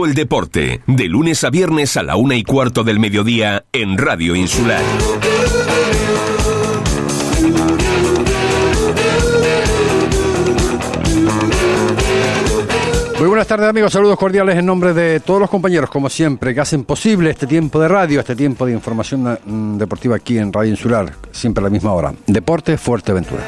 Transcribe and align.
Todo 0.00 0.08
el 0.08 0.14
deporte, 0.14 0.80
de 0.86 1.08
lunes 1.08 1.44
a 1.44 1.50
viernes 1.50 1.94
a 1.98 2.02
la 2.02 2.16
una 2.16 2.34
y 2.34 2.42
cuarto 2.42 2.84
del 2.84 2.98
mediodía 2.98 3.66
en 3.70 3.98
Radio 3.98 4.34
Insular. 4.34 4.80
Muy 13.18 13.28
buenas 13.28 13.46
tardes 13.46 13.68
amigos, 13.68 13.92
saludos 13.92 14.16
cordiales 14.16 14.56
en 14.56 14.64
nombre 14.64 14.94
de 14.94 15.20
todos 15.20 15.38
los 15.38 15.50
compañeros, 15.50 15.90
como 15.90 16.08
siempre, 16.08 16.54
que 16.54 16.62
hacen 16.62 16.84
posible 16.84 17.28
este 17.28 17.46
tiempo 17.46 17.78
de 17.78 17.88
radio, 17.88 18.20
este 18.20 18.34
tiempo 18.34 18.64
de 18.64 18.72
información 18.72 19.38
mm, 19.44 19.76
deportiva 19.76 20.16
aquí 20.16 20.38
en 20.38 20.50
Radio 20.50 20.70
Insular, 20.70 21.12
siempre 21.30 21.60
a 21.60 21.64
la 21.64 21.70
misma 21.70 21.92
hora. 21.92 22.14
Deporte 22.26 22.78
Fuerteventura. 22.78 23.42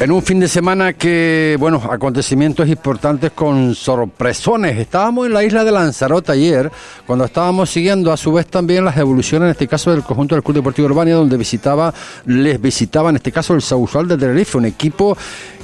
En 0.00 0.10
un 0.12 0.22
fin 0.22 0.40
de 0.40 0.48
semana 0.48 0.94
que, 0.94 1.58
bueno, 1.60 1.82
acontecimientos 1.90 2.66
importantes 2.66 3.32
con 3.32 3.74
sorpresones. 3.74 4.78
Estábamos 4.78 5.26
en 5.26 5.34
la 5.34 5.44
isla 5.44 5.62
de 5.62 5.72
Lanzarote 5.72 6.32
ayer, 6.32 6.72
cuando 7.06 7.26
estábamos 7.26 7.68
siguiendo 7.68 8.10
a 8.10 8.16
su 8.16 8.32
vez 8.32 8.46
también 8.46 8.82
las 8.82 8.96
evoluciones, 8.96 9.44
en 9.44 9.50
este 9.50 9.68
caso 9.68 9.90
del 9.90 10.02
conjunto 10.02 10.34
del 10.34 10.42
Club 10.42 10.56
Deportivo 10.56 10.86
Urbania, 10.86 11.16
donde 11.16 11.36
visitaba, 11.36 11.92
les 12.24 12.58
visitaba 12.58 13.10
en 13.10 13.16
este 13.16 13.30
caso 13.30 13.52
el 13.52 13.60
Sausal 13.60 14.08
de 14.08 14.16
Tenerife, 14.16 14.56
un 14.56 14.64
equipo 14.64 15.18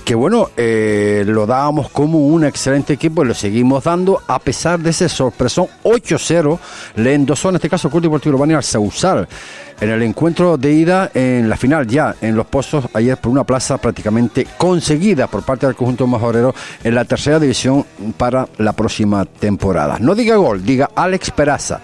que 0.06 0.14
bueno, 0.14 0.50
eh, 0.56 1.24
lo 1.26 1.46
dábamos 1.46 1.90
como 1.90 2.28
un 2.28 2.44
excelente 2.44 2.92
equipo 2.92 3.24
y 3.24 3.26
lo 3.26 3.34
seguimos 3.34 3.82
dando 3.82 4.22
a 4.28 4.38
pesar 4.38 4.78
de 4.78 4.90
ese 4.90 5.08
sorpresón 5.08 5.66
8-0, 5.82 6.60
le 6.94 7.14
endosó 7.14 7.48
en 7.48 7.56
este 7.56 7.68
caso 7.68 7.88
el 7.88 7.90
Club 7.90 8.04
Deportivo 8.04 8.36
Urbania 8.36 8.58
al 8.58 8.62
Sausal 8.62 9.26
en 9.80 9.90
el 9.90 10.00
encuentro 10.04 10.56
de 10.58 10.72
ida 10.72 11.10
en 11.12 11.48
la 11.48 11.56
final 11.56 11.88
ya 11.88 12.14
en 12.20 12.36
Los 12.36 12.46
Pozos 12.46 12.84
ayer 12.94 13.16
por 13.16 13.32
una 13.32 13.42
plaza 13.42 13.78
prácticamente 13.78 14.46
conseguida 14.56 15.26
por 15.26 15.42
parte 15.42 15.66
del 15.66 15.74
conjunto 15.74 16.06
majorero 16.06 16.54
en 16.84 16.94
la 16.94 17.04
tercera 17.04 17.40
división 17.40 17.84
para 18.16 18.46
la 18.58 18.74
próxima 18.74 19.24
temporada. 19.24 19.98
No 19.98 20.14
diga 20.14 20.36
gol, 20.36 20.64
diga 20.64 20.88
Alex 20.94 21.32
Peraza. 21.32 21.80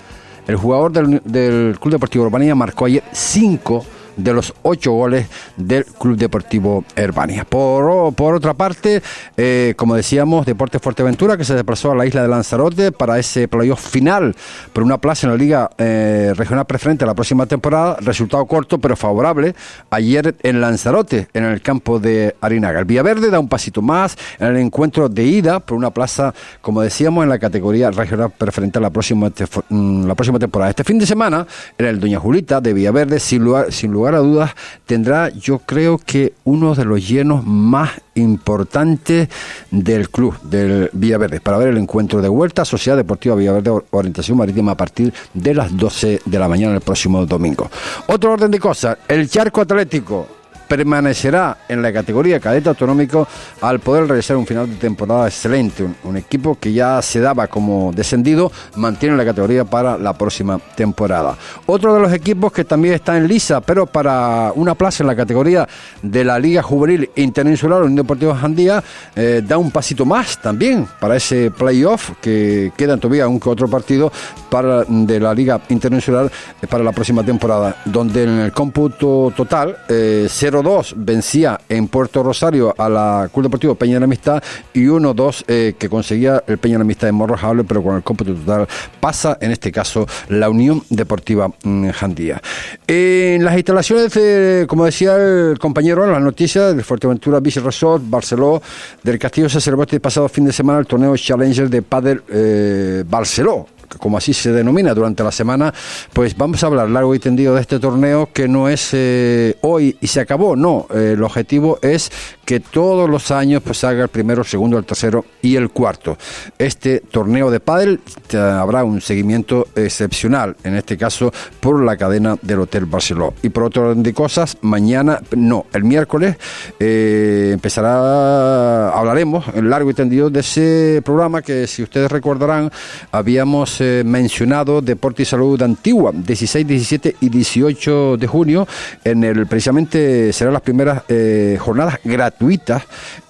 El 0.46 0.54
jugador 0.54 0.92
del, 0.92 1.76
Club 1.80 1.92
Deportivo 1.92 2.24
Urbanía 2.24 2.54
marcó 2.54 2.84
ayer 2.84 3.02
cinco 3.10 3.84
de 4.16 4.32
los 4.32 4.54
ocho 4.62 4.92
goles 4.92 5.26
del 5.56 5.84
Club 5.84 6.16
Deportivo 6.16 6.84
Herbania. 6.96 7.44
Por, 7.44 8.14
por 8.14 8.34
otra 8.34 8.54
parte, 8.54 9.02
eh, 9.36 9.74
como 9.76 9.94
decíamos, 9.94 10.46
Deportes 10.46 10.80
Fuerteventura 10.80 11.36
que 11.36 11.44
se 11.44 11.54
desplazó 11.54 11.92
a 11.92 11.94
la 11.94 12.06
isla 12.06 12.22
de 12.22 12.28
Lanzarote 12.28 12.92
para 12.92 13.18
ese 13.18 13.48
playoff 13.48 13.80
final 13.80 14.34
por 14.72 14.82
una 14.82 14.98
plaza 14.98 15.26
en 15.26 15.32
la 15.32 15.36
Liga 15.36 15.70
eh, 15.78 16.32
Regional 16.36 16.66
Preferente 16.66 17.06
la 17.06 17.14
próxima 17.14 17.46
temporada. 17.46 17.96
Resultado 18.00 18.44
corto 18.46 18.78
pero 18.78 18.96
favorable 18.96 19.54
ayer 19.90 20.34
en 20.42 20.60
Lanzarote, 20.60 21.28
en 21.32 21.44
el 21.44 21.60
campo 21.62 21.98
de 21.98 22.36
Arinaga. 22.40 22.80
El 22.80 22.84
Villaverde 22.84 23.30
da 23.30 23.40
un 23.40 23.48
pasito 23.48 23.82
más 23.82 24.16
en 24.38 24.48
el 24.48 24.56
encuentro 24.56 25.08
de 25.08 25.24
ida 25.24 25.60
por 25.60 25.76
una 25.76 25.90
plaza, 25.90 26.34
como 26.60 26.82
decíamos, 26.82 27.22
en 27.24 27.30
la 27.30 27.38
categoría 27.38 27.90
regional 27.90 28.30
preferente 28.30 28.80
la 28.80 28.90
próxima, 28.90 29.30
mm, 29.68 30.06
la 30.06 30.14
próxima 30.14 30.38
temporada. 30.38 30.70
Este 30.70 30.84
fin 30.84 30.98
de 30.98 31.06
semana, 31.06 31.46
en 31.78 31.86
el 31.86 32.00
Doña 32.00 32.18
Julita 32.18 32.60
de 32.60 32.72
Villaverde, 32.72 33.20
sin 33.20 33.44
lugar, 33.44 33.72
sin 33.72 33.92
lugar 33.92 34.01
lugar 34.02 34.14
a 34.16 34.18
dudas, 34.18 34.50
tendrá 34.84 35.28
yo 35.28 35.60
creo 35.60 35.98
que 35.98 36.34
uno 36.44 36.74
de 36.74 36.84
los 36.84 37.08
llenos 37.08 37.44
más 37.46 37.90
importantes 38.14 39.28
del 39.70 40.10
club, 40.10 40.40
del 40.42 40.90
Villaverde, 40.92 41.40
para 41.40 41.56
ver 41.58 41.68
el 41.68 41.78
encuentro 41.78 42.20
de 42.20 42.28
vuelta 42.28 42.64
Sociedad 42.64 42.96
Deportiva 42.96 43.36
Villaverde 43.36 43.70
Orientación 43.90 44.38
Marítima 44.38 44.72
a 44.72 44.76
partir 44.76 45.12
de 45.32 45.54
las 45.54 45.76
12 45.76 46.22
de 46.24 46.38
la 46.38 46.48
mañana 46.48 46.74
el 46.74 46.80
próximo 46.80 47.24
domingo. 47.26 47.70
Otro 48.08 48.32
orden 48.32 48.50
de 48.50 48.58
cosas, 48.58 48.98
el 49.06 49.28
Charco 49.30 49.60
Atlético 49.60 50.41
permanecerá 50.72 51.58
en 51.68 51.82
la 51.82 51.92
categoría 51.92 52.40
cadete 52.40 52.70
autonómico 52.70 53.28
al 53.60 53.80
poder 53.80 54.06
realizar 54.06 54.38
un 54.38 54.46
final 54.46 54.70
de 54.70 54.76
temporada 54.76 55.26
excelente. 55.28 55.86
Un, 56.02 56.16
equipo 56.16 56.56
que 56.58 56.72
ya 56.72 57.02
se 57.02 57.20
daba 57.20 57.46
como 57.46 57.92
descendido 57.92 58.50
mantiene 58.76 59.14
la 59.14 59.24
categoría 59.26 59.66
para 59.66 59.98
la 59.98 60.14
próxima 60.14 60.58
temporada. 60.74 61.36
Otro 61.66 61.92
de 61.92 62.00
los 62.00 62.12
equipos 62.14 62.52
que 62.52 62.64
también 62.64 62.94
está 62.94 63.18
en 63.18 63.28
lisa, 63.28 63.60
pero 63.60 63.84
para 63.84 64.50
una 64.54 64.74
plaza 64.74 65.02
en 65.02 65.08
la 65.08 65.16
categoría 65.16 65.68
de 66.00 66.24
la 66.24 66.38
Liga 66.38 66.62
Juvenil 66.62 67.10
Interinsular, 67.16 67.82
Unión 67.82 67.96
Deportiva 67.96 68.34
Jandía, 68.34 68.82
eh, 69.14 69.42
da 69.46 69.58
un 69.58 69.70
pasito 69.70 70.06
más 70.06 70.40
también 70.40 70.88
para 70.98 71.16
ese 71.16 71.50
playoff 71.50 72.12
que 72.22 72.72
queda 72.78 72.96
todavía 72.96 73.28
un 73.28 73.38
que 73.38 73.50
otro 73.50 73.68
partido 73.68 74.10
para, 74.48 74.84
de 74.84 75.20
la 75.20 75.34
Liga 75.34 75.60
Interinsular 75.68 76.30
eh, 76.62 76.66
para 76.66 76.82
la 76.82 76.92
próxima 76.92 77.22
temporada, 77.22 77.76
donde 77.84 78.24
en 78.24 78.38
el 78.38 78.52
cómputo 78.52 79.32
total 79.36 79.76
eh, 79.88 80.28
0 80.30 80.61
2 80.62 80.94
vencía 80.96 81.60
en 81.68 81.88
Puerto 81.88 82.22
Rosario 82.22 82.74
a 82.76 82.88
la 82.88 83.30
Club 83.32 83.44
Deportivo 83.44 83.74
Peña 83.74 83.94
de 83.94 84.00
la 84.00 84.04
Amistad 84.04 84.42
y 84.72 84.84
1-2 84.84 85.44
eh, 85.48 85.74
que 85.78 85.88
conseguía 85.88 86.42
el 86.46 86.58
Peña 86.58 86.74
de 86.74 86.78
la 86.78 86.84
Amistad 86.84 87.08
de 87.08 87.12
Morrojable, 87.12 87.64
pero 87.64 87.82
con 87.82 87.96
el 87.96 88.02
cómputo 88.02 88.34
total 88.34 88.66
pasa 89.00 89.38
en 89.40 89.50
este 89.50 89.72
caso 89.72 90.06
la 90.28 90.48
Unión 90.48 90.82
Deportiva 90.90 91.48
mm, 91.62 91.90
Jandía. 91.90 92.40
En 92.86 93.44
las 93.44 93.54
instalaciones, 93.54 94.66
como 94.66 94.84
decía 94.84 95.16
el 95.16 95.58
compañero 95.58 96.04
en 96.04 96.12
las 96.12 96.22
noticias, 96.22 96.76
de 96.76 96.82
Fuerteventura 96.82 97.40
Beach 97.40 97.56
Resort, 97.56 98.02
Barceló, 98.06 98.62
del 99.02 99.18
Castillo 99.18 99.48
se 99.48 99.60
celebró 99.60 99.82
este 99.82 100.00
pasado 100.00 100.28
fin 100.28 100.44
de 100.44 100.52
semana 100.52 100.78
el 100.78 100.86
torneo 100.86 101.16
Challenger 101.16 101.68
de 101.68 101.82
Padel 101.82 102.22
eh, 102.28 103.04
Barceló 103.08 103.66
como 104.02 104.18
así 104.18 104.34
se 104.34 104.50
denomina 104.50 104.94
durante 104.94 105.22
la 105.22 105.30
semana, 105.30 105.72
pues 106.12 106.36
vamos 106.36 106.60
a 106.64 106.66
hablar 106.66 106.90
largo 106.90 107.14
y 107.14 107.20
tendido 107.20 107.54
de 107.54 107.60
este 107.60 107.78
torneo 107.78 108.30
que 108.32 108.48
no 108.48 108.68
es 108.68 108.90
eh, 108.94 109.56
hoy 109.60 109.96
y 110.00 110.08
se 110.08 110.18
acabó, 110.18 110.56
no, 110.56 110.88
eh, 110.92 111.12
el 111.12 111.22
objetivo 111.22 111.78
es 111.82 112.10
que 112.44 112.60
todos 112.60 113.08
los 113.08 113.30
años 113.30 113.62
pues 113.62 113.84
haga 113.84 114.02
el 114.02 114.08
primero, 114.08 114.42
el 114.42 114.48
segundo, 114.48 114.78
el 114.78 114.84
tercero 114.84 115.24
y 115.40 115.56
el 115.56 115.70
cuarto. 115.70 116.18
Este 116.58 117.00
torneo 117.00 117.50
de 117.50 117.60
pádel 117.60 118.00
habrá 118.34 118.84
un 118.84 119.00
seguimiento 119.00 119.68
excepcional, 119.76 120.56
en 120.64 120.76
este 120.76 120.96
caso 120.96 121.32
por 121.60 121.82
la 121.82 121.96
cadena 121.96 122.36
del 122.42 122.60
Hotel 122.60 122.86
Barceló. 122.86 123.34
Y 123.42 123.50
por 123.50 123.64
otro 123.64 123.90
orden 123.90 124.02
de 124.02 124.12
cosas, 124.12 124.58
mañana, 124.62 125.20
no, 125.36 125.66
el 125.72 125.84
miércoles 125.84 126.36
eh, 126.78 127.50
empezará, 127.52 128.90
hablaremos 128.90 129.44
en 129.54 129.70
largo 129.70 129.90
y 129.90 129.94
tendido 129.94 130.30
de 130.30 130.40
ese 130.40 131.00
programa 131.04 131.42
que 131.42 131.66
si 131.66 131.82
ustedes 131.82 132.10
recordarán 132.10 132.70
habíamos 133.12 133.80
eh, 133.80 134.02
mencionado 134.04 134.80
Deporte 134.80 135.22
y 135.22 135.26
Salud 135.26 135.60
Antigua, 135.62 136.12
16, 136.14 136.66
17 136.66 137.16
y 137.20 137.28
18 137.28 138.16
de 138.16 138.26
junio, 138.26 138.66
en 139.04 139.24
el 139.24 139.46
precisamente 139.46 140.32
serán 140.32 140.54
las 140.54 140.62
primeras 140.62 141.02
eh, 141.08 141.56
jornadas 141.60 141.98
gratuitas 142.04 142.41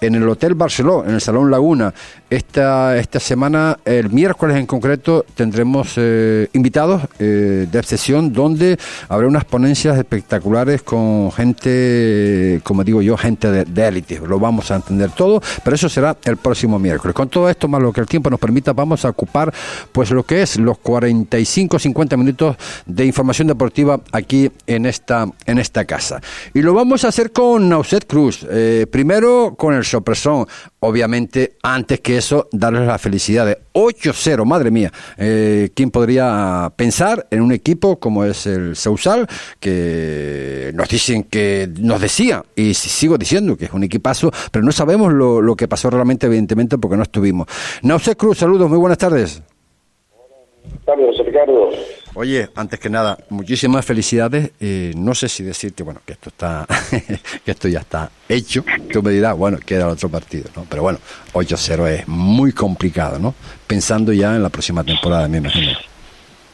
en 0.01 0.15
el 0.15 0.27
Hotel 0.27 0.55
Barceló, 0.55 1.05
en 1.05 1.15
el 1.15 1.21
Salón 1.21 1.51
Laguna. 1.51 1.93
Esta, 2.33 2.97
esta 2.97 3.19
semana, 3.19 3.77
el 3.85 4.09
miércoles 4.09 4.57
en 4.57 4.65
concreto, 4.65 5.23
tendremos 5.35 5.93
eh, 5.97 6.47
invitados 6.53 7.03
de 7.19 7.77
obsesión 7.77 8.33
donde 8.33 8.75
habrá 9.07 9.27
unas 9.27 9.45
ponencias 9.45 9.95
espectaculares 9.99 10.81
con 10.81 11.31
gente, 11.31 12.59
como 12.63 12.83
digo 12.83 13.03
yo, 13.03 13.17
gente 13.17 13.51
de 13.65 13.87
élite. 13.87 14.19
Lo 14.25 14.39
vamos 14.39 14.71
a 14.71 14.77
entender 14.77 15.11
todo, 15.11 15.43
pero 15.63 15.75
eso 15.75 15.87
será 15.89 16.17
el 16.23 16.37
próximo 16.37 16.79
miércoles. 16.79 17.13
Con 17.13 17.29
todo 17.29 17.47
esto, 17.49 17.67
más 17.67 17.83
lo 17.83 17.93
que 17.93 18.01
el 18.01 18.07
tiempo 18.07 18.31
nos 18.31 18.39
permita, 18.39 18.73
vamos 18.73 19.05
a 19.05 19.09
ocupar 19.09 19.53
pues 19.91 20.09
lo 20.09 20.23
que 20.23 20.41
es 20.41 20.57
los 20.57 20.77
45-50 20.79 22.17
minutos 22.17 22.55
de 22.87 23.05
información 23.05 23.47
deportiva 23.47 24.01
aquí 24.11 24.51
en 24.65 24.87
esta, 24.87 25.27
en 25.45 25.59
esta 25.59 25.85
casa. 25.85 26.19
Y 26.55 26.63
lo 26.63 26.73
vamos 26.73 27.05
a 27.05 27.09
hacer 27.09 27.31
con 27.31 27.69
Nauset 27.69 28.07
Cruz. 28.07 28.43
Eh, 28.49 28.87
primero 28.89 29.53
con 29.55 29.75
el 29.75 29.85
sorpresón. 29.85 30.47
Obviamente, 30.79 31.57
antes 31.61 32.01
que 32.01 32.22
eso, 32.23 32.47
darles 32.51 32.87
la 32.87 32.97
felicidad 32.97 33.45
de 33.45 33.59
8-0. 33.73 34.45
Madre 34.45 34.71
mía, 34.71 34.91
eh, 35.17 35.69
¿quién 35.75 35.91
podría 35.91 36.71
pensar 36.75 37.27
en 37.31 37.41
un 37.41 37.51
equipo 37.51 37.99
como 37.99 38.23
es 38.25 38.45
el 38.45 38.75
Sausal? 38.75 39.27
Que 39.59 40.71
nos 40.73 40.89
dicen 40.89 41.23
que, 41.23 41.69
nos 41.79 42.01
decía, 42.01 42.43
y 42.55 42.73
sigo 42.73 43.17
diciendo 43.17 43.57
que 43.57 43.65
es 43.65 43.73
un 43.73 43.83
equipazo, 43.83 44.31
pero 44.51 44.63
no 44.63 44.71
sabemos 44.71 45.13
lo, 45.13 45.55
que 45.55 45.67
pasó 45.67 45.89
realmente, 45.89 46.25
evidentemente, 46.27 46.77
porque 46.77 46.97
no 46.97 47.03
estuvimos. 47.03 47.47
Nauset 47.81 48.17
Cruz, 48.17 48.39
saludos, 48.39 48.69
muy 48.69 48.79
buenas 48.79 48.97
tardes. 48.97 49.41
Ricardo. 51.25 51.69
Oye, 52.15 52.47
antes 52.55 52.79
que 52.79 52.89
nada, 52.89 53.17
muchísimas 53.29 53.85
felicidades. 53.85 54.51
Eh, 54.59 54.91
no 54.95 55.15
sé 55.15 55.29
si 55.29 55.43
decirte, 55.43 55.83
bueno, 55.83 56.01
que 56.05 56.13
esto 56.13 56.29
está, 56.29 56.65
que 57.45 57.51
esto 57.51 57.67
ya 57.67 57.79
está 57.79 58.09
hecho. 58.27 58.63
Tú 58.91 59.01
me 59.01 59.11
dirás, 59.11 59.37
bueno, 59.37 59.57
queda 59.65 59.85
el 59.85 59.91
otro 59.91 60.09
partido, 60.09 60.49
¿no? 60.55 60.65
Pero 60.69 60.83
bueno, 60.83 60.99
8-0 61.33 61.87
es 61.87 62.07
muy 62.07 62.51
complicado, 62.51 63.17
¿no? 63.17 63.33
Pensando 63.65 64.11
ya 64.13 64.35
en 64.35 64.43
la 64.43 64.49
próxima 64.49 64.83
temporada, 64.83 65.27
me 65.27 65.37
imagino. 65.37 65.71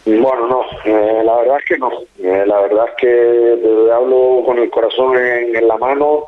Bueno, 0.05 0.47
no, 0.47 0.61
eh, 0.85 1.21
la 1.23 1.35
verdad 1.37 1.57
es 1.59 1.65
que 1.65 1.77
no. 1.77 1.91
Eh, 2.19 2.43
la 2.45 2.61
verdad 2.61 2.85
es 2.89 2.95
que 2.97 3.91
hablo 3.93 4.43
con 4.45 4.59
el 4.59 4.69
corazón 4.69 5.17
en, 5.17 5.67
la 5.67 5.77
mano. 5.77 6.27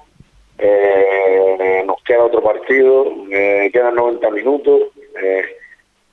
nos 1.86 2.04
queda 2.04 2.26
otro 2.26 2.42
partido, 2.44 3.06
quedan 3.30 3.96
90 3.96 4.30
minutos 4.32 4.82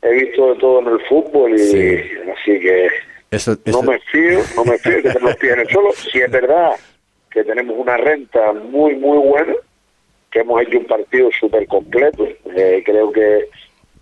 he 0.02 0.12
visto 0.12 0.54
de 0.54 0.60
todo 0.60 0.80
en 0.80 0.86
el 0.86 1.00
fútbol 1.06 1.58
y 1.58 2.02
así 2.30 2.60
que 2.60 2.88
no 3.66 3.82
me 3.82 3.98
fío, 4.00 4.40
no 4.56 4.64
me 4.64 4.78
fío 4.78 5.02
que 5.02 5.12
se 5.12 5.20
nos 5.20 5.38
tiene 5.38 5.64
solo. 5.66 5.92
Si 5.92 6.18
es 6.18 6.30
verdad 6.30 6.72
que 7.30 7.44
tenemos 7.44 7.76
una 7.78 7.96
renta 7.96 8.52
muy, 8.52 8.96
muy 8.96 9.18
buena, 9.18 9.54
que 10.30 10.40
hemos 10.40 10.62
hecho 10.62 10.78
un 10.78 10.86
partido 10.86 11.30
súper 11.38 11.66
completo. 11.66 12.26
Eh, 12.56 12.82
creo 12.84 13.12
que 13.12 13.48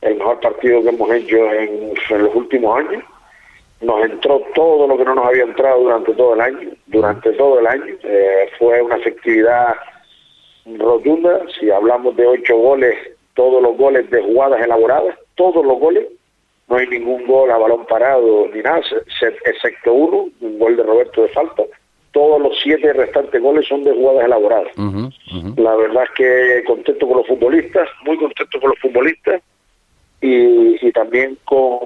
el 0.03 0.17
mejor 0.17 0.41
partido 0.41 0.83
que 0.83 0.89
hemos 0.91 1.11
hecho 1.11 1.53
en, 1.53 1.95
los 2.23 2.35
últimos 2.35 2.79
años. 2.79 3.03
Nos 3.81 4.07
entró 4.07 4.41
todo 4.55 4.87
lo 4.87 4.97
que 4.97 5.05
no 5.05 5.15
nos 5.15 5.27
había 5.27 5.43
entrado 5.43 5.83
durante 5.83 6.15
todo 6.15 6.35
el 6.35 6.41
año. 6.41 6.71
Durante 6.87 7.33
todo 7.33 7.61
el 7.61 7.67
año 7.67 7.95
eh, 8.05 8.49
fue 8.59 8.81
una 8.81 8.97
efectividad 8.97 9.75
rotunda. 10.79 11.41
Si 11.59 11.71
hablamos 11.71 12.17
de 12.17 12.27
ocho 12.27 12.57
goles, 12.57 12.97
todos 13.35 13.63
los 13.63 13.77
goles 13.77 14.09
de 14.11 14.23
jugadas 14.23 14.63
elaboradas, 14.63 15.17
todos 15.37 15.65
los 15.65 15.79
goles. 15.79 16.07
No 16.69 16.77
hay 16.77 16.89
ningún 16.89 17.25
gol 17.27 17.49
a 17.53 17.59
balón 17.59 17.87
parado 17.87 18.49
ni 18.53 18.61
nada, 18.61 18.81
excepto 19.45 19.93
uno, 19.93 20.29
un 20.41 20.59
gol 20.59 20.77
de 20.77 20.83
Roberto 20.83 21.23
de 21.23 21.29
falta 21.29 21.63
todos 22.17 22.41
los 22.41 22.59
siete 22.63 22.95
restantes 22.95 23.43
goles 23.43 23.69
son 23.69 23.85
de 23.85 23.93
jugadas 23.93 24.25
elaboradas. 24.25 24.73
La 25.59 25.77
verdad 25.77 26.05
es 26.05 26.11
que 26.17 26.65
contento 26.67 27.07
con 27.07 27.19
los 27.19 27.27
futbolistas, 27.27 27.87
muy 28.07 28.17
contento 28.17 28.59
con 28.59 28.71
los 28.71 28.79
futbolistas 28.79 29.43
y, 30.23 30.91
también 30.93 31.37
con, 31.45 31.79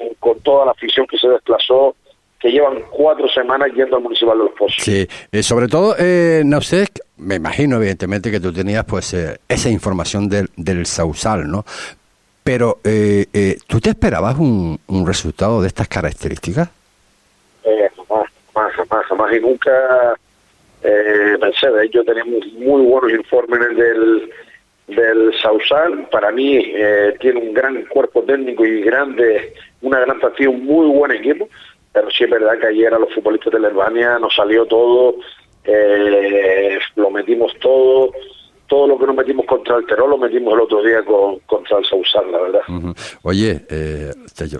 toda 0.44 0.67
la 0.67 0.70
afición 0.70 1.05
que 1.08 1.19
se 1.19 1.26
desplazó, 1.29 1.97
que 2.38 2.52
llevan 2.52 2.81
cuatro 2.93 3.29
semanas 3.29 3.70
yendo 3.75 3.97
al 3.97 4.05
Municipal 4.05 4.38
de 4.38 4.44
Los 4.44 4.52
Pozos. 4.52 4.85
Sí, 4.85 5.05
eh, 5.32 5.43
sobre 5.43 5.67
todo, 5.67 5.97
eh, 5.99 6.43
Nausek, 6.44 6.91
me 7.17 7.35
imagino 7.35 7.79
evidentemente 7.79 8.31
que 8.31 8.38
tú 8.38 8.52
tenías 8.52 8.85
pues 8.85 9.12
eh, 9.14 9.37
esa 9.49 9.69
información 9.69 10.29
del, 10.29 10.49
del 10.56 10.87
Sausal, 10.87 11.50
¿no? 11.50 11.64
Pero, 12.42 12.78
eh, 12.84 13.26
eh, 13.32 13.58
¿tú 13.66 13.81
te 13.81 13.90
esperabas 13.90 14.38
un, 14.38 14.81
un 14.87 15.06
resultado 15.06 15.60
de 15.60 15.69
estas 15.69 15.88
características? 15.88 16.70
jamás, 18.54 18.72
jamás, 18.75 19.06
jamás 19.06 19.32
y 19.34 19.40
nunca 19.40 20.14
eh, 20.82 21.37
pensé. 21.40 21.70
De 21.70 21.87
hecho, 21.87 22.04
tenemos 22.04 22.44
muy 22.54 22.82
buenos 22.82 23.12
informes 23.12 23.76
del, 23.76 24.31
del 24.88 25.32
Sausal. 25.40 26.08
Para 26.10 26.31
mí, 26.31 26.56
eh, 26.56 27.14
tiene 27.20 27.40
un 27.40 27.54
gran 27.54 27.84
cuerpo 27.87 28.22
técnico 28.22 28.64
y 28.64 28.82
grande, 28.82 29.54
una 29.82 30.00
gran 30.00 30.19
partida, 30.20 30.50
un 30.50 30.64
muy 30.64 30.88
buen 30.88 31.12
equipo. 31.12 31.48
Pero 31.92 32.10
sí 32.10 32.25
es 32.25 32.31
verdad 32.31 32.58
que 32.58 32.69
ayer 32.69 32.94
a 32.94 32.98
los 32.98 33.12
futbolistas 33.12 33.52
de 33.52 33.60
la 33.60 33.69
Albania 33.69 34.19
nos 34.19 34.34
salió 34.34 34.64
todo, 34.64 35.16
eh, 35.64 36.78
lo 36.94 37.10
metimos 37.10 37.52
todo 37.60 38.12
todo 38.70 38.87
lo 38.87 38.96
que 38.96 39.06
nos 39.06 39.17
metimos 39.17 39.44
contra 39.46 39.76
el 39.76 39.84
Terror 39.84 40.08
lo 40.08 40.17
metimos 40.17 40.55
el 40.55 40.61
otro 40.61 40.81
día 40.81 41.05
con, 41.05 41.40
contra 41.40 41.78
el 41.78 41.84
Sausal, 41.84 42.31
la 42.31 42.38
verdad. 42.38 42.61
Oye, 43.22 43.67
eh, 43.69 44.12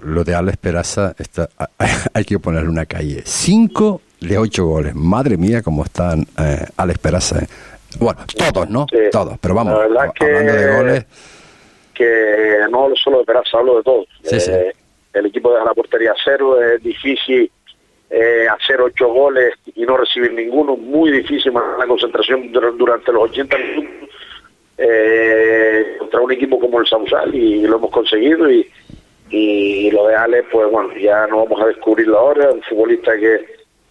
lo 0.03 0.25
de 0.25 0.35
Alex 0.35 0.57
Peraza, 0.57 1.15
está, 1.17 1.49
hay 2.12 2.25
que 2.25 2.41
ponerle 2.41 2.69
una 2.69 2.87
calle. 2.87 3.23
Cinco 3.25 4.01
de 4.21 4.37
ocho 4.37 4.67
goles. 4.67 4.97
Madre 4.97 5.37
mía, 5.37 5.62
cómo 5.62 5.85
están 5.85 6.27
eh, 6.37 6.67
Alex 6.77 6.99
Peraza. 6.99 7.39
Eh. 7.39 7.47
Bueno, 8.01 8.19
todos, 8.53 8.69
¿no? 8.69 8.87
Todos, 9.12 9.39
pero 9.41 9.55
vamos, 9.55 9.75
la 9.75 9.87
verdad 9.87 10.13
que, 10.13 10.25
de 10.27 10.77
goles. 10.77 11.06
Que 11.95 12.59
no 12.69 12.89
solo 12.97 13.21
de 13.21 13.25
Peraza, 13.25 13.59
hablo 13.59 13.77
de 13.77 13.83
todos. 13.85 14.09
Eh, 14.25 14.73
el 15.13 15.27
equipo 15.27 15.53
deja 15.53 15.65
la 15.65 15.75
portería 15.75 16.15
cero, 16.25 16.61
es 16.61 16.83
difícil 16.83 17.49
eh, 18.11 18.47
hacer 18.49 18.81
ocho 18.81 19.09
goles 19.09 19.55
y 19.75 19.83
no 19.83 19.97
recibir 19.97 20.33
ninguno, 20.33 20.77
muy 20.77 21.12
difícil 21.12 21.53
la 21.53 21.87
concentración 21.87 22.51
durante 22.53 23.12
los 23.12 23.31
80 23.31 23.59
minutos 23.59 24.11
eh, 24.77 25.97
contra 25.99 26.21
un 26.21 26.33
equipo 26.33 26.59
como 26.59 26.81
el 26.81 26.87
Sausal 26.87 27.35
y 27.35 27.62
lo 27.62 27.77
hemos 27.77 27.91
conseguido 27.91 28.51
y, 28.51 28.69
y 29.29 29.91
lo 29.91 30.09
de 30.09 30.17
Ale, 30.17 30.43
pues 30.45 30.71
bueno, 30.71 30.93
ya 30.97 31.27
no 31.27 31.45
vamos 31.45 31.61
a 31.62 31.67
descubrirlo 31.67 32.19
ahora, 32.19 32.51
un 32.51 32.62
futbolista 32.62 33.17
que, 33.17 33.45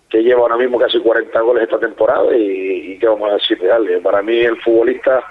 que 0.09 0.23
lleva 0.23 0.41
ahora 0.41 0.57
mismo 0.57 0.79
casi 0.79 0.99
40 0.99 1.39
goles 1.41 1.63
esta 1.63 1.79
temporada 1.79 2.35
y, 2.35 2.93
y 2.93 2.99
qué 2.99 3.07
vamos 3.07 3.29
a 3.29 3.35
decir 3.35 3.59
de 3.59 3.71
Ale. 3.71 3.99
Para 4.01 4.21
mí 4.21 4.37
el 4.39 4.59
futbolista 4.61 5.23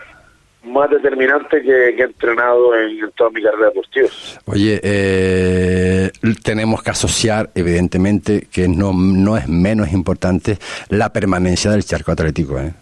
más 0.65 0.91
determinante 0.91 1.63
que, 1.63 1.89
he 1.91 2.03
entrenado 2.03 2.75
en, 2.77 3.11
toda 3.13 3.31
mi 3.31 3.43
carrera 3.43 3.67
deportiva. 3.67 4.09
Oye, 4.47 4.81
eh, 4.83 6.11
tenemos 6.43 6.83
que 6.83 6.91
asociar, 6.91 7.51
evidentemente, 7.55 8.49
que 8.53 8.69
no, 8.69 8.93
no 8.93 9.37
es 9.37 9.49
menos 9.49 9.93
importante 9.93 10.59
la 10.89 11.13
permanencia 11.13 11.71
del 11.71 11.85
charco 11.85 12.13
atlético. 12.13 12.59
¿eh? 12.59 12.73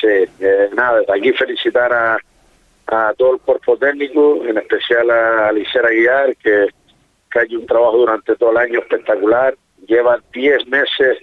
Sí, 0.00 0.30
eh, 0.40 0.70
nada, 0.74 1.00
desde 1.00 1.18
aquí 1.18 1.32
felicitar 1.32 1.92
a, 1.92 2.18
a 2.86 3.14
todo 3.16 3.34
el 3.34 3.40
cuerpo 3.40 3.76
técnico, 3.76 4.44
en 4.44 4.58
especial 4.58 5.10
a 5.10 5.48
Alicia 5.48 5.80
Aguilar, 5.80 6.36
que, 6.36 6.66
que 7.30 7.38
ha 7.38 7.42
hecho 7.42 7.58
un 7.58 7.66
trabajo 7.66 7.98
durante 7.98 8.36
todo 8.36 8.50
el 8.50 8.58
año 8.58 8.80
espectacular. 8.80 9.54
Lleva 9.86 10.20
10 10.32 10.66
meses 10.68 11.18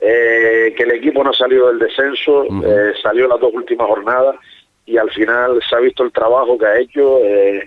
eh, 0.00 0.74
que 0.76 0.82
el 0.82 0.92
equipo 0.92 1.24
no 1.24 1.30
ha 1.30 1.34
salido 1.34 1.68
del 1.68 1.78
descenso, 1.78 2.44
eh, 2.44 2.92
salió 3.02 3.26
las 3.26 3.40
dos 3.40 3.52
últimas 3.54 3.86
jornadas 3.86 4.36
y 4.86 4.96
al 4.96 5.10
final 5.10 5.60
se 5.68 5.76
ha 5.76 5.80
visto 5.80 6.02
el 6.02 6.12
trabajo 6.12 6.58
que 6.58 6.66
ha 6.66 6.78
hecho. 6.78 7.18
Eh, 7.24 7.62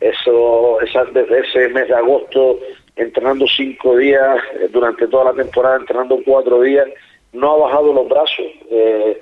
eso, 0.00 0.80
esa, 0.80 1.04
desde 1.04 1.40
ese 1.40 1.68
mes 1.68 1.86
de 1.86 1.94
agosto, 1.94 2.58
entrenando 2.96 3.46
cinco 3.46 3.96
días, 3.96 4.38
eh, 4.54 4.68
durante 4.72 5.06
toda 5.06 5.26
la 5.26 5.32
temporada, 5.32 5.76
entrenando 5.76 6.18
cuatro 6.24 6.60
días, 6.60 6.88
no 7.32 7.52
ha 7.52 7.58
bajado 7.58 7.92
los 7.92 8.08
brazos. 8.08 8.46
Eh, 8.70 9.20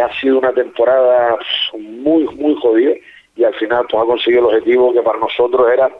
ha 0.00 0.20
sido 0.20 0.38
una 0.38 0.52
temporada 0.52 1.38
muy, 1.78 2.24
muy 2.34 2.54
jodida 2.60 2.94
y 3.36 3.44
al 3.44 3.54
final 3.54 3.86
pues, 3.90 4.02
ha 4.02 4.06
conseguido 4.06 4.40
el 4.40 4.56
objetivo 4.56 4.92
que 4.92 5.02
para 5.02 5.18
nosotros 5.18 5.68
era 5.72 5.90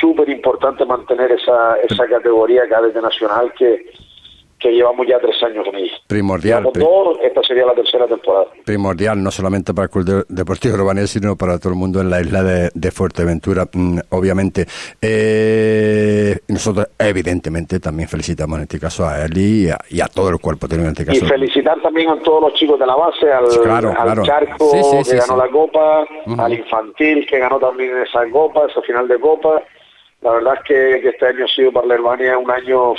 súper 0.00 0.28
importante 0.28 0.84
mantener 0.84 1.32
esa, 1.32 1.76
esa 1.82 2.06
categoría 2.06 2.68
cadete 2.68 3.00
nacional 3.00 3.52
que, 3.58 3.90
que 4.60 4.70
llevamos 4.70 5.06
ya 5.06 5.18
tres 5.18 5.42
años 5.42 5.64
con 5.64 5.74
ella. 5.74 5.92
Primordial. 6.06 6.68
esta 7.22 7.42
sería 7.42 7.66
la 7.66 7.74
tercera 7.74 8.06
temporada. 8.06 8.46
Primordial, 8.64 9.22
no 9.22 9.30
solamente 9.30 9.72
para 9.72 9.84
el 9.86 9.90
Club 9.90 10.26
Deportivo 10.28 10.74
Urbanía, 10.74 11.06
sino 11.06 11.36
para 11.36 11.58
todo 11.58 11.70
el 11.70 11.78
mundo 11.78 12.00
en 12.00 12.10
la 12.10 12.20
isla 12.20 12.42
de, 12.42 12.90
Fuerteventura, 12.90 13.66
mm, 13.72 13.98
obviamente. 14.10 14.66
Eh, 15.00 16.36
nosotros, 16.48 16.88
evidentemente, 16.98 17.80
también 17.80 18.08
felicitamos 18.08 18.58
en 18.58 18.62
este 18.64 18.78
caso 18.78 19.06
a 19.06 19.24
Eli 19.24 19.70
y 19.88 20.00
a, 20.00 20.06
todo 20.06 20.28
el 20.28 20.38
cuerpo 20.38 20.66
en 20.70 20.86
este 20.86 21.06
caso. 21.06 21.24
Y 21.24 21.28
felicitar 21.28 21.80
también 21.80 22.10
a 22.10 22.20
todos 22.20 22.42
los 22.42 22.54
chicos 22.54 22.78
de 22.78 22.86
la 22.86 22.96
base, 22.96 23.32
al, 23.32 23.46
Charco 24.24 24.72
que 25.08 25.16
ganó 25.16 25.36
la 25.36 25.48
Copa, 25.48 26.04
al 26.38 26.52
Infantil 26.52 27.26
que 27.26 27.38
ganó 27.38 27.58
también 27.58 27.92
esa 28.06 28.28
Copa, 28.30 28.66
esa 28.68 28.82
final 28.82 29.08
de 29.08 29.18
Copa. 29.18 29.62
La 30.20 30.32
verdad 30.32 30.54
es 30.56 30.64
que, 30.64 31.00
que 31.00 31.08
este 31.10 31.26
año 31.26 31.44
ha 31.44 31.48
sido 31.48 31.72
para 31.72 31.86
la 31.86 31.94
Albania 31.94 32.36
un 32.36 32.50
año 32.50 32.94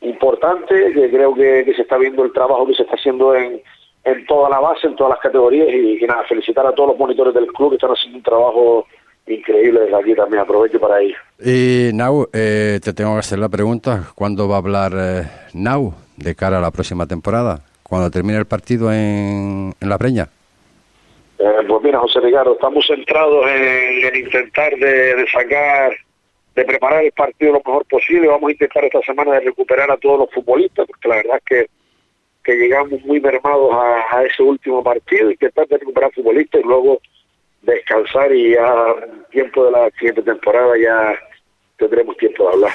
importante, 0.00 0.92
que 0.92 1.10
creo 1.10 1.34
que, 1.34 1.72
se 1.74 1.82
está 1.82 1.96
viendo 1.98 2.24
el 2.24 2.32
trabajo 2.32 2.66
que 2.66 2.74
se 2.74 2.82
está 2.82 2.94
haciendo 2.94 3.34
en, 3.34 3.60
en 4.04 4.26
toda 4.26 4.48
la 4.48 4.60
base, 4.60 4.86
en 4.86 4.96
todas 4.96 5.10
las 5.10 5.20
categorías 5.20 5.68
y, 5.68 6.04
nada, 6.06 6.24
felicitar 6.28 6.66
a 6.66 6.72
todos 6.72 6.90
los 6.90 6.98
monitores 6.98 7.34
del 7.34 7.46
club 7.48 7.70
que 7.70 7.76
están 7.76 7.90
haciendo 7.90 8.18
un 8.18 8.24
trabajo 8.24 8.86
increíble 9.26 9.80
desde 9.80 9.96
aquí 9.96 10.14
también, 10.14 10.42
aprovecho 10.42 10.80
para 10.80 11.02
ir. 11.02 11.14
Y 11.38 11.90
Nau, 11.92 12.28
eh, 12.32 12.80
te 12.82 12.92
tengo 12.92 13.12
que 13.14 13.18
hacer 13.20 13.38
la 13.38 13.48
pregunta, 13.48 14.04
¿cuándo 14.14 14.48
va 14.48 14.56
a 14.56 14.58
hablar 14.58 14.92
eh, 14.96 15.22
Nau 15.52 15.92
de 16.16 16.34
cara 16.34 16.58
a 16.58 16.62
la 16.62 16.70
próxima 16.70 17.06
temporada? 17.06 17.60
¿Cuando 17.82 18.10
termine 18.10 18.38
el 18.38 18.46
partido 18.46 18.92
en, 18.92 19.74
en 19.80 19.88
La 19.88 19.96
Breña? 19.96 20.28
Eh, 21.38 21.44
pues 21.68 21.82
mira, 21.82 21.98
José 22.00 22.20
Ricardo, 22.20 22.54
estamos 22.54 22.86
centrados 22.86 23.46
en, 23.48 24.16
intentar 24.16 24.74
de 24.76 25.24
sacar 25.32 25.92
de 26.58 26.64
preparar 26.64 27.04
el 27.04 27.12
partido 27.12 27.52
lo 27.52 27.62
mejor 27.64 27.84
posible. 27.86 28.26
Vamos 28.26 28.48
a 28.48 28.52
intentar 28.52 28.84
esta 28.84 29.00
semana 29.02 29.34
de 29.34 29.40
recuperar 29.40 29.90
a 29.90 29.96
todos 29.96 30.18
los 30.18 30.30
futbolistas, 30.32 30.86
porque 30.86 31.08
la 31.08 31.16
verdad 31.16 31.36
es 31.36 31.44
que, 31.44 31.70
que 32.42 32.56
llegamos 32.56 33.00
muy 33.04 33.20
mermados 33.20 33.70
a, 33.72 34.24
ese 34.24 34.42
último 34.42 34.82
partido, 34.82 35.30
intentar 35.30 35.68
de 35.68 35.78
recuperar 35.78 36.12
futbolistas 36.12 36.60
y 36.60 36.64
luego 36.66 37.00
descansar 37.62 38.32
y 38.32 38.54
ya 38.54 38.74
tiempo 39.30 39.66
de 39.66 39.70
la 39.70 39.90
siguiente 39.90 40.22
temporada 40.22 40.72
ya 40.82 41.14
tendremos 41.76 42.16
tiempo 42.16 42.48
de 42.48 42.54
hablar. 42.54 42.72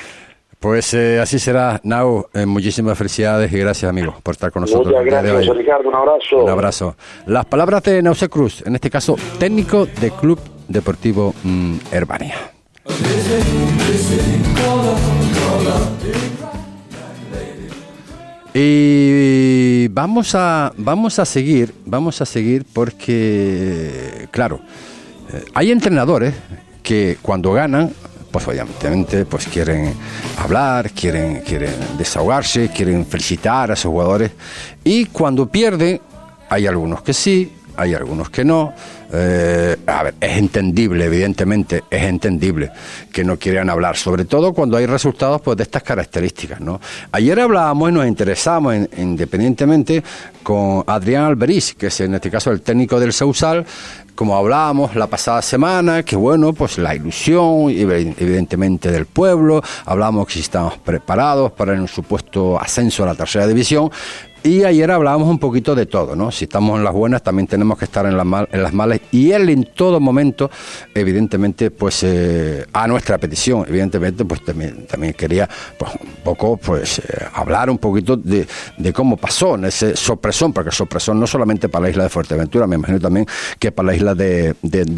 Pues 0.60 0.94
eh, 0.94 1.20
así 1.20 1.40
será, 1.40 1.82
Nau. 1.84 2.26
Eh, 2.34 2.46
muchísimas 2.46 2.98
felicidades 2.98 3.52
y 3.52 3.60
gracias, 3.60 3.90
amigo, 3.90 4.16
por 4.24 4.32
estar 4.34 4.50
con 4.50 4.62
nosotros. 4.62 4.88
Muchas 4.88 5.06
gracias, 5.06 5.58
Ricardo. 5.58 5.90
Un 5.90 5.96
abrazo. 5.96 6.38
Un 6.38 6.50
abrazo. 6.50 6.96
Las 7.26 7.46
palabras 7.48 7.84
de 7.84 8.02
Nause 8.02 8.30
Cruz, 8.30 8.66
en 8.66 8.76
este 8.76 8.90
caso 8.90 9.18
técnico 9.38 9.86
del 9.86 10.14
Club 10.14 10.40
Deportivo 10.70 11.34
mm, 11.44 11.80
Herbania. 11.92 12.53
Y 18.54 19.88
vamos 19.88 20.36
a, 20.36 20.72
vamos 20.78 21.18
a 21.18 21.26
seguir, 21.26 21.74
vamos 21.86 22.22
a 22.22 22.26
seguir 22.26 22.66
porque, 22.72 24.28
claro, 24.32 24.60
eh, 25.32 25.44
hay 25.56 25.72
entrenadores 25.72 26.36
que 26.84 27.18
cuando 27.22 27.54
ganan, 27.54 27.92
pues 28.30 28.48
obviamente 28.48 29.26
pues 29.26 29.48
quieren 29.48 29.94
hablar, 30.38 30.92
quieren, 30.92 31.42
quieren 31.42 31.74
desahogarse, 31.98 32.70
quieren 32.70 33.06
felicitar 33.06 33.72
a 33.72 33.76
sus 33.76 33.90
jugadores. 33.90 34.32
Y 34.84 35.06
cuando 35.06 35.48
pierden, 35.48 36.00
hay 36.50 36.68
algunos 36.68 37.02
que 37.02 37.14
sí, 37.14 37.52
hay 37.76 37.94
algunos 37.94 38.30
que 38.30 38.44
no. 38.44 38.74
Eh, 39.16 39.78
a 39.86 40.04
ver, 40.04 40.16
es 40.20 40.38
entendible, 40.38 41.06
evidentemente, 41.06 41.84
es 41.88 42.04
entendible 42.04 42.72
que 43.12 43.24
no 43.24 43.38
quieran 43.38 43.70
hablar, 43.70 43.96
sobre 43.96 44.26
todo 44.26 44.54
cuando 44.54 44.76
hay 44.76 44.88
resultados 44.88 45.40
pues, 45.42 45.56
de 45.56 45.64
estas 45.64 45.84
características. 45.84 46.60
¿no? 46.60 46.82
Ayer 47.12 47.40
hablábamos 47.40 47.92
y 47.92 47.94
nos 47.94 48.08
interesamos 48.08 48.76
independientemente 48.98 50.04
con 50.42 50.84
Adrián 50.88 51.26
Alberiz, 51.26 51.76
que 51.76 51.88
es 51.88 52.00
en 52.02 52.16
este 52.16 52.32
caso 52.32 52.50
el 52.50 52.62
técnico 52.62 53.00
del 53.00 53.14
Sausal, 53.14 53.64
como 54.16 54.36
hablábamos 54.36 54.96
la 54.96 55.06
pasada 55.06 55.44
semana, 55.44 56.02
que 56.02 56.16
bueno, 56.16 56.54
pues 56.54 56.80
la 56.80 56.96
ilusión, 56.96 57.70
evidentemente, 57.70 58.92
del 58.92 59.06
pueblo, 59.06 59.62
hablábamos 59.86 60.26
que 60.28 60.34
si 60.34 60.40
estamos 60.40 60.78
preparados 60.80 61.52
para 61.52 61.74
un 61.74 61.88
supuesto 61.88 62.60
ascenso 62.60 63.04
a 63.04 63.08
la 63.08 63.16
tercera 63.16 63.46
división, 63.46 63.92
y 64.44 64.66
ayer 64.66 64.92
hablábamos 64.92 65.30
un 65.30 65.40
poquito 65.40 65.74
de 65.74 65.86
todo, 65.86 66.18
¿no? 66.18 66.30
Si 66.30 66.46
estamos 66.46 66.78
en 66.78 66.84
las 66.84 66.94
buenas, 66.94 67.24
también 67.24 67.48
tenemos 67.48 67.78
que 67.78 67.86
estar 67.86 68.06
en 68.06 68.18
las, 68.18 68.26
mal, 68.26 68.50
en 68.52 68.62
las 68.62 68.74
malas. 68.74 69.00
Y 69.12 69.32
él 69.32 69.50
en 69.50 69.64
todo 69.74 70.02
momento, 70.02 70.52
evidentemente, 70.94 71.72
pues 71.72 72.04
eh, 72.04 72.66
a 72.74 72.86
nuestra 72.88 73.18
petición, 73.18 73.66
evidentemente, 73.68 74.26
pues 74.26 74.44
también, 74.44 74.86
también 74.86 75.14
quería 75.14 75.48
pues, 75.78 75.92
un 75.94 76.24
poco, 76.24 76.58
pues, 76.58 77.00
eh, 77.00 77.04
hablar 77.34 77.70
un 77.70 77.78
poquito 77.78 78.18
de, 78.18 78.46
cómo 78.94 79.16
pasó 79.16 79.56
en 79.56 79.66
ese 79.66 79.96
sorpresón, 79.96 80.52
porque 80.52 80.72
sorpresón 80.72 81.20
no 81.20 81.26
solamente 81.26 81.70
para 81.70 81.84
la 81.84 81.90
isla 81.92 82.04
de 82.04 82.10
Fuerteventura, 82.10 82.68
me 82.68 82.76
imagino 82.76 83.00
también 83.00 83.26
que 83.60 83.72
para 83.72 83.88
la 83.88 83.96
isla 83.96 84.14
de, 84.14 84.56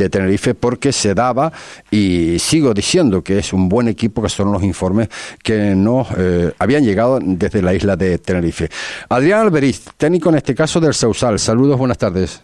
Tenerife, 0.09 0.55
porque 0.55 0.91
se 0.91 1.13
daba, 1.13 1.53
y 1.91 2.39
sigo 2.39 2.73
diciendo 2.73 3.23
que 3.23 3.37
es 3.37 3.53
un 3.53 3.69
buen 3.69 3.87
equipo, 3.89 4.23
que 4.23 4.29
son 4.29 4.51
los 4.51 4.63
informes 4.63 5.09
que 5.43 5.75
nos 5.75 6.07
eh, 6.17 6.51
habían 6.57 6.83
llegado 6.83 7.19
desde 7.21 7.61
la 7.61 7.75
isla 7.75 7.95
de 7.95 8.17
Tenerife. 8.17 8.69
Adrián 9.09 9.34
Alberiz, 9.41 9.85
técnico 9.97 10.29
en 10.29 10.35
este 10.35 10.55
caso 10.55 10.79
del 10.79 10.93
Sausal. 10.93 11.39
Saludos, 11.39 11.77
buenas 11.77 11.97
tardes. 11.97 12.41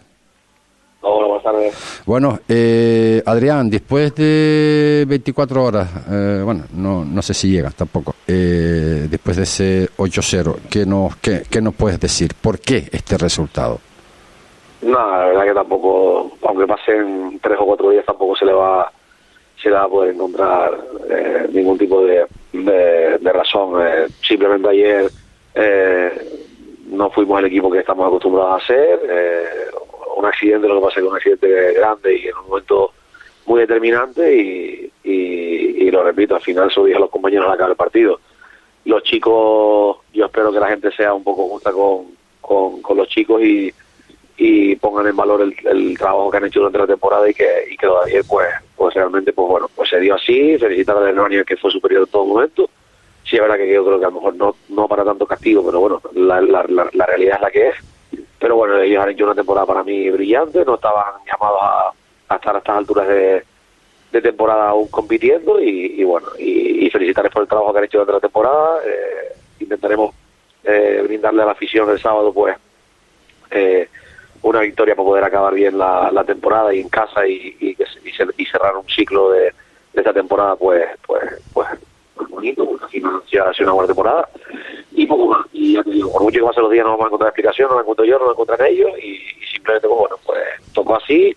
Hola, 1.01 1.27
buenas 1.27 1.43
tardes. 1.43 2.03
Bueno, 2.05 2.39
eh, 2.47 3.23
Adrián, 3.25 3.69
después 3.69 4.13
de 4.15 5.05
24 5.07 5.63
horas, 5.63 5.89
eh, 6.09 6.41
bueno, 6.43 6.65
no, 6.73 7.03
no 7.05 7.21
sé 7.21 7.33
si 7.33 7.51
llega 7.51 7.71
tampoco, 7.71 8.15
eh, 8.27 9.07
después 9.09 9.37
de 9.37 9.43
ese 9.43 9.89
8-0, 9.97 10.57
¿qué 10.69 10.85
nos, 10.85 11.15
qué, 11.17 11.43
¿qué 11.49 11.61
nos 11.61 11.73
puedes 11.73 11.99
decir? 11.99 12.33
¿Por 12.39 12.59
qué 12.59 12.87
este 12.91 13.17
resultado? 13.17 13.79
No, 14.81 14.91
la 14.93 15.25
verdad 15.27 15.45
que 15.45 15.53
tampoco, 15.53 16.31
aunque 16.47 16.67
pasen 16.67 17.39
tres 17.41 17.57
o 17.59 17.65
cuatro 17.65 17.89
días, 17.91 18.05
tampoco 18.05 18.35
se 18.35 18.45
le 18.45 18.53
va, 18.53 18.91
se 19.61 19.69
le 19.69 19.75
va 19.75 19.83
a 19.83 19.89
poder 19.89 20.13
encontrar 20.13 20.77
ningún 21.51 21.77
tipo 21.77 22.03
de, 22.03 22.25
de, 22.53 23.33
razón. 23.33 23.81
simplemente 24.21 24.69
ayer 24.69 25.11
no 26.91 27.09
fuimos 27.09 27.39
el 27.39 27.45
equipo 27.45 27.71
que 27.71 27.79
estamos 27.79 28.05
acostumbrados 28.05 28.51
a 28.51 28.63
hacer. 28.63 28.99
Eh, 29.09 29.45
un 30.17 30.25
accidente, 30.25 30.67
lo 30.67 30.75
que 30.75 30.81
pasa 30.81 30.99
es 30.99 31.03
que 31.03 31.09
un 31.09 31.15
accidente 31.15 31.73
grande 31.73 32.17
y 32.17 32.27
en 32.27 32.37
un 32.37 32.49
momento 32.49 32.91
muy 33.45 33.61
determinante 33.61 34.35
y, 34.35 34.91
y, 35.03 35.89
lo 35.89 36.03
repito, 36.03 36.35
al 36.35 36.41
final 36.41 36.71
se 36.71 36.79
lo 36.79 36.85
dije 36.85 36.97
a 36.97 37.01
los 37.01 37.09
compañeros 37.09 37.47
al 37.47 37.53
acabar 37.53 37.71
el 37.71 37.77
partido. 37.77 38.19
Los 38.85 39.03
chicos, 39.03 39.97
yo 40.13 40.25
espero 40.25 40.51
que 40.51 40.59
la 40.59 40.69
gente 40.69 40.91
sea 40.91 41.13
un 41.13 41.23
poco 41.23 41.47
justa 41.49 41.71
con, 41.71 42.07
con, 42.41 42.97
los 42.97 43.07
chicos 43.07 43.41
y, 43.41 43.73
y 44.37 44.75
pongan 44.77 45.07
en 45.07 45.15
valor 45.15 45.41
el, 45.41 45.97
trabajo 45.97 46.31
que 46.31 46.37
han 46.37 46.45
hecho 46.45 46.59
durante 46.59 46.77
la 46.77 46.87
temporada 46.87 47.29
y 47.29 47.33
que, 47.33 47.67
y 47.71 47.77
que 47.77 47.87
pues, 48.27 48.47
pues 48.75 48.93
realmente 48.93 49.33
pues 49.33 49.47
bueno, 49.47 49.69
pues 49.75 49.89
se 49.89 49.99
dio 49.99 50.15
así, 50.15 50.57
felicitar 50.57 50.97
a 50.97 50.99
Alemania 51.01 51.43
que 51.43 51.57
fue 51.57 51.71
superior 51.71 52.03
en 52.03 52.11
todo 52.11 52.25
momento 52.25 52.69
verdad 53.41 53.57
que 53.57 53.73
yo 53.73 53.85
creo 53.85 53.99
que 53.99 54.05
a 54.05 54.09
lo 54.09 54.15
mejor 54.15 54.35
no, 54.35 54.55
no 54.69 54.87
para 54.87 55.03
tanto 55.03 55.25
castigo, 55.25 55.63
pero 55.65 55.79
bueno, 55.79 56.01
la, 56.13 56.41
la, 56.41 56.65
la, 56.67 57.05
realidad 57.05 57.35
es 57.35 57.41
la 57.41 57.51
que 57.51 57.67
es. 57.69 57.75
Pero 58.39 58.55
bueno, 58.55 58.79
ellos 58.79 59.03
han 59.03 59.09
hecho 59.09 59.25
una 59.25 59.35
temporada 59.35 59.65
para 59.65 59.83
mí 59.83 60.09
brillante, 60.09 60.65
no 60.65 60.75
estaban 60.75 61.13
llamados 61.25 61.59
a, 61.61 62.35
estar 62.35 62.55
a 62.55 62.59
estas 62.59 62.77
alturas 62.77 63.07
de, 63.07 63.43
de 64.11 64.21
temporada 64.21 64.69
aún 64.69 64.87
compitiendo 64.87 65.61
y, 65.61 66.03
bueno, 66.03 66.27
y, 66.39 66.89
felicitarles 66.89 67.31
por 67.31 67.43
el 67.43 67.47
trabajo 67.47 67.71
que 67.71 67.79
han 67.79 67.85
hecho 67.85 67.99
durante 67.99 68.13
la 68.13 68.19
temporada. 68.19 68.79
Eh, 68.85 69.35
intentaremos 69.59 70.13
eh, 70.63 71.01
brindarle 71.03 71.43
a 71.43 71.45
la 71.45 71.51
afición 71.53 71.89
el 71.89 71.99
sábado 71.99 72.33
pues 72.33 72.57
eh, 73.49 73.87
una 74.41 74.59
victoria 74.59 74.95
para 74.95 75.05
poder 75.05 75.23
acabar 75.23 75.53
bien 75.53 75.77
la, 75.77 76.11
la 76.11 76.23
temporada 76.23 76.73
y 76.73 76.81
en 76.81 76.89
casa 76.89 77.25
y, 77.25 77.55
y, 77.59 77.77
y 78.37 78.45
cerrar 78.45 78.75
un 78.75 78.87
ciclo 78.87 79.31
de, 79.31 79.53
de 79.93 80.01
esta 80.01 80.13
temporada 80.13 80.55
pues 80.55 80.83
pues 81.05 81.23
pues 81.53 81.67
bonito, 82.29 82.65
porque 82.65 82.85
al 82.85 82.89
final 82.89 83.15
ha 83.15 83.53
sido 83.53 83.65
una 83.65 83.73
buena 83.73 83.87
temporada, 83.87 84.29
y 84.91 85.05
poco 85.05 85.27
más. 85.27 85.45
Y 85.53 85.73
ya 85.73 85.83
te 85.83 85.91
digo, 85.91 86.11
por 86.11 86.23
mucho 86.23 86.39
que 86.39 86.45
pasen 86.45 86.63
los 86.63 86.71
días 86.71 86.85
no 86.85 86.91
vamos 86.91 87.05
a 87.05 87.07
encontrar 87.07 87.29
explicación, 87.29 87.69
no 87.69 87.75
la 87.75 87.81
encuentro 87.81 88.05
yo, 88.05 88.19
no 88.19 88.25
la 88.25 88.31
encuentran 88.31 88.67
ellos, 88.67 88.91
y, 88.99 89.19
simplemente, 89.51 89.87
pues 89.87 89.99
bueno, 89.99 90.15
pues 90.25 90.39
tocó 90.73 90.95
así, 90.95 91.35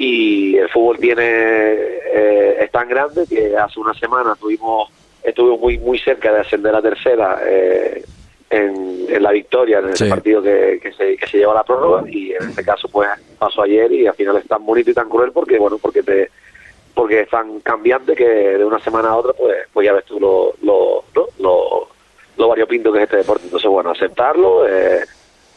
y 0.00 0.56
el 0.56 0.68
fútbol 0.70 0.98
tiene 0.98 1.22
eh, 1.22 2.56
es 2.60 2.70
tan 2.70 2.88
grande 2.88 3.26
que 3.28 3.54
hace 3.54 3.78
una 3.78 3.92
semana 3.92 4.34
tuvimos 4.34 4.90
estuvimos 5.22 5.60
muy 5.60 5.76
muy 5.76 5.98
cerca 5.98 6.32
de 6.32 6.40
ascender 6.40 6.74
a 6.74 6.80
tercera 6.80 7.38
eh, 7.46 8.02
en, 8.48 9.04
en, 9.10 9.22
la 9.22 9.30
victoria 9.30 9.80
en 9.80 9.90
ese 9.90 10.08
partido 10.08 10.42
que, 10.42 10.80
que, 10.82 10.92
se, 10.92 11.16
que 11.18 11.26
se 11.26 11.38
lleva 11.38 11.52
la 11.52 11.64
prórroga. 11.64 12.10
Y 12.10 12.32
en 12.32 12.48
este 12.48 12.64
caso 12.64 12.88
pues 12.88 13.08
pasó 13.38 13.62
ayer 13.62 13.92
y 13.92 14.06
al 14.06 14.14
final 14.14 14.38
es 14.38 14.48
tan 14.48 14.64
bonito 14.64 14.90
y 14.90 14.94
tan 14.94 15.08
cruel 15.08 15.32
porque 15.32 15.58
bueno 15.58 15.76
porque 15.76 16.02
te 16.02 16.30
porque 17.00 17.20
es 17.20 17.30
tan 17.30 17.60
cambiante 17.60 18.14
que 18.14 18.26
de 18.26 18.62
una 18.62 18.78
semana 18.78 19.08
a 19.08 19.16
otra, 19.16 19.32
pues, 19.32 19.56
pues 19.72 19.86
ya 19.86 19.94
ves 19.94 20.04
tú 20.04 20.20
lo, 20.20 20.52
lo, 20.60 21.02
lo, 21.38 21.88
lo 22.36 22.48
variopinto 22.48 22.92
que 22.92 22.98
es 22.98 23.04
este 23.04 23.16
deporte. 23.16 23.44
Entonces, 23.44 23.70
bueno, 23.70 23.90
aceptarlo, 23.90 24.68
eh, 24.68 25.00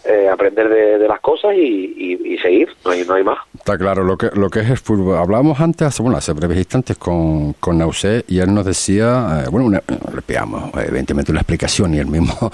eh, 0.05 0.27
aprender 0.29 0.67
de, 0.67 1.07
las 1.07 1.22
cosas 1.22 1.53
y, 1.55 2.38
seguir, 2.41 2.67
no 2.83 2.91
hay, 2.91 3.05
no 3.05 3.13
hay 3.13 3.24
más. 3.24 3.38
Está 3.55 3.77
claro, 3.77 4.03
lo 4.03 4.17
que, 4.17 4.29
lo 4.33 4.50
que 4.50 4.60
es 4.60 4.69
el 4.69 4.77
fútbol. 4.77 5.17
Hablábamos 5.17 5.62
antes, 5.62 5.88
hace, 5.88 6.01
bueno, 6.03 6.17
hace 6.17 6.33
breves 6.33 6.57
instantes 6.57 6.98
con, 6.98 7.53
con 7.53 7.77
Nausé 7.77 8.25
y 8.27 8.39
él 8.39 8.53
nos 8.53 8.65
decía, 8.65 9.43
eh, 9.45 9.50
bueno, 9.50 9.69
le 9.69 10.22
pegamos 10.25 10.72
evidentemente 10.75 11.31
una 11.31 11.39
explicación 11.39 11.93
y 11.93 12.00
él 12.00 12.07
mismo, 12.07 12.36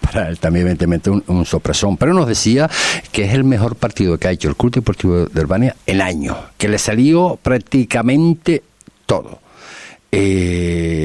para 0.00 0.28
él 0.28 0.38
también 0.38 0.66
evidentemente 0.66 1.10
un, 1.10 1.24
un, 1.26 1.44
sopresón, 1.44 1.96
pero 1.96 2.14
nos 2.14 2.28
decía 2.28 2.70
que 3.10 3.24
es 3.24 3.34
el 3.34 3.42
mejor 3.42 3.74
partido 3.74 4.16
que 4.18 4.28
ha 4.28 4.30
hecho 4.30 4.48
el 4.48 4.54
Club 4.54 4.74
Deportivo 4.74 5.26
de 5.26 5.40
Urbania 5.40 5.74
en 5.86 6.00
año, 6.00 6.36
que 6.56 6.68
le 6.68 6.78
salió 6.78 7.36
prácticamente 7.42 8.62
todo. 9.06 9.40
Eh, 10.12 10.95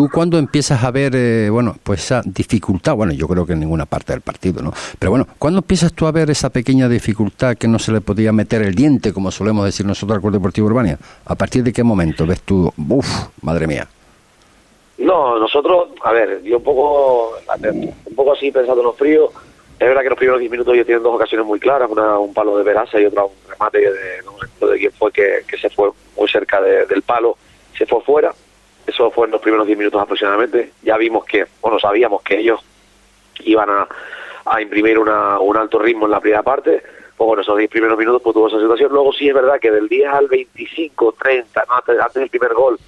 tú 0.00 0.08
cuando 0.10 0.38
empiezas 0.38 0.82
a 0.82 0.90
ver, 0.90 1.12
eh, 1.14 1.50
bueno, 1.50 1.76
pues 1.84 2.04
esa 2.04 2.22
dificultad, 2.24 2.94
bueno, 2.94 3.12
yo 3.12 3.28
creo 3.28 3.44
que 3.44 3.52
en 3.52 3.60
ninguna 3.60 3.84
parte 3.84 4.14
del 4.14 4.22
partido, 4.22 4.62
¿no? 4.62 4.72
Pero 4.98 5.10
bueno, 5.10 5.26
¿cuándo 5.38 5.58
empiezas 5.58 5.92
tú 5.92 6.06
a 6.06 6.10
ver 6.10 6.30
esa 6.30 6.48
pequeña 6.48 6.88
dificultad 6.88 7.54
que 7.58 7.68
no 7.68 7.78
se 7.78 7.92
le 7.92 8.00
podía 8.00 8.32
meter 8.32 8.62
el 8.62 8.74
diente, 8.74 9.12
como 9.12 9.30
solemos 9.30 9.66
decir 9.66 9.84
nosotros 9.84 10.16
al 10.16 10.22
Club 10.22 10.32
Deportivo 10.32 10.68
Urbania? 10.68 10.98
¿A 11.26 11.34
partir 11.34 11.62
de 11.62 11.74
qué 11.74 11.84
momento 11.84 12.24
ves 12.24 12.40
tú, 12.40 12.72
uff, 12.88 13.06
madre 13.42 13.66
mía? 13.66 13.86
No, 14.96 15.38
nosotros, 15.38 15.90
a 16.02 16.12
ver, 16.12 16.42
yo 16.44 16.56
un 16.56 16.64
poco, 16.64 17.32
un 17.62 18.14
poco 18.16 18.32
así 18.32 18.50
pensando 18.50 18.80
en 18.80 18.86
los 18.86 18.96
fríos, 18.96 19.30
es 19.78 19.86
verdad 19.86 20.00
que 20.00 20.08
los 20.08 20.18
primeros 20.18 20.40
10 20.40 20.50
minutos 20.50 20.72
ellos 20.72 20.86
tienen 20.86 21.02
dos 21.02 21.14
ocasiones 21.14 21.46
muy 21.46 21.60
claras, 21.60 21.90
una 21.90 22.18
un 22.18 22.32
palo 22.32 22.56
de 22.56 22.64
Veraza 22.64 22.98
y 22.98 23.04
otra 23.04 23.24
un 23.24 23.32
remate 23.50 23.80
de, 23.80 24.22
no 24.24 24.66
de 24.66 24.78
quién 24.78 24.92
fue 24.92 25.12
que, 25.12 25.44
se 25.60 25.68
fue 25.68 25.90
muy 26.16 26.26
cerca 26.26 26.58
del 26.62 27.02
palo, 27.02 27.36
se 27.76 27.84
fue 27.84 28.00
fuera 28.00 28.32
eso 28.90 29.10
fue 29.10 29.26
en 29.26 29.32
los 29.32 29.40
primeros 29.40 29.66
10 29.66 29.78
minutos 29.78 30.00
aproximadamente. 30.00 30.72
Ya 30.82 30.96
vimos 30.96 31.24
que, 31.24 31.46
bueno, 31.60 31.78
sabíamos 31.78 32.22
que 32.22 32.38
ellos 32.38 32.60
iban 33.44 33.68
a, 33.70 33.88
imprimir 34.60 34.98
una, 34.98 35.38
un 35.38 35.56
alto 35.56 35.78
ritmo 35.78 36.06
en 36.06 36.12
la 36.12 36.20
primera 36.20 36.42
parte. 36.42 36.82
Pues 37.16 37.26
bueno, 37.26 37.42
esos 37.42 37.56
10 37.56 37.70
primeros 37.70 37.98
minutos 37.98 38.22
pues, 38.22 38.34
tuvo 38.34 38.48
esa 38.48 38.60
situación. 38.60 38.92
Luego 38.92 39.12
sí 39.12 39.28
es 39.28 39.34
verdad 39.34 39.60
que 39.60 39.70
del 39.70 39.88
10 39.88 40.08
al 40.08 40.28
25, 40.28 41.14
30, 41.20 41.64
antes, 41.68 42.14
del 42.14 42.28
primer 42.28 42.54
gol, 42.54 42.78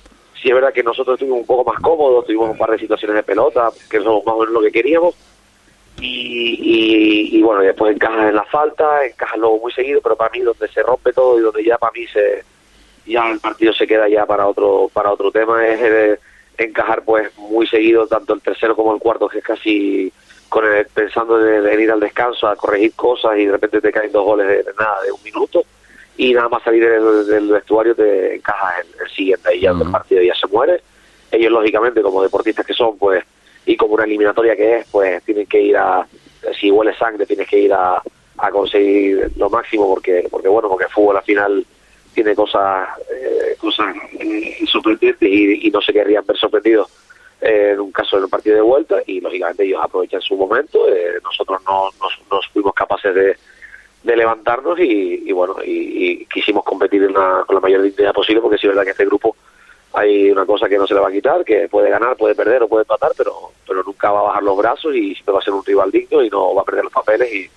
sí 0.41 0.49
es 0.49 0.55
verdad 0.55 0.73
que 0.73 0.83
nosotros 0.83 1.15
estuvimos 1.15 1.41
un 1.41 1.47
poco 1.47 1.71
más 1.71 1.81
cómodos, 1.81 2.27
tuvimos 2.27 2.51
un 2.51 2.59
par 2.59 2.71
de 2.71 2.79
situaciones 2.79 3.17
de 3.17 3.23
pelota, 3.23 3.71
que 3.91 3.99
somos 4.01 4.25
más 4.25 4.35
o 4.35 4.41
menos 4.41 4.55
lo 4.55 4.61
que 4.63 4.73
queríamos. 4.73 5.15
Y, 6.01 7.37
y, 7.37 7.43
bueno, 7.43 7.61
después 7.61 7.95
encajan 7.95 8.29
en 8.29 8.35
la 8.35 8.45
falta, 8.45 9.05
encajan 9.05 9.41
luego 9.41 9.59
muy 9.59 9.73
seguido, 9.73 10.01
pero 10.03 10.17
para 10.17 10.31
mí 10.31 10.41
donde 10.41 10.67
se 10.69 10.83
rompe 10.83 11.13
todo 11.13 11.39
y 11.39 11.43
donde 11.43 11.63
ya 11.63 11.77
para 11.77 11.93
mí 11.93 12.07
se, 12.07 12.43
ya 13.07 13.31
el 13.31 13.41
partido 13.41 13.73
se 13.73 13.87
queda 13.87 14.09
ya 14.09 14.27
para 14.27 14.47
otro 14.47 14.91
para 14.93 15.13
otro 15.13 15.31
tema. 15.31 15.67
Es 15.67 15.81
el, 15.81 16.19
encajar 16.59 17.03
pues 17.05 17.37
muy 17.39 17.67
seguido 17.67 18.07
tanto 18.07 18.35
el 18.35 18.41
tercero 18.41 18.77
como 18.77 18.95
el 18.95 19.01
cuarto 19.01 19.29
que 19.29 19.39
es 19.39 19.45
casi 19.45 20.13
con 20.49 20.65
el, 20.67 20.87
pensando 20.87 21.39
de, 21.39 21.83
ir 21.83 21.91
al 21.91 22.01
descanso 22.01 22.47
a 22.47 22.57
corregir 22.57 22.93
cosas 22.95 23.39
y 23.39 23.47
de 23.47 23.53
repente 23.53 23.81
te 23.81 23.93
caen 23.93 24.13
dos 24.13 24.25
goles 24.25 24.47
de, 24.47 24.73
nada 24.79 25.03
de 25.03 25.13
un 25.13 25.23
minuto 25.23 25.65
y 26.17 26.35
nada 26.35 26.49
más 26.49 26.63
salir 26.63 26.87
del, 26.87 27.49
vestuario 27.49 27.95
te 27.95 28.37
encajas 28.37 28.85
el, 29.01 29.11
siguiente 29.11 29.57
y 29.57 29.61
ya 29.61 29.71
el 29.71 29.91
partido 29.91 30.23
ya 30.23 30.35
se 30.35 30.47
muere. 30.47 30.83
Ellos 31.31 31.51
lógicamente 31.51 32.03
como 32.03 32.23
deportistas 32.23 32.67
que 32.67 32.75
son 32.75 32.99
pues 32.99 33.25
y 33.65 33.77
como 33.77 33.95
una 33.95 34.05
eliminatoria 34.05 34.57
que 34.57 34.79
es 34.79 34.87
pues 34.91 35.23
tienen 35.25 35.47
que 35.47 35.61
ir 35.61 35.77
a 35.77 36.07
si 36.59 36.71
huele 36.71 36.95
sangre 36.97 37.25
tienes 37.25 37.49
que 37.49 37.61
ir 37.61 37.73
a, 37.73 38.03
a 38.39 38.51
conseguir 38.51 39.31
lo 39.37 39.49
máximo 39.49 39.89
porque 39.89 40.27
porque 40.31 40.49
bueno 40.49 40.69
porque 40.69 40.85
el 40.85 40.91
fútbol 40.91 41.17
al 41.17 41.23
final 41.23 41.65
tiene 42.12 42.35
cosas 42.35 42.88
eh, 43.11 43.57
cosas 43.59 43.95
eh, 44.19 44.64
sorprendentes 44.66 45.28
y, 45.28 45.71
no 45.71 45.81
se 45.81 45.92
querrían 45.92 46.25
ver 46.26 46.37
sorprendidos 46.37 46.88
eh, 47.40 47.71
en 47.73 47.81
un 47.81 47.92
caso 47.92 48.19
en 48.19 48.25
un 48.25 48.31
partido 48.31 48.57
de 48.57 48.62
vuelta 48.62 48.97
y 49.07 49.21
lógicamente 49.21 49.64
ellos 49.64 49.81
aprovechan 49.83 50.21
su 50.21 50.37
momento 50.37 50.87
nosotros 51.23 51.61
no 51.66 51.90
nos, 52.31 52.47
fuimos 52.49 52.75
capaces 52.75 53.14
de, 53.14 53.37
de, 54.02 54.16
levantarnos 54.16 54.78
y, 54.78 55.33
bueno, 55.33 55.57
y, 55.64 56.26
quisimos 56.26 56.64
competir 56.64 57.02
en 57.02 57.12
con 57.12 57.54
la 57.54 57.61
mayor 57.61 57.83
dignidad 57.83 58.12
posible 58.12 58.40
porque 58.40 58.59
sí 58.59 58.66
es 58.66 58.71
verdad 58.71 58.85
que 58.85 58.90
este 58.90 59.07
grupo 59.07 59.37
hay 59.95 60.31
una 60.31 60.47
cosa 60.47 60.69
que 60.69 60.78
no 60.78 60.87
se 60.87 60.95
le 60.95 61.00
va 61.00 61.09
a 61.09 61.12
quitar, 61.12 61.45
que 61.45 61.69
puede 61.69 61.90
ganar, 61.90 62.16
puede 62.16 62.35
perder 62.35 62.62
o 62.62 62.69
puede 62.69 62.83
empatar, 62.83 63.12
pero, 63.16 63.52
pero 63.66 63.83
nunca 63.83 64.11
va 64.11 64.21
a 64.21 64.23
bajar 64.23 64.42
los 64.42 64.57
brazos 64.57 64.95
y 64.95 65.12
siempre 65.14 65.35
va 65.35 65.40
a 65.40 65.42
ser 65.42 65.52
un 65.52 65.64
rival 65.64 65.90
digno 65.90 66.23
y 66.23 66.31
no 66.31 66.54
va 66.54 66.62
a 66.62 66.64
perder 66.64 66.85
los 66.85 66.92
papeles 66.92 67.31
y, 67.31 67.50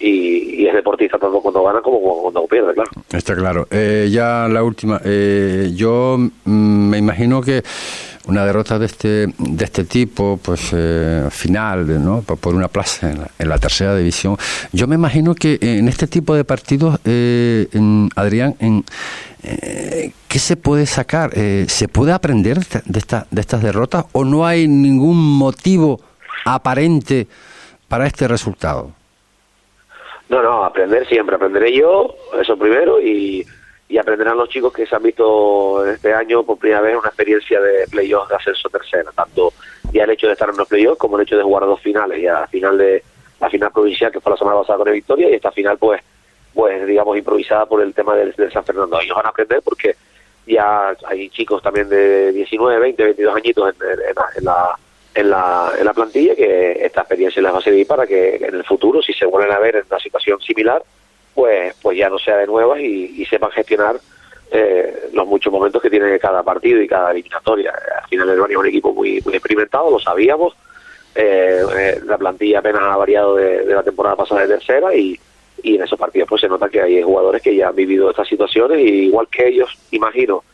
y, 0.00 0.66
es 0.66 0.74
deportista 0.74 1.18
tanto 1.18 1.40
cuando 1.40 1.62
gana 1.62 1.80
como 1.82 2.00
cuando 2.00 2.46
pierde, 2.46 2.72
claro. 2.72 2.90
Está 3.12 3.34
claro. 3.36 3.66
Eh, 3.70 4.08
ya 4.10 4.48
la 4.48 4.62
última. 4.62 5.00
Eh, 5.04 5.72
yo 5.74 6.16
mm, 6.18 6.88
me 6.88 6.98
imagino 6.98 7.42
que 7.42 7.62
una 8.26 8.44
derrota 8.44 8.78
de 8.78 8.86
este 8.86 9.26
de 9.38 9.64
este 9.64 9.84
tipo, 9.84 10.38
pues 10.42 10.70
eh, 10.72 11.26
final, 11.30 12.02
¿no? 12.02 12.22
Por 12.22 12.54
una 12.54 12.68
plaza 12.68 13.10
en 13.38 13.48
la, 13.48 13.58
tercera 13.58 13.94
división. 13.94 14.36
Yo 14.72 14.86
me 14.86 14.94
imagino 14.94 15.34
que 15.34 15.58
en 15.60 15.88
este 15.88 16.06
tipo 16.06 16.34
de 16.34 16.44
partidos, 16.44 16.98
Adrián, 18.16 18.54
en, 18.58 18.84
¿qué 20.28 20.38
se 20.38 20.56
puede 20.56 20.86
sacar? 20.86 21.32
¿Se 21.34 21.88
puede 21.88 22.12
aprender 22.12 22.58
de, 22.58 22.98
esta, 22.98 23.26
de 23.30 23.40
estas 23.40 23.62
derrotas 23.62 24.04
o 24.12 24.24
no 24.24 24.46
hay 24.46 24.68
ningún 24.68 25.16
motivo 25.16 26.00
aparente 26.44 27.26
para 27.88 28.06
este 28.06 28.28
resultado? 28.28 28.99
No, 30.30 30.40
no, 30.42 30.64
aprender 30.64 31.06
siempre. 31.08 31.34
Aprenderé 31.34 31.76
yo, 31.76 32.14
eso 32.40 32.56
primero, 32.56 33.00
y, 33.00 33.44
y 33.88 33.98
aprenderán 33.98 34.38
los 34.38 34.48
chicos 34.48 34.72
que 34.72 34.86
se 34.86 34.94
han 34.94 35.02
visto 35.02 35.84
este 35.84 36.14
año 36.14 36.44
por 36.44 36.56
primera 36.56 36.80
vez 36.80 36.96
una 36.96 37.08
experiencia 37.08 37.60
de 37.60 37.88
playoffs 37.88 38.28
de 38.28 38.36
ascenso 38.36 38.68
tercera, 38.68 39.10
tanto 39.10 39.52
ya 39.92 40.04
el 40.04 40.10
hecho 40.10 40.28
de 40.28 40.34
estar 40.34 40.48
en 40.48 40.56
los 40.56 40.68
playoffs 40.68 40.98
como 40.98 41.16
el 41.16 41.24
hecho 41.24 41.36
de 41.36 41.42
jugar 41.42 41.64
dos 41.64 41.80
finales, 41.80 42.22
ya 42.22 42.34
la 42.34 42.46
final 42.46 42.78
de 42.78 43.02
la 43.40 43.50
final 43.50 43.72
provincial 43.72 44.12
que 44.12 44.20
fue 44.20 44.30
la 44.30 44.38
semana 44.38 44.58
pasada 44.58 44.76
con 44.76 44.86
la 44.86 44.92
Victoria 44.92 45.28
y 45.28 45.34
esta 45.34 45.50
final 45.50 45.78
pues 45.78 46.00
pues 46.54 46.86
digamos 46.86 47.16
improvisada 47.16 47.66
por 47.66 47.82
el 47.82 47.92
tema 47.92 48.14
del, 48.14 48.34
San 48.52 48.64
Fernando. 48.64 49.00
Ellos 49.00 49.16
van 49.16 49.26
a 49.26 49.30
aprender 49.30 49.60
porque 49.64 49.96
ya 50.46 50.94
hay 51.06 51.28
chicos 51.30 51.60
también 51.60 51.88
de 51.88 52.30
19, 52.30 52.78
20, 52.78 53.02
22 53.02 53.36
añitos 53.36 53.74
en 53.80 54.14
la 54.14 54.24
en 54.36 54.44
la, 54.44 54.78
en 55.20 55.84
la 55.84 55.92
plantilla 55.94 56.34
que 56.34 56.84
esta 56.84 57.00
experiencia 57.00 57.42
les 57.42 57.52
va 57.52 57.58
a 57.58 57.62
servir 57.62 57.86
para 57.86 58.06
que 58.06 58.36
en 58.36 58.54
el 58.54 58.64
futuro, 58.64 59.02
si 59.02 59.12
se 59.12 59.26
vuelven 59.26 59.52
a 59.52 59.58
ver 59.58 59.76
en 59.76 59.84
una 59.88 59.98
situación 59.98 60.40
similar, 60.40 60.82
pues, 61.34 61.74
pues 61.80 61.96
ya 61.96 62.08
no 62.08 62.18
sea 62.18 62.36
de 62.36 62.46
nuevas 62.46 62.80
y, 62.80 63.24
sepan 63.26 63.50
gestionar 63.50 63.96
eh, 64.50 65.08
los 65.12 65.26
muchos 65.26 65.52
momentos 65.52 65.80
que 65.80 65.90
tiene 65.90 66.18
cada 66.18 66.42
partido 66.42 66.82
y 66.82 66.88
cada 66.88 67.12
eliminatoria. 67.12 67.72
Al 68.02 68.08
final 68.08 68.28
el 68.30 68.40
Bani 68.40 68.54
es 68.54 68.58
un 68.58 68.66
equipo 68.66 68.92
muy, 68.92 69.20
muy 69.24 69.34
experimentado, 69.34 69.90
lo 69.90 69.98
sabíamos. 69.98 70.54
Eh, 71.14 71.62
eh, 71.76 72.00
la 72.04 72.18
plantilla 72.18 72.58
apenas 72.58 72.82
ha 72.82 72.96
variado 72.96 73.36
de, 73.36 73.64
la 73.64 73.82
temporada 73.82 74.16
pasada 74.16 74.42
de 74.42 74.48
tercera 74.48 74.94
y, 74.94 75.18
y 75.62 75.76
en 75.76 75.82
esos 75.82 75.98
partidos 75.98 76.28
pues 76.28 76.40
se 76.40 76.48
nota 76.48 76.68
que 76.68 76.80
hay 76.80 77.02
jugadores 77.02 77.42
que 77.42 77.54
ya 77.54 77.68
han 77.68 77.76
vivido 77.76 78.10
estas 78.10 78.28
situaciones 78.28 78.78
y 78.78 79.06
igual 79.06 79.28
que 79.28 79.48
ellos, 79.48 79.76
imagino 79.90 80.44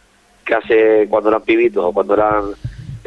que 0.44 0.54
hace 0.54 1.06
cuando 1.10 1.28
eran 1.30 1.42
pibitos 1.42 1.84
o 1.84 1.92
cuando 1.92 2.14
eran 2.14 2.54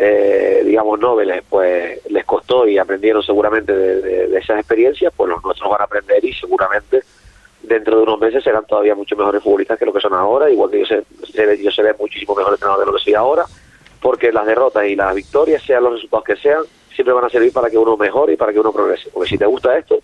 eh, 0.01 0.61
digamos, 0.65 0.97
nobles, 0.97 1.43
pues 1.49 1.99
les 2.09 2.23
costó 2.23 2.65
y 2.65 2.77
aprendieron 2.77 3.21
seguramente 3.21 3.75
de, 3.75 4.37
esas 4.37 4.59
experiencias, 4.59 5.11
pues 5.15 5.29
los 5.29 5.43
nuestros 5.43 5.69
van 5.69 5.81
a 5.81 5.83
aprender 5.83 6.23
y 6.23 6.33
seguramente 6.33 7.03
dentro 7.61 7.97
de 7.97 8.03
unos 8.03 8.17
meses 8.17 8.41
serán 8.41 8.65
todavía 8.65 8.95
mucho 8.95 9.17
mejores 9.17 9.43
futbolistas 9.43 9.77
que 9.77 9.85
lo 9.85 9.91
que 9.91 9.99
son 9.99 10.13
ahora, 10.13 10.49
igual 10.49 10.71
que 10.71 10.79
yo, 10.79 10.85
sé, 10.85 11.03
yo 11.61 11.69
seré 11.71 11.93
muchísimo 11.99 12.33
mejor 12.33 12.53
entrenador 12.53 12.79
de 12.79 12.85
lo 12.85 12.97
que 12.97 13.03
soy 13.03 13.13
ahora, 13.13 13.43
porque 14.01 14.31
las 14.31 14.45
derrotas 14.45 14.85
y 14.85 14.95
las 14.95 15.13
victorias, 15.13 15.61
sean 15.63 15.83
los 15.83 15.95
resultados 15.95 16.23
que 16.23 16.37
sean, 16.37 16.63
siempre 16.95 17.13
van 17.13 17.25
a 17.25 17.29
servir 17.29 17.51
para 17.51 17.69
que 17.69 17.77
uno 17.77 17.97
mejore 17.97 18.33
y 18.33 18.37
para 18.37 18.53
que 18.53 18.59
uno 18.61 18.71
progrese. 18.71 19.09
Porque 19.09 19.27
si 19.27 19.37
te 19.37 19.45
gusta 19.45 19.77
esto, 19.77 19.99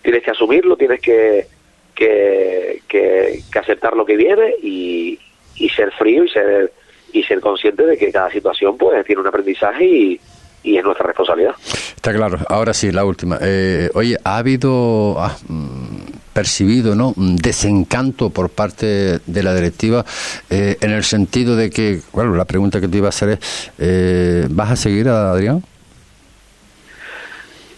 tienes 0.00 0.22
que 0.22 0.30
asumirlo, 0.30 0.76
tienes 0.76 1.00
que, 1.00 1.48
que, 1.92 2.82
que, 2.86 3.40
que 3.50 3.58
aceptar 3.58 3.96
lo 3.96 4.06
que 4.06 4.14
viene 4.14 4.54
y, 4.62 5.18
y 5.56 5.68
ser 5.70 5.90
frío 5.90 6.22
y 6.22 6.28
ser 6.28 6.72
y 7.12 7.22
ser 7.22 7.40
consciente 7.40 7.84
de 7.84 7.96
que 7.96 8.10
cada 8.10 8.30
situación 8.30 8.76
pues 8.76 9.04
tiene 9.04 9.20
un 9.20 9.26
aprendizaje 9.26 9.84
y, 9.84 10.20
y 10.62 10.76
es 10.76 10.84
nuestra 10.84 11.06
responsabilidad. 11.06 11.54
Está 11.96 12.12
claro. 12.12 12.38
Ahora 12.48 12.72
sí, 12.72 12.92
la 12.92 13.04
última. 13.04 13.38
Eh, 13.40 13.90
oye, 13.94 14.16
¿ha 14.24 14.38
habido, 14.38 15.16
mm, 15.48 16.32
percibido, 16.32 16.94
¿no? 16.94 17.12
un 17.16 17.36
desencanto 17.36 18.30
por 18.30 18.50
parte 18.50 19.18
de 19.26 19.42
la 19.42 19.54
directiva 19.54 20.04
eh, 20.48 20.76
en 20.80 20.90
el 20.90 21.04
sentido 21.04 21.56
de 21.56 21.70
que, 21.70 22.00
bueno, 22.12 22.34
la 22.36 22.44
pregunta 22.44 22.80
que 22.80 22.88
te 22.88 22.98
iba 22.98 23.06
a 23.06 23.10
hacer 23.10 23.30
es, 23.30 23.72
eh, 23.78 24.46
¿vas 24.48 24.70
a 24.70 24.76
seguir 24.76 25.08
a 25.08 25.32
Adrián? 25.32 25.62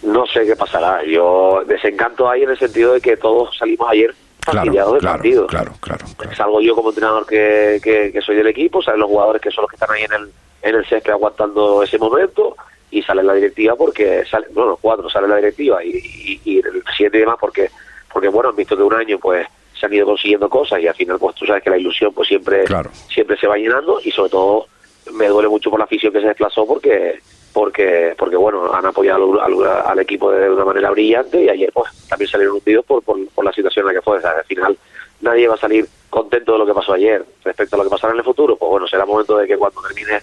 No 0.03 0.25
sé 0.27 0.45
qué 0.45 0.55
pasará. 0.55 1.03
Yo 1.05 1.63
desencanto 1.65 2.29
ahí 2.29 2.43
en 2.43 2.49
el 2.49 2.59
sentido 2.59 2.93
de 2.93 3.01
que 3.01 3.17
todos 3.17 3.57
salimos 3.57 3.89
ayer 3.89 4.13
claro, 4.45 4.93
del 4.93 5.01
partido. 5.01 5.47
Claro, 5.47 5.73
claro, 5.79 6.05
Salgo 6.35 6.61
yo 6.61 6.75
como 6.75 6.89
entrenador 6.89 7.25
que, 7.25 7.79
que, 7.83 8.21
soy 8.21 8.35
del 8.35 8.47
equipo, 8.47 8.81
salen 8.81 9.01
los 9.01 9.09
jugadores 9.09 9.41
que 9.41 9.51
son 9.51 9.63
los 9.63 9.69
que 9.69 9.75
están 9.75 9.91
ahí 9.91 10.03
en 10.03 10.13
el, 10.13 10.31
en 10.61 10.75
el 10.75 10.85
césped 10.85 11.11
aguantando 11.11 11.83
ese 11.83 11.97
momento 11.97 12.55
y 12.91 13.01
sale 13.01 13.23
la 13.23 13.33
directiva 13.33 13.75
porque, 13.75 14.23
sale, 14.25 14.47
bueno, 14.51 14.71
los 14.71 14.79
cuatro 14.79 15.09
sale 15.09 15.27
la 15.27 15.37
directiva 15.37 15.83
y, 15.83 16.39
y, 16.43 16.57
el 16.59 16.83
presidente 16.83 17.17
y 17.17 17.21
demás 17.21 17.37
porque, 17.39 17.69
porque 18.11 18.27
bueno, 18.27 18.49
han 18.49 18.55
visto 18.55 18.77
que 18.77 18.83
un 18.83 18.93
año 18.93 19.17
pues 19.19 19.47
se 19.79 19.85
han 19.85 19.93
ido 19.93 20.05
consiguiendo 20.05 20.47
cosas 20.49 20.79
y 20.79 20.87
al 20.87 20.95
final 20.95 21.17
pues 21.19 21.35
tú 21.35 21.45
sabes 21.45 21.63
que 21.63 21.69
la 21.69 21.77
ilusión 21.77 22.13
pues 22.13 22.27
siempre, 22.27 22.65
siempre 23.09 23.37
se 23.37 23.47
va 23.47 23.57
llenando 23.57 23.99
y 24.03 24.11
sobre 24.11 24.29
todo 24.29 24.67
me 25.13 25.27
duele 25.27 25.49
mucho 25.49 25.69
por 25.69 25.79
la 25.79 25.85
afición 25.85 26.13
que 26.13 26.21
se 26.21 26.27
desplazó 26.27 26.65
porque 26.65 27.19
porque 27.53 28.15
porque 28.17 28.35
bueno 28.35 28.73
han 28.73 28.85
apoyado 28.85 29.39
al, 29.41 29.99
equipo 29.99 30.31
de 30.31 30.49
una 30.49 30.65
manera 30.65 30.89
brillante 30.89 31.43
y 31.43 31.49
ayer 31.49 31.71
pues 31.71 31.91
también 32.09 32.29
salieron 32.29 32.55
hundidos 32.55 32.83
por, 32.85 33.03
por, 33.03 33.45
la 33.45 33.53
situación 33.53 33.83
en 33.83 33.93
la 33.93 33.99
que 33.99 34.03
fue. 34.03 34.17
al 34.17 34.43
final 34.45 34.77
nadie 35.21 35.47
va 35.47 35.55
a 35.55 35.57
salir 35.57 35.87
contento 36.09 36.53
de 36.53 36.59
lo 36.59 36.65
que 36.65 36.73
pasó 36.73 36.93
ayer. 36.93 37.25
Respecto 37.43 37.75
a 37.75 37.79
lo 37.79 37.83
que 37.85 37.89
pasará 37.89 38.13
en 38.13 38.19
el 38.19 38.25
futuro, 38.25 38.55
pues 38.55 38.69
bueno, 38.69 38.87
será 38.87 39.05
momento 39.05 39.37
de 39.37 39.47
que 39.47 39.57
cuando 39.57 39.81
termine 39.81 40.21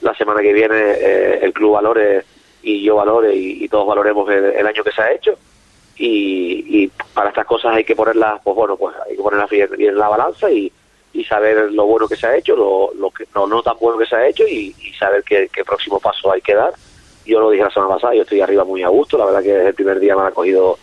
la 0.00 0.14
semana 0.14 0.40
que 0.40 0.52
viene 0.52 0.74
eh, 0.76 1.38
el 1.42 1.52
club 1.52 1.74
valore 1.74 2.24
y 2.62 2.82
yo 2.82 2.96
valore 2.96 3.34
y, 3.34 3.68
todos 3.68 3.86
valoremos 3.86 4.28
el, 4.30 4.66
año 4.66 4.84
que 4.84 4.92
se 4.92 5.02
ha 5.02 5.12
hecho. 5.12 5.36
Y, 5.96 6.90
para 7.14 7.28
estas 7.28 7.46
cosas 7.46 7.74
hay 7.76 7.84
que 7.84 7.94
ponerlas, 7.94 8.40
pues 8.42 8.56
bueno, 8.56 8.76
pues 8.76 8.96
hay 9.06 9.16
que 9.16 9.22
ponerlas 9.22 9.50
bien, 9.50 9.68
en 9.78 9.98
la 9.98 10.08
balanza 10.08 10.50
y, 10.50 10.72
y 11.12 11.24
saber 11.24 11.70
lo 11.72 11.86
bueno 11.86 12.08
que 12.08 12.16
se 12.16 12.26
ha 12.26 12.36
hecho, 12.36 12.56
lo, 12.56 12.92
lo 12.94 13.10
que 13.10 13.26
no, 13.34 13.46
no 13.46 13.62
tan 13.62 13.76
bueno 13.78 13.98
que 13.98 14.06
se 14.06 14.16
ha 14.16 14.26
hecho 14.26 14.46
y, 14.46 14.74
saber 14.98 15.22
qué, 15.24 15.48
próximo 15.64 16.00
paso 16.00 16.32
hay 16.32 16.40
que 16.40 16.54
dar. 16.54 16.72
Yo 17.26 17.40
lo 17.40 17.50
dije 17.50 17.64
la 17.64 17.70
semana 17.70 17.94
pasada, 17.94 18.14
yo 18.14 18.22
estoy 18.22 18.40
arriba 18.40 18.64
muy 18.64 18.82
a 18.82 18.88
gusto, 18.88 19.18
la 19.18 19.26
verdad 19.26 19.42
que 19.42 19.52
desde 19.52 19.68
el 19.68 19.74
primer 19.74 20.00
día 20.00 20.14
me 20.14 20.22
han 20.22 20.28
acogido 20.28 20.78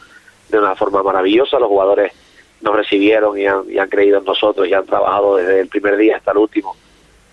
de 0.49 0.59
una 0.59 0.75
forma 0.75 1.03
maravillosa, 1.03 1.59
los 1.59 1.67
jugadores 1.67 2.13
nos 2.61 2.75
recibieron 2.75 3.37
y 3.37 3.45
han, 3.45 3.69
y 3.69 3.77
han 3.77 3.89
creído 3.89 4.19
en 4.19 4.25
nosotros 4.25 4.67
y 4.67 4.73
han 4.73 4.85
trabajado 4.85 5.37
desde 5.37 5.61
el 5.61 5.67
primer 5.67 5.97
día 5.97 6.17
hasta 6.17 6.31
el 6.31 6.37
último, 6.37 6.75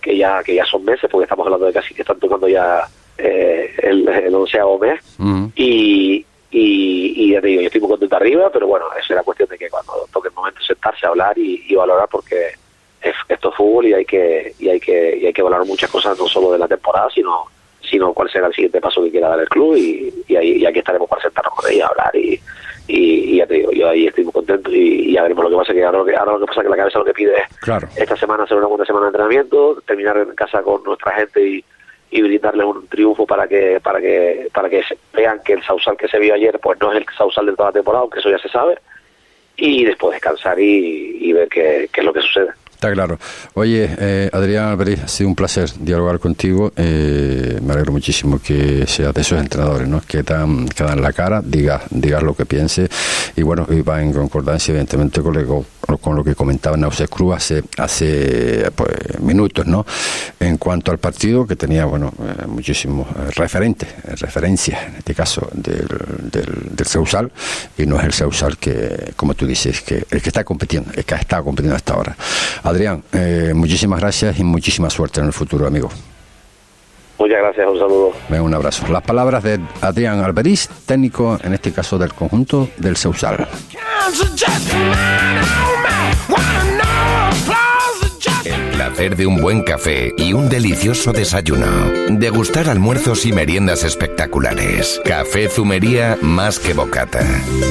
que 0.00 0.16
ya 0.16 0.42
que 0.42 0.54
ya 0.54 0.64
son 0.64 0.84
meses, 0.84 1.10
porque 1.10 1.24
estamos 1.24 1.46
hablando 1.46 1.66
de 1.66 1.72
casi 1.72 1.94
que 1.94 2.02
están 2.02 2.18
tocando 2.18 2.48
ya 2.48 2.88
eh, 3.18 3.74
el, 3.82 4.08
el 4.08 4.34
onceavo 4.34 4.78
mes, 4.78 5.00
y, 5.54 6.24
y, 6.50 7.32
ya 7.32 7.40
te 7.40 7.48
digo, 7.48 7.60
yo 7.60 7.66
estoy 7.66 7.80
muy 7.80 7.90
contento 7.90 8.16
arriba, 8.16 8.50
pero 8.52 8.66
bueno, 8.66 8.86
eso 8.98 9.12
era 9.12 9.22
cuestión 9.22 9.48
de 9.48 9.58
que 9.58 9.68
cuando 9.68 9.92
toque 10.12 10.28
el 10.28 10.34
momento 10.34 10.60
sentarse 10.62 11.06
a 11.06 11.10
hablar 11.10 11.36
y 11.36 11.74
valorar, 11.74 12.08
porque 12.08 12.52
esto 13.28 13.50
es 13.50 13.54
fútbol 13.54 13.86
y 13.86 13.94
hay 13.94 14.04
que 14.04 14.54
y 14.58 14.68
hay 14.68 14.80
que 14.80 15.16
y 15.16 15.26
hay 15.26 15.32
que 15.32 15.42
valorar 15.42 15.66
muchas 15.66 15.90
cosas 15.90 16.18
no 16.18 16.26
solo 16.26 16.52
de 16.52 16.58
la 16.58 16.68
temporada 16.68 17.08
sino 17.14 17.46
sino 17.88 18.12
cuál 18.12 18.30
será 18.30 18.48
el 18.48 18.54
siguiente 18.54 18.80
paso 18.80 19.02
que 19.02 19.10
quiera 19.10 19.28
dar 19.28 19.40
el 19.40 19.48
club 19.48 19.76
y, 19.76 20.12
y 20.28 20.36
ahí 20.36 20.52
y 20.58 20.66
aquí 20.66 20.80
estaremos 20.80 21.08
para 21.08 21.22
sentarnos 21.22 21.54
con 21.54 21.70
ella 21.70 21.86
a 21.86 21.88
hablar 21.88 22.16
y, 22.16 22.40
y, 22.88 23.36
ya 23.36 23.46
te 23.46 23.54
digo 23.54 23.72
yo 23.72 23.88
ahí 23.88 24.06
estoy 24.06 24.24
muy 24.24 24.32
contento 24.32 24.70
y, 24.72 25.12
ya 25.12 25.22
veremos 25.22 25.44
lo 25.44 25.50
que 25.50 25.56
pasa 25.56 25.72
que 25.72 25.84
ahora 25.84 25.98
lo 25.98 26.04
que 26.04 26.16
ahora 26.16 26.32
lo 26.32 26.40
que 26.40 26.46
pasa 26.46 26.62
que 26.62 26.68
la 26.68 26.76
cabeza 26.76 26.98
lo 26.98 27.04
que 27.04 27.14
pide 27.14 27.34
es 27.36 27.98
esta 27.98 28.16
semana 28.16 28.44
hacer 28.44 28.56
una 28.56 28.66
buena 28.66 28.84
semana 28.84 29.06
de 29.06 29.08
entrenamiento 29.10 29.80
terminar 29.86 30.16
en 30.18 30.34
casa 30.34 30.62
con 30.62 30.82
nuestra 30.82 31.12
gente 31.12 31.46
y 31.46 31.64
y 32.08 32.22
brindarles 32.22 32.64
un 32.64 32.86
triunfo 32.86 33.26
para 33.26 33.48
que 33.48 33.80
para 33.82 34.00
que 34.00 34.48
para 34.52 34.68
que 34.68 34.82
vean 35.12 35.40
que 35.44 35.54
el 35.54 35.62
Sausal 35.64 35.96
que 35.96 36.08
se 36.08 36.18
vio 36.18 36.34
ayer 36.34 36.58
pues 36.60 36.78
no 36.80 36.92
es 36.92 36.98
el 36.98 37.06
Sausal 37.16 37.46
de 37.46 37.52
toda 37.52 37.70
la 37.70 37.74
temporada 37.74 38.02
aunque 38.02 38.20
eso 38.20 38.30
ya 38.30 38.38
se 38.38 38.48
sabe 38.48 38.78
y 39.56 39.84
después 39.84 40.12
descansar 40.12 40.58
y, 40.60 41.18
y 41.20 41.32
ver 41.32 41.48
qué, 41.48 41.88
qué 41.92 42.00
es 42.00 42.06
lo 42.06 42.12
que 42.12 42.20
sucede 42.20 42.50
Está 42.76 42.92
claro. 42.92 43.18
Oye, 43.54 43.88
eh, 43.98 44.28
Adrián 44.30 44.66
Alberiz, 44.66 45.02
ha 45.02 45.08
sido 45.08 45.30
un 45.30 45.34
placer 45.34 45.72
dialogar 45.80 46.18
contigo. 46.18 46.74
Eh, 46.76 47.58
me 47.62 47.72
alegro 47.72 47.90
muchísimo 47.90 48.38
que 48.38 48.86
seas 48.86 49.14
de 49.14 49.22
esos 49.22 49.40
entrenadores, 49.40 49.88
¿no? 49.88 50.02
Que 50.06 50.22
dan, 50.22 50.68
que 50.68 50.84
dan 50.84 51.00
la 51.00 51.14
cara, 51.14 51.40
digas, 51.42 51.84
digas 51.88 52.22
lo 52.22 52.36
que 52.36 52.44
piense. 52.44 52.86
Y 53.34 53.40
bueno, 53.40 53.66
va 53.88 54.02
en 54.02 54.12
concordancia, 54.12 54.72
evidentemente, 54.72 55.22
con 55.22 55.32
lo, 55.32 55.64
con 56.00 56.16
lo 56.16 56.24
que 56.24 56.34
comentaba 56.34 56.76
Nausea 56.76 57.06
Cruz 57.06 57.36
hace, 57.36 57.62
hace 57.78 58.70
pues, 58.74 59.20
minutos, 59.20 59.66
¿no? 59.66 59.86
En 60.40 60.58
cuanto 60.58 60.90
al 60.90 60.98
partido, 60.98 61.46
que 61.46 61.56
tenía, 61.56 61.84
bueno, 61.84 62.12
eh, 62.20 62.46
muchísimos 62.46 63.06
referentes, 63.34 63.88
referencias, 64.20 64.82
en 64.88 64.96
este 64.96 65.14
caso, 65.14 65.48
del, 65.52 65.86
del, 66.30 66.76
del 66.76 66.86
y 67.78 67.86
no 67.86 67.98
es 67.98 68.04
el 68.04 68.12
Ceusal 68.12 68.58
que, 68.58 69.12
como 69.16 69.34
tú 69.34 69.46
dices, 69.46 69.80
que 69.82 70.06
el 70.10 70.22
que 70.22 70.28
está 70.28 70.44
compitiendo, 70.44 70.90
el 70.94 71.04
que 71.04 71.14
ha 71.14 71.18
estado 71.18 71.44
compitiendo 71.44 71.76
hasta 71.76 71.94
ahora. 71.94 72.16
Adrián, 72.62 73.02
eh, 73.12 73.52
muchísimas 73.54 74.00
gracias 74.00 74.38
y 74.38 74.44
muchísima 74.44 74.90
suerte 74.90 75.20
en 75.20 75.26
el 75.26 75.32
futuro, 75.32 75.66
amigo. 75.66 75.90
Muchas 77.18 77.38
gracias, 77.38 77.66
un 77.66 77.78
saludo. 77.78 78.12
Venga, 78.28 78.42
un 78.42 78.54
abrazo. 78.54 78.86
Las 78.88 79.02
palabras 79.02 79.42
de 79.42 79.58
Adrián 79.80 80.22
Alberiz, 80.22 80.68
técnico 80.86 81.38
en 81.42 81.54
este 81.54 81.72
caso 81.72 81.98
del 81.98 82.12
conjunto 82.12 82.68
del 82.76 82.96
Ceusal. 82.96 83.48
Placer 88.96 89.16
de 89.16 89.26
un 89.26 89.42
buen 89.42 89.62
café 89.62 90.14
y 90.16 90.32
un 90.32 90.48
delicioso 90.48 91.12
desayuno. 91.12 91.66
Degustar 92.12 92.70
almuerzos 92.70 93.26
y 93.26 93.32
meriendas 93.32 93.84
espectaculares. 93.84 95.02
Café 95.04 95.50
Zumería 95.50 96.16
más 96.22 96.58
que 96.58 96.72
bocata. 96.72 97.22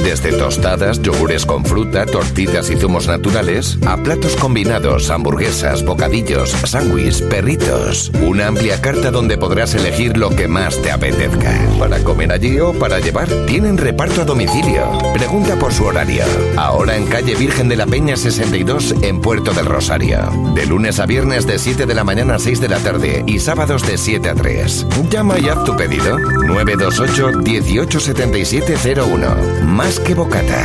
Desde 0.03 0.33
tostadas, 0.33 1.01
yogures 1.01 1.47
con 1.47 1.65
fruta, 1.65 2.05
tortitas 2.05 2.69
y 2.69 2.75
zumos 2.75 3.07
naturales, 3.07 3.79
a 3.87 3.97
platos 3.97 4.35
combinados, 4.35 5.09
hamburguesas, 5.09 5.83
bocadillos, 5.83 6.51
sándwiches, 6.51 7.23
perritos. 7.23 8.11
Una 8.21 8.47
amplia 8.47 8.79
carta 8.79 9.09
donde 9.09 9.39
podrás 9.39 9.73
elegir 9.73 10.17
lo 10.17 10.29
que 10.29 10.47
más 10.47 10.79
te 10.79 10.91
apetezca. 10.91 11.59
Para 11.79 12.03
comer 12.03 12.33
allí 12.33 12.59
o 12.59 12.71
para 12.73 12.99
llevar, 12.99 13.29
tienen 13.47 13.79
reparto 13.79 14.21
a 14.21 14.25
domicilio. 14.25 14.91
Pregunta 15.15 15.55
por 15.55 15.73
su 15.73 15.85
horario. 15.85 16.23
Ahora 16.55 16.95
en 16.95 17.07
calle 17.07 17.33
Virgen 17.33 17.67
de 17.67 17.77
la 17.77 17.87
Peña 17.87 18.15
62 18.15 18.93
en 19.01 19.21
Puerto 19.21 19.53
del 19.53 19.65
Rosario. 19.65 20.19
De 20.53 20.67
lunes 20.67 20.99
a 20.99 21.07
viernes 21.07 21.14
de 21.15 21.57
7 21.57 21.85
de 21.85 21.95
la 21.95 22.03
mañana 22.03 22.35
a 22.35 22.39
6 22.39 22.59
de 22.59 22.67
la 22.67 22.77
tarde 22.79 23.23
y 23.25 23.39
sábados 23.39 23.87
de 23.87 23.97
7 23.97 24.29
a 24.29 24.35
3. 24.35 24.85
Llama 25.09 25.39
y 25.39 25.47
haz 25.47 25.63
tu 25.63 25.73
pedido. 25.75 26.19
928 26.19 27.39
187701. 27.39 29.63
Más 29.63 29.99
que 30.01 30.13
bocata. 30.13 30.61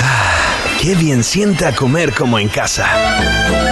Ah, 0.00 0.34
qué 0.80 0.96
bien 0.96 1.22
sienta 1.22 1.72
comer 1.72 2.12
como 2.12 2.40
en 2.40 2.48
casa. 2.48 3.71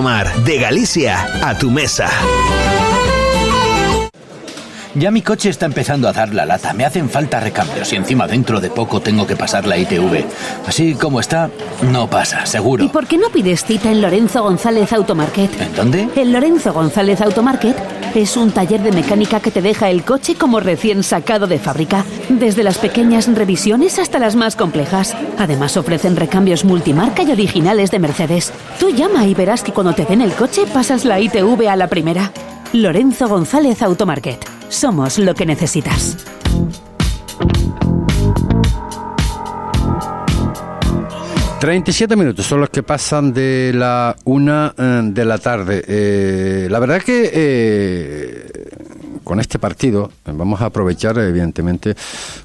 de 0.01 0.57
Galicia 0.57 1.27
a 1.43 1.55
tu 1.55 1.69
mesa. 1.69 2.09
Ya 4.93 5.09
mi 5.09 5.21
coche 5.21 5.49
está 5.49 5.65
empezando 5.65 6.09
a 6.09 6.13
dar 6.13 6.33
la 6.33 6.45
lata. 6.45 6.73
Me 6.73 6.83
hacen 6.83 7.09
falta 7.09 7.39
recambios 7.39 7.93
y 7.93 7.95
encima 7.95 8.27
dentro 8.27 8.59
de 8.59 8.69
poco 8.69 8.99
tengo 8.99 9.25
que 9.25 9.37
pasar 9.37 9.65
la 9.65 9.77
ITV. 9.77 10.25
Así 10.67 10.95
como 10.95 11.21
está, 11.21 11.49
no 11.91 12.09
pasa, 12.09 12.45
seguro. 12.45 12.83
¿Y 12.83 12.89
por 12.89 13.07
qué 13.07 13.17
no 13.17 13.29
pides 13.29 13.63
cita 13.63 13.89
en 13.89 14.01
Lorenzo 14.01 14.43
González 14.43 14.91
Automarket? 14.91 15.61
¿En 15.61 15.75
dónde? 15.75 16.09
En 16.15 16.33
Lorenzo 16.33 16.73
González 16.73 17.21
Automarket 17.21 17.77
es 18.15 18.35
un 18.35 18.51
taller 18.51 18.81
de 18.81 18.91
mecánica 18.91 19.39
que 19.39 19.51
te 19.51 19.61
deja 19.61 19.89
el 19.89 20.03
coche 20.03 20.35
como 20.35 20.59
recién 20.59 21.03
sacado 21.03 21.47
de 21.47 21.57
fábrica, 21.57 22.03
desde 22.27 22.63
las 22.63 22.77
pequeñas 22.77 23.33
revisiones 23.33 23.97
hasta 23.97 24.19
las 24.19 24.35
más 24.35 24.57
complejas. 24.57 25.15
Además 25.37 25.77
ofrecen 25.77 26.17
recambios 26.17 26.65
multimarca 26.65 27.23
y 27.23 27.31
originales 27.31 27.91
de 27.91 27.99
Mercedes. 27.99 28.51
Tú 28.77 28.89
llama 28.89 29.25
y 29.25 29.35
verás 29.35 29.63
que 29.63 29.71
cuando 29.71 29.93
te 29.93 30.03
den 30.03 30.21
el 30.21 30.33
coche 30.33 30.63
pasas 30.73 31.05
la 31.05 31.21
ITV 31.21 31.69
a 31.69 31.77
la 31.77 31.87
primera. 31.87 32.33
Lorenzo 32.73 33.29
González 33.29 33.81
Automarket. 33.81 34.50
Somos 34.71 35.19
lo 35.19 35.35
que 35.35 35.45
necesitas. 35.45 36.15
37 41.59 42.15
minutos 42.15 42.45
son 42.47 42.61
los 42.61 42.69
que 42.69 42.81
pasan 42.81 43.33
de 43.33 43.73
la 43.75 44.15
una 44.23 44.73
eh, 44.77 45.01
de 45.03 45.25
la 45.25 45.37
tarde. 45.39 45.83
Eh, 45.85 46.67
la 46.71 46.79
verdad 46.79 47.01
que 47.01 47.29
eh, 47.33 48.51
con 49.25 49.41
este 49.41 49.59
partido 49.59 50.09
vamos 50.25 50.61
a 50.61 50.67
aprovechar, 50.67 51.19
evidentemente, 51.19 51.93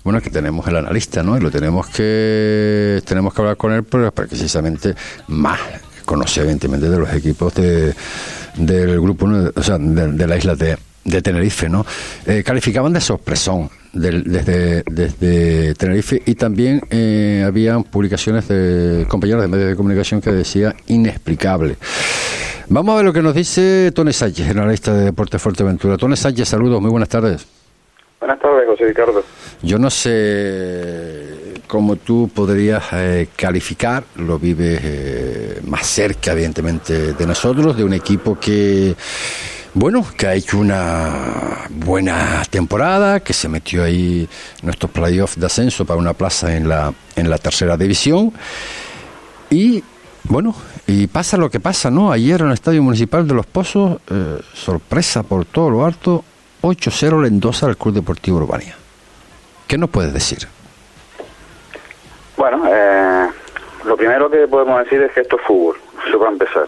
bueno, 0.03 0.21
que 0.21 0.29
tenemos 0.29 0.67
el 0.67 0.77
analista, 0.77 1.23
¿no? 1.23 1.39
Y 1.39 1.41
lo 1.41 1.51
tenemos 1.53 1.87
que 1.87 3.01
tenemos 3.07 3.33
que 3.33 3.41
hablar 3.41 3.57
con 3.57 3.73
él 3.73 3.85
porque 3.85 4.11
precisamente 4.11 4.97
más 5.29 5.61
conoce, 6.05 6.41
evidentemente, 6.41 6.91
de 6.91 6.99
los 6.99 7.13
equipos 7.15 7.55
de, 7.55 7.95
del 8.57 9.01
grupo, 9.01 9.29
o 9.55 9.63
sea, 9.63 9.79
de, 9.79 10.27
la 10.27 10.37
isla 10.37 10.55
de, 10.57 10.77
de 11.07 11.23
Tenerife, 11.23 11.69
¿no? 11.69 11.87
calificaban 12.45 12.93
de 12.93 13.01
sorpresón 13.01 13.71
desde, 13.97 14.83
desde 14.87 15.75
Tenerife 15.75 16.23
y 16.25 16.35
también 16.35 16.81
eh, 16.91 17.45
habían 17.47 17.85
publicaciones 17.85 18.49
de 18.49 19.07
compañeros 19.09 19.43
de 19.43 19.49
medios 19.49 19.69
de 19.71 19.77
comunicación 19.77 20.21
que 20.21 20.31
decía 20.33 20.75
inexplicable. 20.87 21.77
Vamos 22.69 22.93
a 22.93 22.97
ver 22.97 23.05
lo 23.05 23.13
que 23.13 23.23
nos 23.23 23.35
dice 23.35 23.93
Tony 23.95 24.13
Sánchez, 24.13 24.51
analista 24.51 24.93
de 24.93 25.05
Deportes 25.05 25.41
Fuerteventura. 25.41 25.97
Tony 25.97 26.17
Sánchez, 26.17 26.49
saludos, 26.49 26.81
muy 26.81 26.91
buenas 26.91 27.09
tardes. 27.09 27.47
Buenas 28.19 28.41
tardes, 28.41 28.67
José 28.67 28.87
Ricardo. 28.87 29.23
Yo 29.63 29.79
no 29.79 29.91
sé 29.91 31.55
cómo 31.67 31.97
tú 31.97 32.31
podrías 32.35 32.85
eh, 32.93 33.29
calificar, 33.37 34.05
lo 34.17 34.39
vives 34.39 34.81
eh, 34.83 35.61
más 35.65 35.87
cerca, 35.87 36.33
evidentemente, 36.33 37.13
de 37.13 37.27
nosotros, 37.27 37.77
de 37.77 37.85
un 37.85 37.93
equipo 37.93 38.39
que 38.39 38.97
bueno, 39.77 40.07
que 40.17 40.27
ha 40.27 40.33
hecho 40.33 40.59
una 40.59 41.67
buena 41.69 42.43
temporada, 42.49 43.21
que 43.21 43.35
se 43.35 43.47
metió 43.47 43.85
ahí 43.85 44.27
en 44.61 44.67
nuestros 44.67 44.91
playoffs 44.91 45.39
de 45.39 45.45
ascenso 45.45 45.85
para 45.85 46.01
una 46.01 46.15
plaza 46.15 46.57
en 46.57 46.67
la, 46.67 46.95
en 47.15 47.29
la 47.29 47.37
tercera 47.37 47.77
división. 47.77 48.33
Y 49.51 49.85
bueno, 50.25 50.55
y 50.87 51.07
pasa 51.09 51.37
lo 51.37 51.51
que 51.51 51.61
pasa, 51.61 51.91
¿no? 51.91 52.11
Ayer 52.11 52.41
en 52.41 52.47
el 52.47 52.55
Estadio 52.55 52.83
Municipal 52.83 53.29
de 53.29 53.35
Los 53.35 53.45
Pozos, 53.45 54.01
eh, 54.11 54.41
sorpresa 54.55 55.23
por 55.23 55.45
todo 55.45 55.69
lo 55.69 55.85
alto, 55.85 56.25
8-0 56.63 57.21
le 57.21 57.29
endosa 57.29 57.67
al 57.67 57.77
Club 57.77 57.97
Deportivo 57.97 58.39
Urbania. 58.39 58.75
¿Qué 59.69 59.77
nos 59.77 59.91
puedes 59.91 60.15
decir? 60.15 60.39
Bueno, 62.39 62.65
eh, 62.67 63.29
lo 63.85 63.95
primero 63.95 64.31
que 64.31 64.49
podemos 64.49 64.83
decir 64.85 65.03
es 65.03 65.13
que 65.13 65.21
esto 65.21 65.37
es 65.37 65.43
fútbol, 65.47 65.77
eso 66.09 66.19
va 66.19 66.29
a 66.29 66.33
empezar 66.33 66.67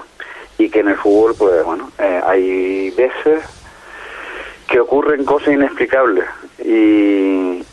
y 0.59 0.69
que 0.69 0.81
en 0.81 0.89
el 0.89 0.97
fútbol, 0.97 1.35
pues 1.39 1.65
bueno, 1.65 1.91
eh, 1.99 2.21
hay 2.27 2.91
veces 2.91 3.45
que 4.67 4.81
ocurren 4.81 5.25
cosas 5.25 5.55
inexplicables 5.55 6.27
y, 6.63 7.65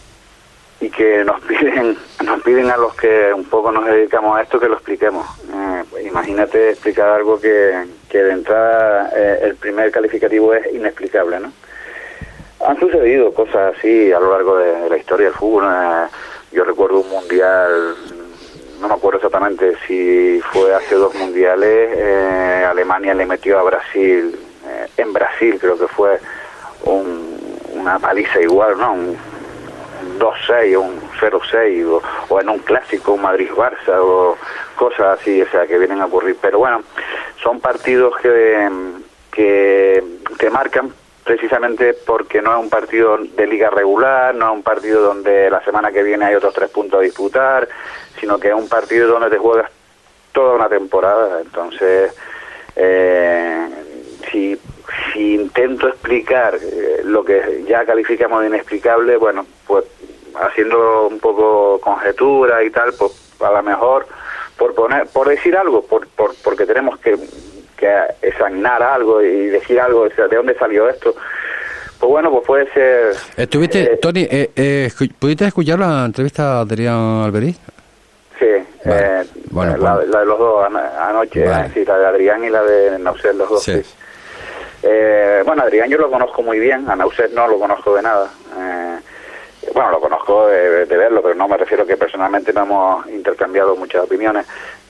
y 0.80 0.90
que 0.90 1.26
nos 1.26 1.42
piden 1.48 1.98
nos 2.24 2.42
piden 2.42 2.70
a 2.70 2.78
los 2.78 2.96
que 2.96 3.34
un 3.34 3.46
poco 3.46 3.72
nos 3.72 3.86
dedicamos 3.86 4.38
a 4.38 4.42
esto 4.42 4.60
que 4.60 4.68
lo 4.68 4.76
expliquemos. 4.76 5.26
Eh, 5.54 6.06
imagínate 6.08 6.72
explicar 6.72 7.10
algo 7.10 7.40
que, 7.40 7.86
que 8.10 8.24
de 8.24 8.32
entrada 8.32 9.12
eh, 9.16 9.40
el 9.44 9.56
primer 9.56 9.92
calificativo 9.92 10.54
es 10.54 10.74
inexplicable, 10.74 11.40
¿no? 11.40 11.52
Han 12.66 12.80
sucedido 12.80 13.34
cosas 13.34 13.76
así 13.78 14.12
a 14.12 14.20
lo 14.20 14.32
largo 14.32 14.58
de, 14.58 14.90
la 14.90 14.98
historia 14.98 15.28
del 15.28 15.36
fútbol. 15.36 15.66
yo 16.52 16.64
recuerdo 16.64 17.00
un 17.00 17.10
mundial 17.10 17.96
no 18.80 18.88
me 18.88 18.94
acuerdo 18.94 19.18
exactamente 19.18 19.76
si 19.88 20.40
fue 20.52 20.74
hace 20.74 20.96
dos 20.96 21.14
mundiales, 21.16 21.90
eh, 21.98 22.66
Alemania 22.70 23.14
le 23.14 23.26
metió 23.26 23.60
a 23.60 23.64
Brasil, 23.64 24.38
eh, 24.68 24.88
en 24.98 25.14
Brasil 25.14 25.58
creo 25.60 25.78
que 25.78 25.88
fue 25.88 26.20
una 27.74 28.00
paliza 28.00 28.42
igual, 28.42 28.78
¿no? 28.78 28.94
Un, 28.94 29.18
2-6 30.20 30.78
o 30.78 30.82
un 30.82 31.02
0-6 31.20 32.02
o, 32.30 32.42
en 32.42 32.50
un 32.50 32.60
clásico, 32.60 33.14
un 33.14 33.22
Madrid-Barça 33.22 34.00
o 34.00 34.38
cosas 34.76 35.20
así, 35.20 35.42
o 35.42 35.50
sea, 35.50 35.66
que 35.66 35.78
vienen 35.78 36.02
a 36.02 36.06
ocurrir. 36.06 36.38
Pero 36.42 36.60
bueno, 36.60 36.84
son 37.42 37.60
partidos 37.60 38.16
que, 38.18 38.70
que, 39.32 40.04
que 40.38 40.50
marcan 40.50 40.94
precisamente 41.26 41.96
porque 42.06 42.42
no 42.42 42.54
es 42.54 42.64
un 42.64 42.70
partido 42.70 43.18
de 43.18 43.48
liga 43.48 43.72
regular, 43.72 44.34
no 44.36 44.46
es 44.46 44.54
un 44.54 44.64
partido 44.64 45.02
donde 45.02 45.50
la 45.50 45.64
semana 45.66 45.92
que 45.92 46.04
viene 46.04 46.24
hay 46.24 46.36
otros 46.36 46.54
tres 46.54 46.70
puntos 46.70 47.00
a 47.00 47.04
disputar, 47.04 47.68
sino 48.20 48.40
que 48.40 48.50
es 48.50 48.54
un 48.54 48.70
partido 48.70 49.08
donde 49.08 49.32
te 49.32 49.40
juegas 49.40 49.72
toda 50.32 50.54
una 50.54 50.70
temporada. 50.70 51.42
Entonces, 51.42 52.16
eh, 52.76 53.68
si, 54.32 54.56
si 55.12 55.34
intento 55.34 55.88
explicar 55.88 56.56
eh, 56.62 57.02
lo 57.04 57.26
que 57.26 57.66
ya 57.68 57.84
calificamos 57.86 58.42
de 58.42 58.48
inexplicable, 58.48 59.18
bueno, 59.18 59.48
pues 59.66 59.86
haciendo 60.36 61.08
un 61.08 61.20
poco 61.20 61.80
conjetura 61.82 62.64
y 62.64 62.70
tal, 62.70 62.94
pues 62.94 63.12
a 63.40 63.52
lo 63.52 63.64
mejor 63.64 64.06
por 64.58 64.76
poner, 64.76 65.08
por 65.08 65.28
decir 65.28 65.58
algo, 65.58 65.82
por, 65.82 66.08
por, 66.10 66.36
porque 66.44 66.68
tenemos 66.68 67.00
que 67.00 67.18
que 67.78 67.92
examinar 68.22 68.82
algo 68.82 69.22
y 69.22 69.48
decir 69.48 69.80
algo, 69.80 70.08
de 70.08 70.36
dónde 70.36 70.56
salió 70.58 70.90
esto. 70.90 71.16
Pues 72.00 72.10
bueno, 72.10 72.30
pues 72.32 72.44
puede 72.46 72.72
ser... 72.74 73.16
¿Estuviste, 73.38 73.84
eh, 73.94 73.98
Tony, 74.02 74.28
eh, 74.30 74.52
eh, 74.56 74.90
¿pudiste 75.18 75.46
escuchar 75.46 75.80
la 75.80 76.06
entrevista 76.06 76.58
a 76.58 76.60
Adrián 76.62 77.24
Alberiz? 77.26 77.58
Sí, 78.38 78.46
Vale. 78.84 79.22
Eh, 79.22 79.26
Bueno, 79.52 79.78
la, 79.78 79.96
pues- 79.96 80.10
la 80.10 80.20
de 80.20 80.26
los 80.26 80.38
dos 80.38 80.66
ano- 80.66 80.80
anoche, 81.00 81.46
Vale. 81.48 81.62
es 81.68 81.68
decir, 81.70 81.88
la 81.88 81.98
de 81.98 82.06
Adrián 82.08 82.44
y 82.44 82.50
la 82.50 82.64
de 82.64 83.00
Nauset, 83.00 83.34
los 83.36 83.50
dos. 83.50 83.64
Sí. 83.64 83.82
sí. 83.82 83.96
Eh, 84.84 85.42
bueno, 85.46 85.64
Adrián 85.64 85.90
yo 85.90 85.98
lo 85.98 86.12
conozco 86.12 86.42
muy 86.44 86.60
bien, 86.60 86.88
a 86.90 86.96
Nauset 86.96 87.32
no 87.32 87.48
lo 87.48 87.58
conozco 87.58 87.96
de 87.96 88.02
nada. 88.02 88.30
Eh, 88.58 88.98
bueno, 89.74 89.92
lo 89.92 90.00
conozco 90.02 90.48
de, 90.48 90.86
de 90.86 90.98
verlo, 90.98 91.22
pero 91.24 91.34
no 91.34 91.48
me 91.48 91.58
refiero 91.58 91.88
que 91.88 91.98
personalmente 91.98 92.52
no 92.54 92.64
hemos 92.64 93.08
intercambiado 93.08 93.76
muchas 93.76 94.04
opiniones. 94.04 94.46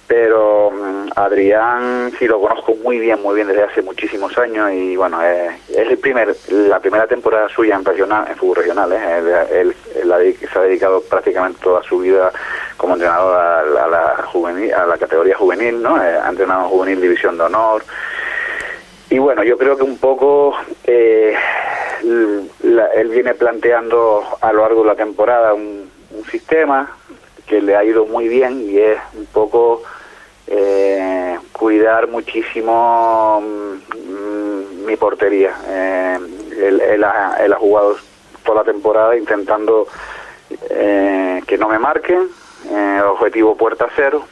Pero 0.07 0.69
mm, 0.71 1.09
Adrián 1.15 2.11
sí 2.19 2.27
lo 2.27 2.39
conozco 2.39 2.75
muy 2.75 2.99
bien, 2.99 3.21
muy 3.23 3.35
bien 3.35 3.47
desde 3.47 3.63
hace 3.63 3.81
muchísimos 3.81 4.37
años 4.37 4.71
y 4.71 4.95
bueno, 4.95 5.19
eh, 5.23 5.49
es 5.69 5.87
el 5.89 5.97
primer, 5.97 6.35
la 6.49 6.79
primera 6.79 7.07
temporada 7.07 7.49
suya 7.49 7.75
en 7.75 7.83
regional, 7.83 8.25
en 8.29 8.35
fútbol 8.35 8.57
regional. 8.57 8.91
¿eh? 8.93 9.39
Él, 9.51 9.75
se 10.51 10.59
ha 10.59 10.61
dedicado 10.61 11.01
prácticamente 11.01 11.59
toda 11.63 11.81
su 11.83 11.99
vida 11.99 12.31
como 12.77 12.93
entrenador 12.93 13.35
a, 13.35 13.59
a 13.85 13.87
la 13.87 14.23
juvenil, 14.31 14.71
a 14.73 14.85
la 14.85 14.97
categoría 14.97 15.35
juvenil, 15.37 15.81
¿no? 15.81 15.97
Eh, 16.01 16.17
ha 16.23 16.29
entrenado 16.29 16.63
en 16.65 16.69
juvenil 16.69 17.01
división 17.01 17.37
de 17.37 17.43
honor, 17.45 17.83
y 19.09 19.17
bueno, 19.17 19.43
yo 19.43 19.57
creo 19.57 19.75
que 19.77 19.83
un 19.83 19.97
poco 19.97 20.53
eh, 20.83 21.33
la- 22.61 22.87
él 22.93 23.09
viene 23.09 23.33
planteando 23.33 24.23
a 24.41 24.51
lo 24.53 24.61
largo 24.61 24.81
de 24.81 24.87
la 24.87 24.95
temporada 24.95 25.53
un, 25.53 25.89
un 26.11 26.25
sistema 26.25 26.95
que 27.47 27.61
le 27.61 27.75
ha 27.75 27.83
ido 27.83 28.05
muy 28.05 28.27
bien 28.27 28.61
y 28.69 28.77
es 28.79 28.97
un 29.15 29.25
poco 29.27 29.83
eh, 30.47 31.37
cuidar 31.51 32.07
muchísimo 32.07 33.41
mm, 33.41 34.85
mi 34.85 34.95
portería. 34.95 35.55
Eh, 35.67 36.19
él, 36.57 36.81
él 36.81 37.03
ha, 37.03 37.57
jugado 37.57 37.95
toda 38.43 38.63
la 38.63 38.71
temporada 38.71 39.15
intentando 39.17 39.87
eh, 40.69 41.41
que 41.47 41.57
no 41.57 41.67
me 41.67 41.79
marquen, 41.79 42.27
eh, 42.69 43.01
objetivo 43.05 43.55
puerta 43.55 43.87
cero, 43.95 44.23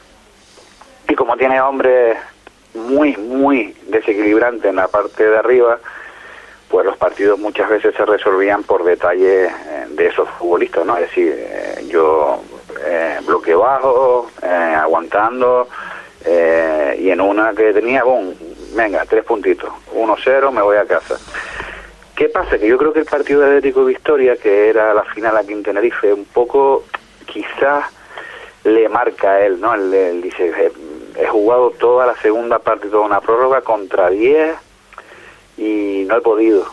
y 1.08 1.16
como 1.16 1.36
tiene 1.38 1.60
hombres 1.62 2.18
muy, 2.74 3.16
muy 3.18 3.76
desequilibrantes 3.88 4.66
en 4.66 4.78
la 4.78 4.88
parte 4.88 5.28
de 5.28 5.38
arriba, 5.38 5.80
pues 6.70 6.86
los 6.86 6.98
partidos 6.98 7.38
muchas 7.38 7.70
veces 7.70 7.94
se 7.96 8.06
resolvían 8.06 8.64
por 8.64 8.84
detalles 8.84 9.52
eh, 9.52 9.86
de 9.90 10.08
esos 10.08 10.28
futbolistas, 10.30 10.86
¿no? 10.86 10.96
Es 10.98 11.10
decir, 11.10 11.36
eh, 11.38 11.86
yo 11.88 12.42
eh, 12.84 13.20
bloque 13.26 13.54
bajo, 13.54 14.32
eh, 14.42 14.76
aguantando, 14.76 15.68
eh, 16.26 16.98
y 17.00 17.10
en 17.10 17.22
una 17.22 17.54
que 17.54 17.74
tenía, 17.74 18.04
boom, 18.04 18.34
venga, 18.76 19.06
tres 19.06 19.24
puntitos, 19.24 19.72
1-0, 19.94 20.52
me 20.52 20.62
voy 20.62 20.78
a 20.78 20.86
casa. 20.86 21.18
¿Qué 22.16 22.30
pasa? 22.30 22.58
Que 22.58 22.68
yo 22.68 22.78
creo 22.78 22.94
que 22.94 23.00
el 23.00 23.06
partido 23.06 23.42
de 23.42 23.48
Atlético 23.48 23.86
Victoria, 23.86 24.36
que 24.38 24.70
era 24.70 24.94
la 24.94 25.04
final 25.04 25.36
aquí 25.36 25.54
en 25.54 25.64
Tenerife, 25.64 26.14
un 26.14 26.26
poco 26.26 26.84
quizás 27.26 27.86
le 28.64 28.88
marca 28.88 29.32
a 29.32 29.46
él, 29.46 29.60
¿no? 29.60 29.74
Él, 29.74 29.94
él 29.94 30.22
dice, 30.22 30.54
"Eh, 30.56 30.72
he 31.18 31.28
jugado 31.28 31.72
toda 31.72 32.06
la 32.06 32.16
segunda 32.18 32.60
parte, 32.60 32.88
toda 32.88 33.06
una 33.06 33.22
prórroga 33.22 33.62
contra 33.62 34.10
10 34.10 34.56
y 35.58 36.06
no 36.08 36.18
he 36.18 36.22
podido. 36.22 36.66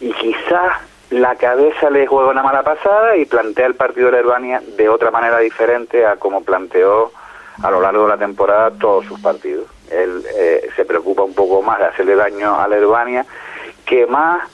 Y 0.00 0.12
quizás 0.12 0.78
la 1.10 1.36
cabeza 1.36 1.90
le 1.90 2.06
juega 2.06 2.30
una 2.30 2.42
mala 2.42 2.62
pasada 2.62 3.16
y 3.16 3.24
plantea 3.24 3.66
el 3.66 3.74
partido 3.74 4.06
de 4.06 4.12
la 4.12 4.18
Herbania 4.18 4.62
de 4.76 4.88
otra 4.88 5.10
manera 5.10 5.38
diferente 5.38 6.04
a 6.06 6.16
como 6.16 6.42
planteó 6.42 7.12
a 7.62 7.70
lo 7.70 7.80
largo 7.80 8.04
de 8.04 8.08
la 8.08 8.18
temporada 8.18 8.70
todos 8.72 9.06
sus 9.06 9.20
partidos. 9.20 9.66
Él 9.90 10.24
eh, 10.34 10.68
se 10.74 10.84
preocupa 10.84 11.22
un 11.22 11.34
poco 11.34 11.62
más 11.62 11.78
de 11.78 11.86
hacerle 11.86 12.14
daño 12.16 12.58
a 12.58 12.66
la 12.68 12.76
Herbania 12.76 13.26
que 13.84 14.06
más 14.06 14.48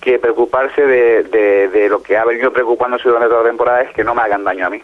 que 0.00 0.18
preocuparse 0.18 0.82
de, 0.82 1.24
de, 1.24 1.68
de 1.68 1.88
lo 1.88 2.02
que 2.02 2.16
ha 2.16 2.24
venido 2.24 2.52
preocupándose 2.52 3.08
durante 3.08 3.28
toda 3.28 3.42
la 3.42 3.48
temporada 3.48 3.82
es 3.82 3.94
que 3.94 4.04
no 4.04 4.14
me 4.14 4.22
hagan 4.22 4.44
daño 4.44 4.66
a 4.66 4.70
mí. 4.70 4.82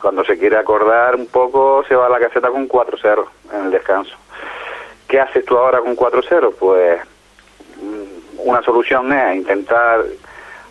Cuando 0.00 0.24
se 0.24 0.38
quiere 0.38 0.56
acordar 0.56 1.14
un 1.14 1.26
poco, 1.26 1.84
se 1.86 1.94
va 1.94 2.06
a 2.06 2.08
la 2.08 2.18
caseta 2.18 2.48
con 2.48 2.68
4-0 2.68 3.24
en 3.52 3.64
el 3.66 3.70
descanso. 3.70 4.16
¿Qué 5.06 5.20
haces 5.20 5.44
tú 5.44 5.58
ahora 5.58 5.80
con 5.80 5.94
4-0? 5.94 6.54
Pues 6.58 7.00
mm, 7.82 8.48
una 8.48 8.62
solución 8.62 9.12
es 9.12 9.36
intentar 9.36 10.04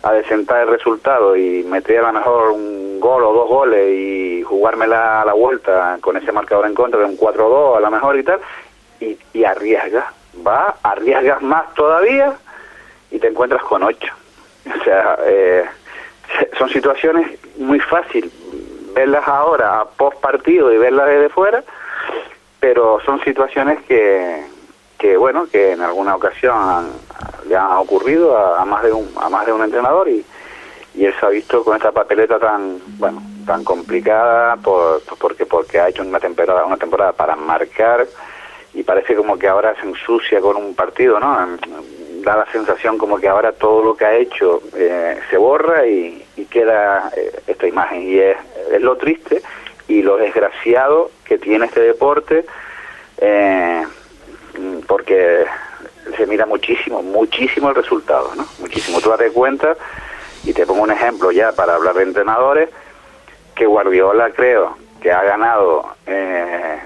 adecentar 0.02 0.62
el 0.62 0.68
resultado 0.68 1.36
y 1.36 1.62
meter 1.64 1.98
a 2.00 2.12
lo 2.12 2.18
mejor 2.18 2.50
un 2.50 2.98
gol 3.00 3.22
o 3.24 3.32
dos 3.32 3.48
goles 3.48 3.94
y 3.94 4.42
jugármela 4.42 5.22
a 5.22 5.24
la 5.24 5.32
vuelta 5.32 5.98
con 6.00 6.16
ese 6.16 6.32
marcador 6.32 6.66
en 6.66 6.74
contra 6.74 7.00
de 7.00 7.06
un 7.06 7.16
4-2 7.16 7.76
a 7.76 7.80
lo 7.80 7.90
mejor 7.90 8.18
y 8.18 8.22
tal, 8.22 8.40
y, 9.00 9.18
y 9.32 9.44
arriesgas. 9.44 10.06
Va, 10.46 10.76
arriesgas 10.82 11.42
más 11.42 11.74
todavía 11.74 12.34
y 13.10 13.18
te 13.18 13.28
encuentras 13.28 13.62
con 13.62 13.82
8. 13.82 14.12
O 14.80 14.84
sea, 14.84 15.18
eh, 15.26 15.64
son 16.58 16.68
situaciones 16.68 17.38
muy 17.58 17.80
fáciles 17.80 18.32
verlas 18.94 19.26
ahora 19.26 19.80
a 19.80 19.84
post 19.84 20.18
partido 20.20 20.72
y 20.72 20.78
verlas 20.78 21.08
desde 21.08 21.28
fuera, 21.28 21.62
pero 22.58 23.00
son 23.04 23.22
situaciones 23.22 23.80
que, 23.84 24.44
que 24.98 25.16
bueno, 25.16 25.46
que 25.50 25.72
en 25.72 25.80
alguna 25.80 26.16
ocasión 26.16 26.90
le 27.50 27.56
han 27.56 27.72
ocurrido 27.72 28.38
a, 28.38 28.64
más 28.64 28.82
de 28.82 28.92
un 28.92 29.10
a 29.20 29.28
más 29.28 29.44
de 29.44 29.52
un 29.52 29.62
entrenador 29.62 30.08
y, 30.08 30.24
y 30.94 31.04
él 31.04 31.14
se 31.18 31.26
ha 31.26 31.28
visto 31.28 31.62
con 31.64 31.76
esta 31.76 31.90
papeleta 31.90 32.38
tan 32.38 32.78
bueno 32.98 33.20
tan 33.44 33.64
complicada 33.64 34.56
por, 34.56 35.02
porque 35.18 35.44
porque 35.44 35.80
ha 35.80 35.88
hecho 35.88 36.02
una 36.02 36.20
temporada 36.20 36.64
una 36.64 36.76
temporada 36.76 37.12
para 37.12 37.34
marcar 37.34 38.06
y 38.72 38.84
parece 38.84 39.16
como 39.16 39.36
que 39.36 39.48
ahora 39.48 39.74
se 39.80 39.86
ensucia 39.86 40.40
con 40.40 40.56
un 40.56 40.74
partido, 40.74 41.18
¿no? 41.18 41.58
Da 42.22 42.36
la 42.36 42.46
sensación 42.52 42.98
como 42.98 43.18
que 43.18 43.28
ahora 43.28 43.50
todo 43.50 43.82
lo 43.82 43.96
que 43.96 44.04
ha 44.04 44.14
hecho 44.14 44.62
eh, 44.76 45.18
se 45.28 45.36
borra 45.36 45.86
y, 45.86 46.24
y 46.36 46.44
queda 46.44 47.10
eh, 47.16 47.42
esta 47.48 47.66
imagen. 47.66 48.02
Y 48.02 48.20
es, 48.20 48.36
es 48.70 48.80
lo 48.80 48.96
triste 48.96 49.42
y 49.88 50.02
lo 50.02 50.16
desgraciado 50.16 51.10
que 51.24 51.38
tiene 51.38 51.66
este 51.66 51.80
deporte, 51.80 52.44
eh, 53.18 53.82
porque 54.86 55.46
se 56.16 56.26
mira 56.26 56.46
muchísimo, 56.46 57.02
muchísimo 57.02 57.68
el 57.70 57.74
resultado, 57.74 58.32
¿no? 58.36 58.46
Muchísimo. 58.58 59.00
Tú 59.00 59.10
date 59.10 59.30
cuenta, 59.30 59.76
y 60.44 60.52
te 60.52 60.66
pongo 60.66 60.82
un 60.82 60.90
ejemplo 60.90 61.30
ya 61.30 61.52
para 61.52 61.74
hablar 61.74 61.94
de 61.94 62.02
entrenadores, 62.04 62.70
que 63.54 63.66
Guardiola 63.66 64.30
creo 64.30 64.76
que 65.00 65.12
ha 65.12 65.22
ganado, 65.22 65.96
eh, 66.06 66.78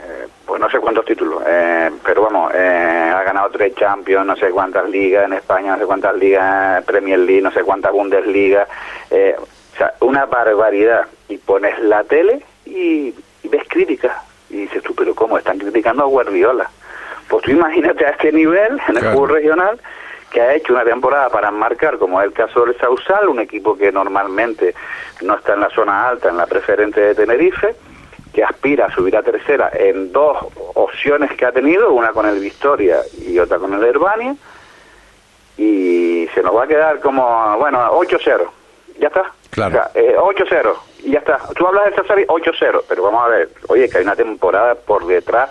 pues 0.47 0.61
no 0.61 0.71
sé 0.71 0.79
cuántos 0.79 1.05
títulos, 1.05 1.43
eh, 1.47 1.91
pero 2.05 2.23
vamos, 2.23 2.53
eh, 2.55 3.13
ha 3.15 3.23
ganado 3.23 3.51
tres 3.51 3.75
Champions, 3.75 4.27
no 4.27 4.37
sé 4.37 4.51
cuántas 4.51 4.89
ligas 4.89 5.25
en 5.25 5.35
España, 5.35 5.73
no 5.73 5.79
sé 5.79 5.87
cuántas 5.87 6.15
ligas 6.17 6.85
Premier 6.85 7.19
League, 7.19 7.43
no 7.43 7.51
sé 7.51 7.63
cuántas 7.63 7.93
Bundesliga, 7.93 8.67
eh, 9.11 9.37
o 9.39 9.77
sea, 9.77 9.95
una 10.01 10.27
barbaridad. 10.27 11.07
Y 11.29 11.39
pones 11.39 11.79
la 11.81 12.05
tele 12.05 12.43
y, 12.67 13.15
y 13.43 13.49
ves 13.49 13.63
críticas 13.69 14.17
y 14.51 14.59
dices 14.59 14.83
tú, 14.83 14.95
pero 14.95 15.15
¿cómo? 15.15 15.39
Están 15.39 15.59
criticando 15.59 16.05
a 16.05 16.07
Guardiola. 16.07 16.71
Pues 17.29 17.43
tú 17.45 17.51
imagínate 17.51 18.07
a 18.07 18.11
este 18.11 18.33
nivel 18.33 18.81
en 18.89 18.97
el 18.97 19.01
Claro. 19.03 19.13
fútbol 19.17 19.31
regional 19.31 19.81
que 20.31 20.41
ha 20.41 20.55
hecho 20.55 20.73
una 20.73 20.85
temporada 20.85 21.29
para 21.31 21.51
marcar, 21.53 21.97
como 21.99 22.21
es 22.21 22.27
el 22.27 22.33
caso 22.33 22.65
del 22.65 22.77
Sausal, 22.79 23.29
un 23.29 23.39
equipo 23.39 23.77
que 23.79 23.93
normalmente 23.93 24.75
no 25.23 25.37
está 25.37 25.55
en 25.55 25.61
la 25.61 25.71
zona 25.71 26.09
alta, 26.09 26.29
en 26.29 26.37
la 26.37 26.47
preferente 26.47 27.01
de 27.01 27.15
Tenerife, 27.15 27.77
que 28.33 28.43
aspira 28.43 28.87
a 28.87 28.95
subir 28.95 29.17
a 29.17 29.23
tercera 29.23 29.71
en 29.73 30.11
dos 30.13 30.37
opciones 30.75 31.31
que 31.35 31.47
ha 31.47 31.53
tenido, 31.53 31.93
una 31.93 32.09
con 32.11 32.27
el 32.27 32.41
Victoria 32.41 32.99
y 33.17 33.39
otra 33.39 33.59
con 33.61 33.75
el 33.75 33.85
Herbania, 33.85 34.35
y 35.57 36.29
se 36.35 36.43
nos 36.43 36.57
va 36.57 36.65
a 36.65 36.67
quedar 36.67 36.99
como, 37.01 37.57
bueno, 37.59 37.79
8-0, 37.93 38.41
ya 38.99 39.07
está. 39.09 39.31
Claro. 39.51 39.69
O 39.69 39.73
sea, 39.73 39.91
eh, 39.95 40.17
8-0, 40.19 40.75
y 41.05 41.11
ya 41.13 41.21
está. 41.21 41.39
Tú 41.55 41.65
hablas 41.67 41.85
del 41.85 41.95
Sausal 41.95 42.21
y 42.21 42.27
8-0, 42.27 42.83
pero 42.89 43.05
vamos 43.05 43.25
a 43.25 43.29
ver, 43.29 43.51
oye, 43.69 43.89
que 43.89 43.99
hay 43.99 44.05
una 44.05 44.17
temporada 44.17 44.75
por 44.75 45.07
detrás 45.07 45.49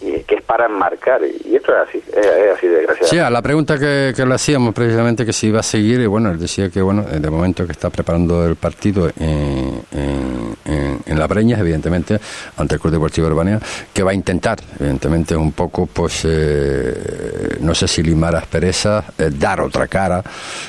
que 0.00 0.34
es 0.36 0.42
para 0.42 0.66
enmarcar, 0.66 1.20
y 1.44 1.56
esto 1.56 1.72
es 1.74 1.88
así, 1.88 1.98
es, 2.08 2.16
es 2.26 2.56
así 2.56 2.66
desgraciado. 2.68 3.08
Sí, 3.10 3.18
a 3.18 3.30
la 3.30 3.42
pregunta 3.42 3.78
que, 3.78 4.12
que 4.14 4.24
le 4.24 4.34
hacíamos 4.34 4.74
precisamente 4.74 5.24
que 5.26 5.32
si 5.32 5.48
iba 5.48 5.60
a 5.60 5.62
seguir, 5.62 6.00
y 6.00 6.06
bueno, 6.06 6.30
él 6.30 6.38
decía 6.38 6.70
que 6.70 6.80
bueno, 6.80 7.02
de 7.02 7.30
momento 7.30 7.66
que 7.66 7.72
está 7.72 7.90
preparando 7.90 8.46
el 8.46 8.56
partido 8.56 9.08
en, 9.18 9.82
en, 9.92 10.56
en- 10.64 10.98
en 11.06 11.18
La 11.18 11.26
Breña, 11.26 11.58
evidentemente, 11.58 12.18
ante 12.56 12.74
el 12.74 12.80
Club 12.80 12.92
Deportivo 12.92 13.26
Urbania, 13.28 13.58
que 13.92 14.02
va 14.02 14.10
a 14.10 14.14
intentar, 14.14 14.58
evidentemente, 14.78 15.34
un 15.34 15.52
poco, 15.52 15.86
pues, 15.86 16.22
eh, 16.24 17.56
no 17.60 17.74
sé 17.74 17.88
si 17.88 18.02
limar 18.02 18.36
asperezas, 18.36 19.04
eh, 19.18 19.30
dar 19.32 19.60
otra 19.60 19.86
cara 19.88 20.22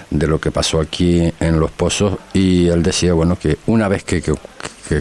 de 0.10 0.28
lo 0.28 0.40
que 0.40 0.52
pasó 0.52 0.80
aquí 0.80 1.32
en 1.40 1.60
Los 1.60 1.72
Pozos, 1.72 2.18
y 2.34 2.68
él 2.70 2.82
decía, 2.84 3.14
bueno, 3.14 3.38
que 3.38 3.58
una 3.68 3.88
vez 3.88 4.04
que, 4.04 4.22
que 4.22 4.34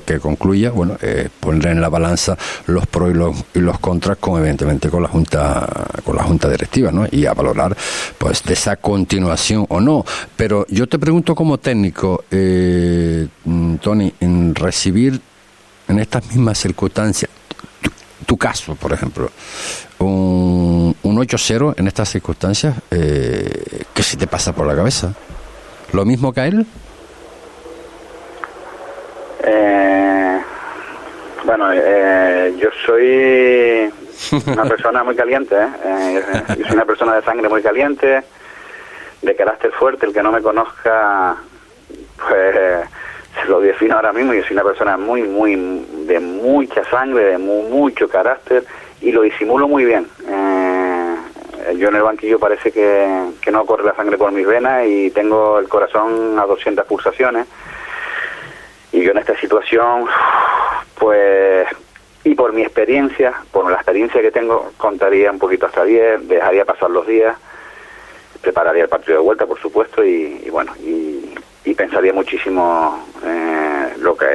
que, 0.04 0.20
concluya, 0.20 0.70
bueno, 0.70 0.96
eh, 1.00 1.28
pondré 1.40 1.70
en 1.70 1.80
la 1.80 1.88
balanza 1.88 2.36
los 2.66 2.86
pros 2.86 3.10
y 3.10 3.14
los, 3.14 3.36
y 3.54 3.60
los 3.60 3.78
contras 3.78 4.18
con 4.18 4.38
evidentemente 4.38 4.90
con 4.90 5.02
la 5.02 5.08
junta 5.08 5.66
con 6.04 6.16
la 6.16 6.22
junta 6.22 6.48
directiva, 6.48 6.92
¿no? 6.92 7.06
Y 7.10 7.26
a 7.26 7.34
valorar 7.34 7.76
pues 8.18 8.42
de 8.44 8.54
esa 8.54 8.76
continuación 8.76 9.66
o 9.68 9.80
no. 9.80 10.04
Pero 10.36 10.66
yo 10.68 10.86
te 10.86 10.98
pregunto 10.98 11.34
como 11.34 11.58
técnico, 11.58 12.24
eh, 12.30 13.26
mm, 13.44 13.76
Tony, 13.76 14.12
en 14.20 14.54
recibir 14.54 15.20
en 15.88 15.98
estas 15.98 16.26
mismas 16.26 16.58
circunstancias 16.58 17.30
tu, 17.80 17.90
tu 18.26 18.36
caso, 18.36 18.74
por 18.74 18.92
ejemplo, 18.92 19.30
un, 19.98 20.94
un 21.02 21.16
8-0 21.16 21.74
en 21.76 21.88
estas 21.88 22.10
circunstancias, 22.10 22.76
eh, 22.90 23.84
¿qué 23.94 24.02
se 24.02 24.16
te 24.16 24.26
pasa 24.26 24.54
por 24.54 24.66
la 24.66 24.76
cabeza? 24.76 25.14
¿Lo 25.92 26.04
mismo 26.04 26.32
que 26.32 26.40
a 26.40 26.46
él? 26.46 26.66
Eh, 29.50 30.40
Bueno, 31.44 31.70
eh, 31.72 32.54
yo 32.58 32.68
soy 32.84 33.90
una 34.46 34.64
persona 34.68 35.02
muy 35.02 35.16
caliente, 35.16 35.54
¿eh? 35.56 35.68
Eh, 35.84 36.22
yo 36.58 36.64
soy 36.66 36.74
una 36.74 36.84
persona 36.84 37.14
de 37.16 37.22
sangre 37.22 37.48
muy 37.48 37.62
caliente, 37.62 38.22
de 39.22 39.36
carácter 39.36 39.72
fuerte. 39.72 40.06
El 40.06 40.12
que 40.12 40.22
no 40.22 40.30
me 40.32 40.42
conozca, 40.42 41.36
pues 42.28 42.56
se 43.40 43.48
lo 43.48 43.60
defino 43.60 43.94
ahora 43.94 44.12
mismo. 44.12 44.34
Yo 44.34 44.42
soy 44.42 44.54
una 44.54 44.64
persona 44.64 44.96
muy, 44.98 45.22
muy, 45.22 45.56
de 46.06 46.20
mucha 46.20 46.84
sangre, 46.90 47.24
de 47.24 47.38
mucho 47.38 48.08
carácter 48.08 48.64
y 49.00 49.12
lo 49.12 49.22
disimulo 49.22 49.68
muy 49.68 49.84
bien. 49.86 50.06
Eh, 50.28 51.16
yo 51.78 51.88
en 51.88 51.96
el 51.96 52.02
banquillo 52.02 52.38
parece 52.38 52.72
que, 52.72 53.30
que 53.40 53.50
no 53.50 53.64
corre 53.64 53.84
la 53.84 53.94
sangre 53.94 54.18
por 54.18 54.32
mis 54.32 54.46
venas 54.46 54.84
y 54.86 55.10
tengo 55.10 55.58
el 55.58 55.68
corazón 55.68 56.38
a 56.38 56.44
200 56.44 56.84
pulsaciones. 56.84 57.46
Y 58.92 59.02
yo 59.02 59.10
en 59.10 59.18
esta 59.18 59.38
situación, 59.38 60.06
pues, 60.98 61.66
y 62.24 62.34
por 62.34 62.52
mi 62.52 62.62
experiencia, 62.62 63.34
por 63.52 63.70
la 63.70 63.76
experiencia 63.76 64.22
que 64.22 64.30
tengo, 64.30 64.72
contaría 64.76 65.30
un 65.30 65.38
poquito 65.38 65.66
hasta 65.66 65.84
10, 65.84 66.28
dejaría 66.28 66.64
pasar 66.64 66.90
los 66.90 67.06
días, 67.06 67.36
prepararía 68.40 68.84
el 68.84 68.88
partido 68.88 69.18
de 69.18 69.24
vuelta, 69.24 69.46
por 69.46 69.60
supuesto, 69.60 70.04
y, 70.04 70.48
bueno, 70.50 70.72
y, 70.80 71.34
pensaría 71.76 72.12
muchísimo 72.12 73.06
eh, 73.24 73.92
lo 73.98 74.16
que 74.16 74.26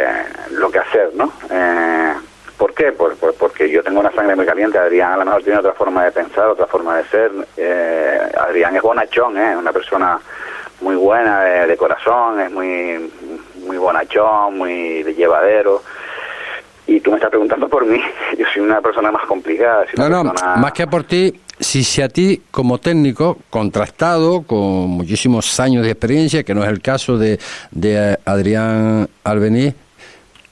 lo 0.52 0.72
que 0.72 0.80
hacer, 0.80 1.10
¿no? 1.14 1.34
Eh, 1.50 2.14
¿Por 2.58 2.74
qué? 2.74 2.94
porque 2.94 3.70
yo 3.70 3.84
tengo 3.84 4.00
una 4.00 4.12
sangre 4.12 4.36
muy 4.36 4.46
caliente. 4.46 4.78
Adrián 4.78 5.14
a 5.14 5.18
lo 5.18 5.26
mejor 5.26 5.44
tiene 5.44 5.60
otra 5.60 5.74
forma 5.74 6.06
de 6.06 6.12
pensar, 6.12 6.48
otra 6.48 6.68
forma 6.68 6.98
de 6.98 7.04
ser. 7.06 7.32
Eh, 7.58 8.32
Adrián 8.40 8.76
es 8.76 8.82
bonachón, 8.82 9.38
¿eh? 9.38 9.58
una 9.58 9.74
persona 9.74 10.20
muy 10.80 10.96
buena 10.96 11.42
de, 11.44 11.76
corazón, 11.76 12.40
es 12.40 12.52
muy 12.52 13.12
muy 13.66 13.78
bonachón, 13.78 14.58
muy 14.58 15.04
de 15.04 15.14
llevadero. 15.14 15.82
Y 16.86 17.00
tú 17.00 17.12
me 17.12 17.18
estás 17.18 17.30
preguntando 17.30 17.70
por 17.70 17.86
mí. 17.86 18.00
Yo 18.38 18.46
soy 18.54 18.62
una 18.62 18.82
persona 18.82 19.12
más 19.12 19.26
complicada. 19.26 19.86
no, 19.98 20.10
no, 20.10 20.24
más 20.24 20.72
que 20.74 20.86
por 20.88 21.04
ti, 21.04 21.40
si, 21.60 21.84
si 21.84 22.02
a 22.02 22.10
ti 22.10 22.42
como 22.52 22.78
técnico, 22.78 23.38
contrastado, 23.50 24.44
con 24.44 24.60
muchísimos 24.90 25.60
años 25.60 25.84
de 25.84 25.92
experiencia, 25.92 26.44
que 26.44 26.54
no 26.54 26.64
es 26.64 26.70
el 26.70 26.82
caso 26.82 27.18
de, 27.18 27.40
de 27.72 28.18
Adrián 28.26 29.08
Albení, 29.24 29.74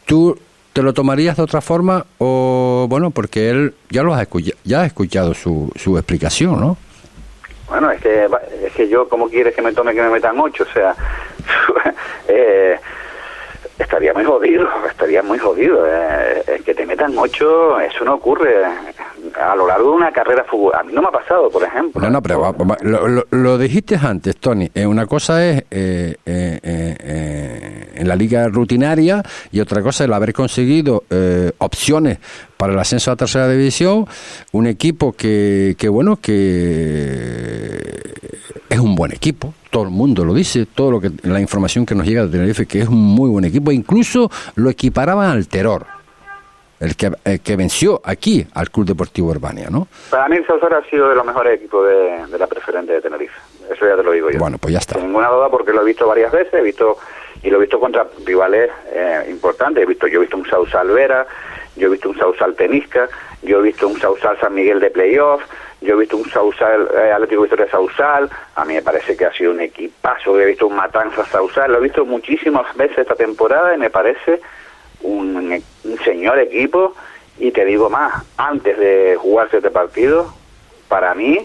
tú 0.06 0.38
¿Te 0.74 0.82
lo 0.82 0.94
tomarías 0.94 1.36
de 1.36 1.44
otra 1.44 1.60
forma 1.60 2.06
o, 2.18 2.86
bueno, 2.88 3.12
porque 3.12 3.50
él 3.50 3.74
ya 3.90 4.04
lo 4.04 4.14
has 4.14 4.22
escuchado, 4.22 4.58
ya 4.64 4.82
ha 4.82 4.86
escuchado 4.86 5.34
su, 5.34 5.70
su 5.76 5.98
explicación, 5.98 6.62
¿no? 6.62 6.78
Bueno, 7.68 7.92
es 7.92 8.02
que, 8.02 8.30
es 8.64 8.74
que 8.74 8.88
yo, 8.88 9.10
¿cómo 9.10 9.30
quieres 9.30 9.54
que 9.54 9.62
me 9.62 9.74
tome 9.74 9.94
que 9.94 10.02
me 10.02 10.10
metan 10.10 10.40
ocho? 10.40 10.64
O 10.64 10.74
sea, 10.74 10.96
eh, 12.30 12.80
estaría 13.78 14.14
muy 14.14 14.24
jodido, 14.24 14.68
estaría 14.90 15.22
muy 15.24 15.38
jodido. 15.38 15.86
Eh, 15.88 16.62
que 16.66 16.74
te 16.74 16.86
metan 16.86 17.18
ocho, 17.18 17.80
eso 17.80 18.06
no 18.06 18.16
ocurre 18.16 18.64
a 19.40 19.56
lo 19.56 19.68
largo 19.68 19.92
de 19.92 19.96
una 19.98 20.12
carrera 20.12 20.44
fútbol. 20.44 20.74
A 20.76 20.84
mí 20.84 20.94
no 20.94 21.02
me 21.02 21.08
ha 21.08 21.12
pasado, 21.12 21.50
por 21.50 21.64
ejemplo. 21.64 22.02
No, 22.02 22.10
no, 22.10 22.22
pero 22.22 22.56
lo, 23.32 23.58
dijiste 23.58 23.96
antes, 23.96 24.38
Tony. 24.38 24.70
Eh, 24.74 24.86
una 24.86 25.06
cosa 25.06 25.46
es 25.46 25.64
eh, 25.72 26.16
en 27.96 28.08
la 28.08 28.16
liga 28.16 28.48
rutinaria 28.48 29.24
y 29.52 29.60
otra 29.60 29.82
cosa 29.82 30.04
es 30.04 30.08
el 30.08 30.14
haber 30.14 30.34
conseguido 30.34 31.04
opciones 31.60 32.20
para 32.58 32.74
el 32.74 32.80
ascenso 32.80 33.12
a 33.12 33.16
tercera 33.16 33.48
división. 33.48 34.06
Un 34.52 34.68
equipo 34.68 35.14
que, 35.14 35.76
que 35.78 35.90
bueno, 35.90 36.18
que 36.18 37.02
es 38.70 38.80
un 38.80 38.96
buen 38.96 39.12
equipo 39.12 39.54
todo 39.72 39.84
el 39.84 39.90
mundo 39.90 40.24
lo 40.24 40.34
dice, 40.34 40.68
todo 40.68 40.92
lo 40.92 41.02
que 41.02 41.12
la 41.24 41.40
información 41.40 41.86
que 41.86 41.96
nos 41.96 42.06
llega 42.06 42.26
de 42.26 42.32
Tenerife 42.32 42.68
que 42.68 42.82
es 42.82 42.90
un 42.90 43.02
muy 43.02 43.30
buen 43.30 43.46
equipo, 43.46 43.72
incluso 43.72 44.30
lo 44.56 44.70
equiparaban 44.70 45.32
al 45.32 45.48
Terror, 45.48 45.88
el 46.82 46.96
que, 46.96 47.12
que 47.44 47.56
venció 47.56 48.02
aquí 48.04 48.46
al 48.56 48.72
Club 48.72 48.88
Deportivo 48.88 49.30
Urbania, 49.30 49.70
¿no? 49.70 49.88
Para 50.10 50.28
mí 50.28 50.38
el 50.38 50.48
Sausar 50.48 50.74
ha 50.74 50.84
sido 50.90 51.10
de 51.10 51.16
los 51.16 51.26
mejores 51.26 51.60
equipos 51.60 51.88
de, 51.88 52.38
la 52.38 52.48
preferente 52.48 52.92
de 52.92 53.02
Tenerife, 53.02 53.40
eso 53.72 53.88
ya 53.88 53.96
te 53.96 54.04
lo 54.04 54.12
digo 54.12 54.32
yo. 54.32 54.40
Bueno, 54.40 54.58
pues 54.58 54.74
ya 54.74 54.80
está. 54.80 54.96
Sin 54.96 55.06
ninguna 55.06 55.30
duda 55.30 55.50
porque 55.50 55.72
lo 55.72 55.84
he 55.84 55.86
visto 55.86 56.08
varias 56.08 56.32
veces, 56.32 56.54
he 56.56 56.62
visto 56.62 56.98
y 57.44 57.50
lo 57.52 57.58
he 57.58 57.62
visto 57.62 57.80
contra 57.80 58.08
rivales 58.26 58.72
eh, 58.94 59.28
importantes, 59.30 59.84
he 59.84 59.86
visto 59.86 60.08
yo 60.08 60.18
he 60.18 60.22
visto 60.22 60.38
un 60.38 60.46
Sausal 60.48 60.88
Vera, 60.90 61.28
yo 61.76 61.88
he 61.88 61.92
visto 61.92 62.10
un 62.10 62.18
Sausal 62.18 62.56
Tenisca, 62.56 63.08
yo 63.44 63.60
he 63.60 63.62
visto 63.62 63.88
un 63.88 64.00
Sausal 64.00 64.40
San 64.40 64.56
Miguel 64.56 64.80
de 64.80 64.90
playoff, 64.90 65.44
yo 65.82 65.94
he 65.94 66.00
visto 66.00 66.18
un 66.18 66.30
Sausal, 66.32 66.90
eh, 66.96 67.12
Atlético 67.12 67.44
Victoria 67.44 67.70
Sausal, 67.70 68.28
a 68.56 68.66
mí 68.66 68.74
me 68.74 68.82
parece 68.82 69.16
que 69.16 69.26
ha 69.26 69.34
sido 69.34 69.52
un 69.52 69.62
equipazo, 69.62 70.40
he 70.40 70.46
visto 70.46 70.66
un 70.66 70.76
Matanza 70.76 71.26
Sausal, 71.26 71.72
lo 71.72 71.78
he 71.78 71.82
visto 71.82 72.06
muchísimas 72.06 72.76
veces 72.76 73.00
esta 73.00 73.16
temporada 73.16 73.76
y 73.76 73.78
me 73.78 73.92
parece 73.92 74.42
un, 75.04 75.62
señor 76.04 76.40
equipo 76.40 76.94
y 77.40 77.52
te 77.52 77.66
digo 77.66 77.90
más, 77.90 78.24
antes 78.38 78.78
de 78.78 79.16
jugarse 79.20 79.58
este 79.58 79.72
partido, 79.72 80.34
para 80.88 81.14
mí, 81.16 81.40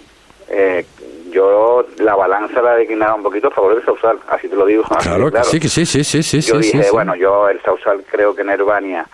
eh, 0.49 0.85
yo 1.31 1.87
la 1.99 2.15
balanza 2.15 2.61
la 2.63 2.75
declinaba 2.75 3.15
un 3.15 3.23
poquito 3.23 3.49
a 3.49 3.51
favor 3.51 3.75
del 3.75 3.85
Sausal, 3.85 4.19
así 4.29 4.49
te 4.49 4.57
lo 4.57 4.67
digo. 4.67 4.85
Claro, 5.03 5.31
sí, 5.45 5.61
sí, 5.61 5.87
sí, 5.87 6.05
sí, 6.05 6.23
sí. 6.23 6.41
Yo 6.41 6.59
dije, 6.59 6.91
bueno, 6.91 7.15
yo 7.15 7.49
el 7.49 7.61
Sausal 7.63 8.05
creo 8.11 8.35
que 8.35 8.43
en 8.43 8.51
Herbania 8.51 9.07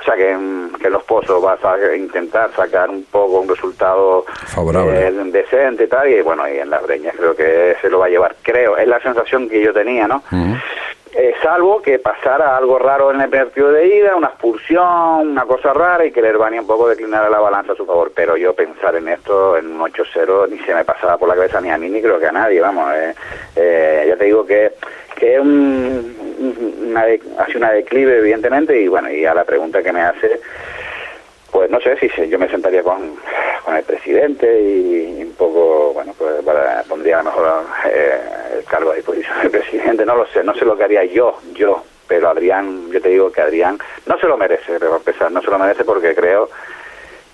o 0.00 0.02
sea 0.02 0.14
que, 0.14 0.36
que 0.80 0.86
en 0.86 0.92
los 0.92 1.02
pozos 1.04 1.42
vas 1.42 1.62
a 1.64 1.94
intentar 1.94 2.50
sacar 2.54 2.88
un 2.88 3.04
poco 3.04 3.40
un 3.40 3.48
resultado 3.48 4.24
favorable 4.46 5.08
eh, 5.08 5.12
decente 5.26 5.84
y 5.84 5.88
tal 5.88 6.08
y 6.08 6.22
bueno 6.22 6.48
y 6.48 6.58
en 6.58 6.70
las 6.70 6.82
breñas 6.82 7.14
creo 7.16 7.36
que 7.36 7.76
se 7.80 7.90
lo 7.90 7.98
va 7.98 8.06
a 8.06 8.08
llevar 8.08 8.36
creo 8.42 8.76
es 8.76 8.88
la 8.88 9.00
sensación 9.00 9.48
que 9.48 9.62
yo 9.62 9.72
tenía 9.72 10.08
no 10.08 10.22
eh, 11.12 11.34
salvo 11.42 11.82
que 11.82 11.98
pasara 11.98 12.56
algo 12.56 12.78
raro 12.78 13.10
en 13.10 13.20
el 13.20 13.28
partido 13.28 13.72
de 13.72 13.96
ida 13.96 14.14
una 14.14 14.28
expulsión 14.28 15.30
una 15.30 15.44
cosa 15.44 15.72
rara 15.72 16.04
y 16.04 16.12
que 16.12 16.20
el 16.20 16.26
Herbania 16.26 16.60
un 16.60 16.66
poco 16.66 16.88
declinara 16.88 17.28
la 17.28 17.40
balanza 17.40 17.72
a 17.72 17.76
su 17.76 17.84
favor. 17.84 18.12
Pero 18.14 18.36
yo 18.36 18.54
pensar 18.54 18.94
en 18.94 19.08
esto 19.08 19.56
en 19.56 19.66
un 19.66 19.80
8-0 19.80 20.48
ni 20.48 20.58
se 20.60 20.74
me 20.74 20.84
pasaba 20.84 21.18
por 21.18 21.28
la 21.28 21.34
cabeza 21.34 21.60
ni 21.60 21.70
a 21.70 21.78
mí 21.78 21.88
ni 21.88 22.00
creo 22.00 22.20
que 22.20 22.26
a 22.26 22.32
nadie 22.32 22.60
vamos 22.60 22.92
eh, 22.94 23.14
eh 23.56 24.04
ya 24.08 24.16
te 24.16 24.24
digo 24.24 24.46
que 24.46 24.72
que 25.16 25.38
un, 25.38 26.16
una, 26.88 27.04
hace 27.38 27.58
una 27.58 27.72
declive 27.72 28.18
evidentemente 28.18 28.80
y 28.80 28.88
bueno 28.88 29.10
y 29.10 29.26
a 29.26 29.34
la 29.34 29.44
pregunta 29.44 29.82
que 29.82 29.92
me 29.92 30.02
hace 30.02 30.40
pues 31.50 31.70
no 31.70 31.80
sé 31.80 31.96
si 31.98 32.08
yo 32.28 32.38
me 32.38 32.48
sentaría 32.48 32.82
con, 32.82 33.16
con 33.64 33.76
el 33.76 33.84
presidente 33.84 34.60
y, 34.60 35.22
un 35.22 35.32
poco 35.32 35.92
bueno 35.94 36.14
pues 36.16 36.42
para, 36.44 36.82
pondría 36.84 37.20
a 37.20 37.22
lo 37.22 37.30
mejor 37.30 37.64
eh, 37.86 38.20
el 38.58 38.64
cargo 38.64 38.90
a 38.90 38.96
disposición 38.96 39.40
del 39.42 39.50
presidente. 39.60 40.04
No 40.04 40.16
lo 40.16 40.26
sé 40.26 40.44
no 40.44 40.54
sé 40.54 40.64
lo 40.64 40.76
que 40.76 40.84
haría 40.84 41.04
yo 41.04 41.38
yo 41.54 41.82
pero 42.06 42.28
Adrián 42.28 42.90
yo 42.90 43.00
te 43.00 43.10
digo 43.10 43.30
que 43.30 43.40
Adrián 43.40 43.78
no 44.06 44.18
se 44.18 44.26
lo 44.26 44.36
merece 44.36 44.78
pero 44.78 44.94
a 44.94 45.30
no 45.30 45.42
se 45.42 45.50
lo 45.50 45.58
merece 45.58 45.84
porque 45.84 46.14
creo 46.14 46.50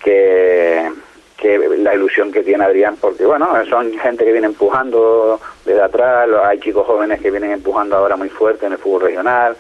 que 0.03 0.91
que 1.37 1.59
la 1.59 1.95
ilusión 1.95 2.33
que 2.33 2.43
tiene 2.43 2.65
Adrián, 2.65 2.97
porque 3.01 3.27
bueno, 3.27 3.49
son 3.69 3.93
gente 3.99 4.25
que 4.25 4.33
viene 4.33 4.47
empujando 4.47 5.39
desde 5.65 5.83
atrás, 5.83 6.29
hay 6.45 6.59
chicos 6.61 6.87
jóvenes 6.87 7.21
que 7.21 7.31
vienen 7.31 7.53
empujando 7.53 7.97
ahora 7.97 8.17
muy 8.17 8.29
fuerte 8.31 8.67
en 8.67 8.73
el 8.73 8.79
fútbol 8.79 9.03
regional, 9.03 9.57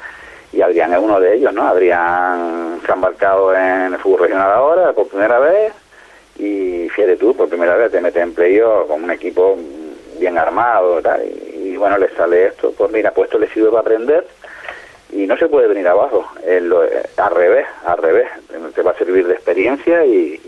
y 0.56 0.62
Adrián 0.62 0.94
es 0.94 0.98
uno 0.98 1.20
de 1.20 1.34
ellos, 1.34 1.52
¿no? 1.52 1.68
Adrián 1.68 2.80
se 2.84 2.90
ha 2.90 2.94
embarcado 2.94 3.54
en 3.54 3.92
el 3.92 3.98
fútbol 3.98 4.20
regional 4.20 4.50
ahora 4.50 4.92
por 4.94 5.08
primera 5.08 5.38
vez, 5.38 5.74
y 6.38 6.88
fíjate 6.88 7.16
tú, 7.16 7.36
por 7.36 7.48
primera 7.48 7.76
vez 7.76 7.92
te 7.92 8.00
metes 8.00 8.22
en 8.22 8.32
playoff 8.32 8.88
con 8.88 9.04
un 9.04 9.10
equipo 9.10 9.58
bien 10.18 10.38
armado 10.38 11.02
tal, 11.02 11.22
y, 11.24 11.72
y, 11.72 11.76
bueno, 11.76 11.98
le 11.98 12.08
sale 12.16 12.46
esto, 12.46 12.72
pues 12.76 12.90
mira, 12.90 13.10
pues 13.10 13.26
esto 13.26 13.38
le 13.38 13.48
sirve 13.48 13.68
para 13.68 13.82
aprender, 13.82 14.26
y 15.12 15.26
no 15.26 15.36
se 15.36 15.48
puede 15.48 15.68
venir 15.68 15.86
abajo, 15.88 16.26
al 16.42 17.30
revés, 17.34 17.66
al 17.84 17.98
revés, 17.98 18.28
te 18.74 18.82
va 18.82 18.92
a 18.92 18.98
servir 18.98 19.26
de 19.26 19.34
experiencia 19.34 20.06
y, 20.06 20.40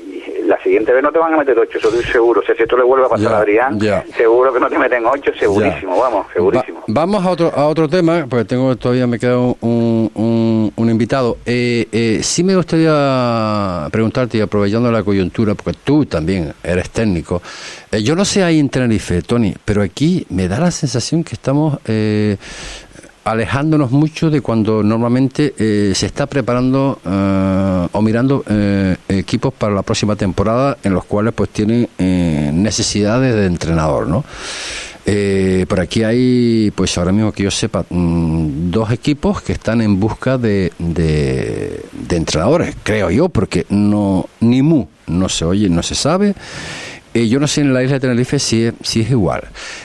la 0.48 0.60
siguiente 0.62 0.92
vez 0.92 1.02
no 1.02 1.12
te 1.12 1.18
van 1.18 1.34
a 1.34 1.36
meter 1.36 1.58
ocho, 1.58 1.78
eso 1.78 1.88
estoy 1.88 2.04
seguro. 2.04 2.40
O 2.40 2.44
sea, 2.44 2.54
si 2.56 2.62
esto 2.62 2.76
le 2.76 2.82
vuelve 2.82 3.04
a 3.04 3.08
pasar 3.08 3.34
a 3.34 3.38
Adrián, 3.38 3.78
seguro 4.16 4.52
que 4.52 4.58
no 4.58 4.68
te 4.68 4.78
meten 4.78 5.04
ocho, 5.06 5.30
segurísimo, 5.38 5.98
vamos, 6.00 6.26
segurísimo. 6.32 6.82
vamos 6.86 7.24
a 7.24 7.30
otro, 7.30 7.52
a 7.54 7.66
otro 7.66 7.88
tema, 7.88 8.26
porque 8.28 8.46
tengo 8.46 8.74
todavía 8.76 9.06
me 9.06 9.18
queda 9.18 9.38
un, 9.38 10.72
un, 10.76 10.90
invitado. 10.90 11.36
Eh, 11.44 11.86
eh, 11.92 12.20
sí 12.22 12.42
me 12.42 12.56
gustaría 12.56 13.88
preguntarte, 13.92 14.38
y 14.38 14.40
aprovechando 14.40 14.90
la 14.90 15.02
coyuntura, 15.02 15.54
porque 15.54 15.78
tú 15.84 16.06
también 16.06 16.54
eres 16.64 16.88
técnico, 16.90 17.42
eh, 17.92 18.02
yo 18.02 18.16
no 18.16 18.24
sé 18.24 18.42
ahí 18.42 18.58
en 18.58 18.70
Tenerife, 18.70 19.20
Tony, 19.20 19.54
pero 19.64 19.82
aquí 19.82 20.26
me 20.30 20.48
da 20.48 20.58
la 20.58 20.70
sensación 20.70 21.22
que 21.22 21.34
estamos... 21.34 21.78
Eh, 23.28 23.30
alejándonos 23.30 23.90
mucho 23.90 24.30
de 24.30 24.40
cuando 24.40 24.82
normalmente 24.82 25.54
eh, 25.58 25.92
se 25.94 26.06
está 26.06 26.26
preparando 26.26 26.98
eh, 27.04 27.88
o 27.92 28.02
mirando 28.02 28.42
eh, 28.48 28.96
equipos 29.08 29.52
para 29.52 29.74
la 29.74 29.82
próxima 29.82 30.16
temporada 30.16 30.78
en 30.82 30.94
los 30.94 31.04
cuales 31.04 31.34
pues 31.34 31.50
tienen 31.50 31.88
necesidades 31.98 33.34
de 33.34 33.46
entrenador, 33.46 34.06
¿no? 34.06 34.24
por 35.68 35.80
aquí 35.80 36.02
hay, 36.02 36.70
pues 36.74 36.98
ahora 36.98 37.12
mismo 37.12 37.32
que 37.32 37.44
yo 37.44 37.50
sepa, 37.50 37.82
mm, 37.88 38.70
dos 38.70 38.90
equipos 38.90 39.40
que 39.40 39.52
están 39.52 39.80
en 39.80 39.98
busca 39.98 40.36
de, 40.36 40.70
de, 40.78 41.82
de 41.92 42.16
entrenadores, 42.16 42.76
creo 42.82 43.10
yo, 43.10 43.30
porque 43.30 43.64
no 43.70 44.26
ni 44.40 44.60
mu 44.60 44.86
no 45.06 45.30
se 45.30 45.46
oye, 45.46 45.70
no 45.70 45.82
se 45.82 45.94
sabe 45.94 46.34
eh, 47.14 47.28
yo 47.28 47.40
no 47.40 47.46
sé 47.46 47.62
en 47.62 47.72
la 47.72 47.82
isla 47.82 47.94
de 47.94 48.00
Tenerife 48.00 48.38
si 48.38 48.66
es, 48.66 48.74
si 48.82 49.00
es 49.00 49.10
igual. 49.10 49.42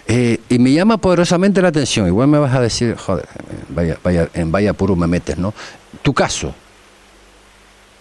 Eh, 0.08 0.40
y 0.50 0.60
me 0.60 0.72
llama 0.72 0.98
poderosamente 0.98 1.62
la 1.62 1.70
atención. 1.70 2.08
Igual 2.08 2.28
me 2.28 2.40
vas 2.40 2.54
a 2.54 2.62
decir, 2.62 2.96
joder, 2.96 3.26
vaya, 3.70 3.98
vaya, 4.04 4.30
en 4.34 4.52
vaya 4.52 4.74
puro 4.74 4.96
me 4.96 5.08
metes, 5.08 5.38
¿no? 5.38 5.54
Tu 6.02 6.14
caso. 6.14 6.54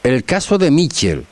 el 0.03 0.25
caso 0.25 0.59
de 0.59 0.71
Mitchell, 0.71 1.25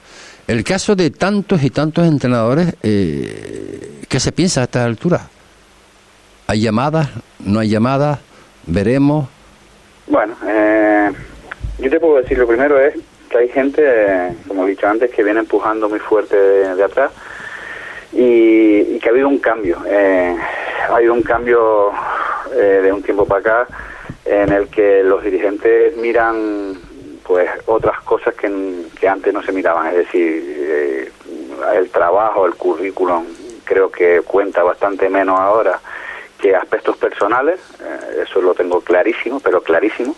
el 0.50 0.64
caso 0.64 0.96
de 0.96 1.10
tantos 1.10 1.62
y 1.62 1.70
tantos 1.70 2.08
entrenadores, 2.08 2.74
eh, 2.82 4.02
¿qué 4.08 4.18
se 4.18 4.32
piensa 4.32 4.62
a 4.62 4.64
estas 4.64 4.84
alturas? 4.84 5.22
¿Hay 6.48 6.62
llamadas? 6.62 7.08
¿No 7.38 7.60
hay 7.60 7.68
llamadas? 7.68 8.18
¿Veremos? 8.66 9.28
Bueno, 10.08 10.34
eh, 10.48 11.12
yo 11.78 11.88
te 11.88 12.00
puedo 12.00 12.16
decir, 12.16 12.36
lo 12.36 12.48
primero 12.48 12.80
es 12.80 12.94
que 13.30 13.38
hay 13.38 13.48
gente, 13.48 13.80
eh, 13.84 14.34
como 14.48 14.66
he 14.66 14.70
dicho 14.70 14.88
antes, 14.88 15.12
que 15.12 15.22
viene 15.22 15.38
empujando 15.38 15.88
muy 15.88 16.00
fuerte 16.00 16.36
de, 16.36 16.82
atrás 16.82 17.12
y, 18.12 18.98
que 18.98 19.08
ha 19.08 19.12
habido 19.12 19.28
un 19.28 19.38
cambio. 19.38 19.78
Eh, 19.86 20.36
ha 20.88 20.96
habido 20.96 21.14
un 21.14 21.22
cambio 21.22 21.92
eh, 22.54 22.80
de 22.82 22.92
un 22.92 23.02
tiempo 23.02 23.26
para 23.26 23.40
acá 23.40 23.68
en 24.24 24.52
el 24.52 24.68
que 24.68 25.02
los 25.02 25.22
dirigentes 25.22 25.96
miran 25.96 26.78
pues 27.24 27.48
otras 27.66 28.00
cosas 28.00 28.34
que, 28.34 28.50
que 28.98 29.08
antes 29.08 29.32
no 29.32 29.42
se 29.42 29.52
miraban, 29.52 29.86
es 29.88 29.96
decir, 29.98 31.12
el 31.74 31.90
trabajo, 31.90 32.46
el 32.46 32.54
currículum, 32.54 33.24
creo 33.64 33.90
que 33.90 34.22
cuenta 34.22 34.64
bastante 34.64 35.08
menos 35.08 35.38
ahora 35.38 35.78
que 36.40 36.56
aspectos 36.56 36.96
personales, 36.96 37.60
eso 38.20 38.40
lo 38.40 38.54
tengo 38.54 38.80
clarísimo, 38.80 39.38
pero 39.40 39.62
clarísimo. 39.62 40.16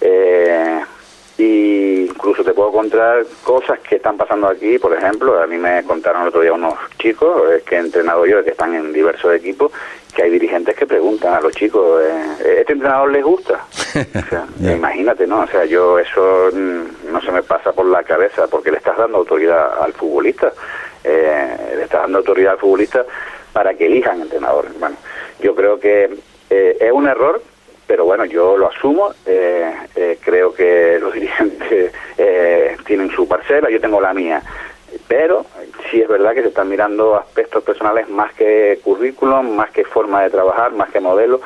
Eh, 0.00 0.80
y 1.40 2.02
incluso 2.02 2.44
te 2.44 2.52
puedo 2.52 2.70
contar 2.70 3.24
cosas 3.42 3.78
que 3.80 3.96
están 3.96 4.18
pasando 4.18 4.46
aquí, 4.46 4.78
por 4.78 4.94
ejemplo, 4.94 5.40
a 5.40 5.46
mí 5.46 5.56
me 5.56 5.82
contaron 5.84 6.22
el 6.22 6.28
otro 6.28 6.42
día 6.42 6.52
unos 6.52 6.74
chicos 6.98 7.50
eh, 7.50 7.62
que 7.64 7.76
he 7.76 7.78
entrenado 7.78 8.26
yo, 8.26 8.44
que 8.44 8.50
están 8.50 8.74
en 8.74 8.92
diversos 8.92 9.34
equipos, 9.34 9.72
que 10.14 10.22
hay 10.22 10.30
dirigentes 10.30 10.76
que 10.76 10.86
preguntan 10.86 11.32
a 11.32 11.40
los 11.40 11.54
chicos, 11.54 12.02
eh, 12.02 12.58
¿este 12.60 12.74
entrenador 12.74 13.10
les 13.10 13.24
gusta? 13.24 13.64
O 14.14 14.28
sea, 14.28 14.46
imagínate, 14.60 15.26
¿no? 15.26 15.40
O 15.40 15.46
sea, 15.46 15.64
yo 15.64 15.98
eso 15.98 16.50
mm, 16.52 17.10
no 17.10 17.20
se 17.22 17.32
me 17.32 17.42
pasa 17.42 17.72
por 17.72 17.86
la 17.86 18.02
cabeza 18.02 18.46
porque 18.46 18.70
le 18.70 18.76
estás 18.76 18.98
dando 18.98 19.18
autoridad 19.18 19.82
al 19.82 19.94
futbolista, 19.94 20.52
eh, 21.02 21.74
le 21.74 21.82
estás 21.84 22.02
dando 22.02 22.18
autoridad 22.18 22.52
al 22.52 22.58
futbolista 22.58 23.04
para 23.52 23.72
que 23.74 23.86
elijan 23.86 24.20
entrenador. 24.20 24.66
Bueno, 24.78 24.96
yo 25.40 25.54
creo 25.54 25.80
que 25.80 26.10
es 26.50 26.92
un 26.92 27.08
error 27.08 27.40
pero 27.90 28.04
bueno, 28.04 28.24
yo 28.24 28.56
lo 28.56 28.68
asumo, 28.68 29.12
eh, 29.26 29.74
eh, 29.96 30.16
creo 30.22 30.54
que 30.54 30.96
los 31.00 31.12
dirigentes 31.14 31.92
eh, 32.16 32.76
tienen 32.86 33.10
su 33.10 33.26
parcela, 33.26 33.68
yo 33.68 33.80
tengo 33.80 34.00
la 34.00 34.14
mía, 34.14 34.40
pero 35.08 35.44
sí 35.90 36.00
es 36.00 36.06
verdad 36.06 36.32
que 36.32 36.42
se 36.42 36.48
están 36.50 36.68
mirando 36.68 37.16
aspectos 37.16 37.64
personales 37.64 38.08
más 38.08 38.32
que 38.34 38.78
currículum, 38.84 39.56
más 39.56 39.72
que 39.72 39.84
forma 39.84 40.22
de 40.22 40.30
trabajar, 40.30 40.70
más 40.70 40.88
que 40.90 41.00
modelo, 41.00 41.40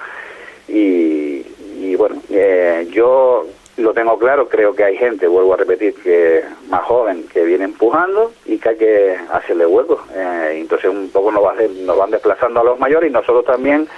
y, 0.69 1.47
y 1.81 1.97
bueno, 1.97 2.21
yo 2.91 3.47
lo 3.79 3.95
tengo 3.95 4.19
claro, 4.19 4.47
creo 4.47 4.75
que 4.75 4.85
hay 4.85 4.99
gente, 4.99 5.27
vuelvo 5.27 5.55
a 5.55 5.57
repetir, 5.57 5.95
que 5.95 6.45
más 6.69 6.83
joven 6.83 7.27
que 7.33 7.43
viene 7.43 7.65
empujando 7.65 8.33
y 8.45 8.59
que 8.59 8.69
hay 8.69 8.77
que 8.77 9.17
hacerle 9.33 9.65
hueco. 9.65 10.05
entonces 10.51 10.91
un 10.91 11.09
poco 11.09 11.33
nos, 11.33 11.43
nos 11.71 11.97
van 11.97 12.11
desplazando 12.11 12.61
a 12.61 12.65
los 12.65 12.79
mayores 12.79 13.09
y 13.09 13.13
nosotros 13.15 13.47
también 13.47 13.89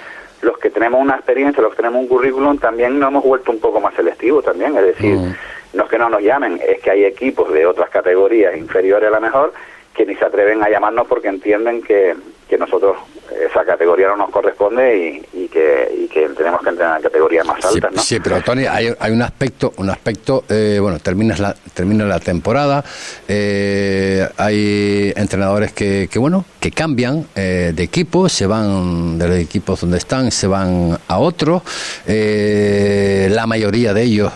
los 0.41 0.57
que 0.57 0.69
tenemos 0.69 1.01
una 1.01 1.15
experiencia, 1.15 1.61
los 1.61 1.71
que 1.71 1.77
tenemos 1.77 2.01
un 2.01 2.07
currículum, 2.07 2.57
también 2.57 2.99
nos 2.99 3.09
hemos 3.09 3.23
vuelto 3.23 3.51
un 3.51 3.59
poco 3.59 3.79
más 3.79 3.93
selectivos 3.95 4.45
también, 4.45 4.75
es 4.77 4.83
decir, 4.83 5.15
mm. 5.15 5.35
no 5.73 5.83
es 5.83 5.89
que 5.89 5.97
no 5.97 6.09
nos 6.09 6.21
llamen, 6.21 6.59
es 6.65 6.79
que 6.79 6.91
hay 6.91 7.05
equipos 7.05 7.51
de 7.51 7.65
otras 7.65 7.89
categorías 7.89 8.55
inferiores 8.55 9.07
a 9.07 9.11
la 9.11 9.19
mejor 9.19 9.53
que 9.93 10.05
ni 10.05 10.15
se 10.15 10.25
atreven 10.25 10.63
a 10.63 10.69
llamarnos 10.69 11.07
porque 11.07 11.27
entienden 11.27 11.81
que, 11.81 12.15
que 12.47 12.57
nosotros 12.57 12.97
esa 13.45 13.65
categoría 13.65 14.07
no 14.07 14.17
nos 14.17 14.29
corresponde 14.29 15.21
y, 15.33 15.47
que, 15.47 16.07
tenemos 16.37 16.61
que 16.61 16.69
entrar 16.69 16.97
en 16.97 17.03
categorías 17.03 17.45
más 17.45 17.63
altas, 17.63 17.89
sí, 17.91 17.95
¿no? 17.95 18.01
Sí, 18.01 18.19
pero 18.19 18.41
Tony, 18.41 18.65
hay, 18.65 18.93
hay 18.99 19.11
un 19.11 19.21
aspecto, 19.21 19.73
un 19.77 19.89
aspecto, 19.89 20.43
eh, 20.49 20.77
bueno, 20.81 20.99
terminas 20.99 21.39
la, 21.39 21.55
termina 21.73 22.05
la 22.05 22.19
temporada, 22.19 22.83
eh, 23.27 24.27
hay 24.37 25.13
entrenadores 25.15 25.73
que, 25.73 26.07
que, 26.11 26.19
bueno, 26.19 26.45
que 26.59 26.71
cambian 26.71 27.25
eh, 27.35 27.71
de 27.75 27.83
equipo, 27.83 28.29
se 28.29 28.45
van 28.45 29.17
de 29.17 29.27
los 29.27 29.37
equipos 29.37 29.81
donde 29.81 29.97
están, 29.97 30.31
se 30.31 30.47
van 30.47 30.97
a 31.07 31.17
otros, 31.17 31.63
la 32.05 33.45
mayoría 33.47 33.93
de 33.93 34.03
ellos, 34.03 34.31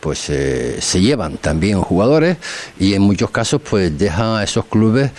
pues, 0.00 0.18
se 0.18 1.00
llevan 1.00 1.36
también 1.38 1.80
jugadores 1.80 2.36
y 2.78 2.94
en 2.94 3.02
muchos 3.02 3.30
casos, 3.30 3.60
pues, 3.68 3.96
dejan 3.98 4.36
a 4.36 4.44
esos 4.44 4.64
clubes 4.66 5.10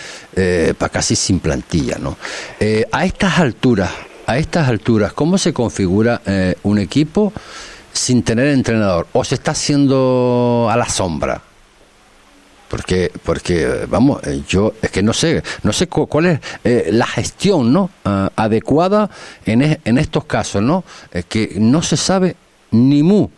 para 0.78 0.92
casi 0.92 1.16
sin 1.16 1.40
plantilla, 1.40 1.96
¿no? 1.98 2.18
Eh, 2.60 2.84
a 2.92 3.06
estas 3.06 3.38
alturas, 3.38 3.90
a 4.26 4.36
estas 4.36 4.68
alturas, 4.68 5.14
¿cómo 5.14 5.38
se 5.38 5.54
configura 5.54 6.20
eh, 6.26 6.56
un 6.62 6.78
equipo 6.78 7.32
sin 7.92 8.22
tener 8.22 8.48
entrenador? 8.48 9.06
¿O 9.14 9.24
se 9.24 9.36
está 9.36 9.52
haciendo 9.52 10.68
a 10.70 10.76
la 10.76 10.88
sombra? 10.90 11.40
Porque, 12.68 13.10
porque 13.24 13.86
vamos, 13.88 14.22
eh, 14.26 14.42
yo 14.46 14.74
es 14.82 14.90
que 14.90 15.02
no 15.02 15.14
sé, 15.14 15.42
no 15.62 15.72
sé 15.72 15.86
cuál 15.86 16.26
es 16.26 16.92
la 16.92 17.06
gestión, 17.06 17.72
¿no? 17.72 17.88
Ah, 18.04 18.30
adecuada 18.36 19.08
en, 19.46 19.78
en 19.82 19.98
estos 19.98 20.26
casos, 20.26 20.62
¿no? 20.62 20.84
que 21.28 21.54
no 21.56 21.80
se 21.80 21.96
sabe 21.96 22.36
ni 22.72 23.02
mu. 23.02 23.28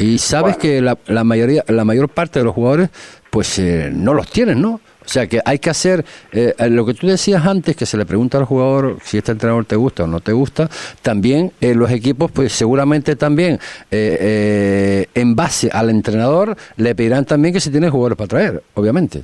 Y 0.00 0.18
sabes 0.18 0.56
que 0.56 0.80
la, 0.80 0.98
la, 1.06 1.22
mayoría, 1.22 1.62
la 1.68 1.84
mayor 1.84 2.08
parte 2.08 2.40
de 2.40 2.44
los 2.44 2.54
jugadores, 2.54 2.90
pues 3.30 3.60
no 3.92 4.14
los 4.14 4.28
tienen, 4.28 4.60
¿no? 4.60 4.80
O 5.04 5.08
sea 5.08 5.26
que 5.26 5.40
hay 5.44 5.58
que 5.58 5.70
hacer 5.70 6.04
eh, 6.32 6.54
lo 6.70 6.86
que 6.86 6.94
tú 6.94 7.06
decías 7.06 7.44
antes, 7.46 7.76
que 7.76 7.86
se 7.86 7.96
le 7.96 8.06
pregunta 8.06 8.38
al 8.38 8.44
jugador 8.44 8.96
si 9.02 9.18
este 9.18 9.32
entrenador 9.32 9.64
te 9.64 9.76
gusta 9.76 10.04
o 10.04 10.06
no 10.06 10.20
te 10.20 10.32
gusta. 10.32 10.68
También 11.02 11.52
eh, 11.60 11.74
los 11.74 11.90
equipos, 11.90 12.30
pues 12.32 12.52
seguramente 12.52 13.14
también 13.16 13.58
eh, 13.90 15.06
en 15.14 15.36
base 15.36 15.68
al 15.72 15.90
entrenador 15.90 16.56
le 16.76 16.94
pedirán 16.94 17.24
también 17.26 17.52
que 17.52 17.60
se 17.60 17.70
tiene 17.70 17.90
jugadores 17.90 18.16
para 18.16 18.28
traer, 18.28 18.62
obviamente. 18.74 19.22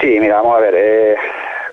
Sí, 0.00 0.18
mira, 0.20 0.36
vamos 0.36 0.56
a 0.56 0.60
ver. 0.60 1.16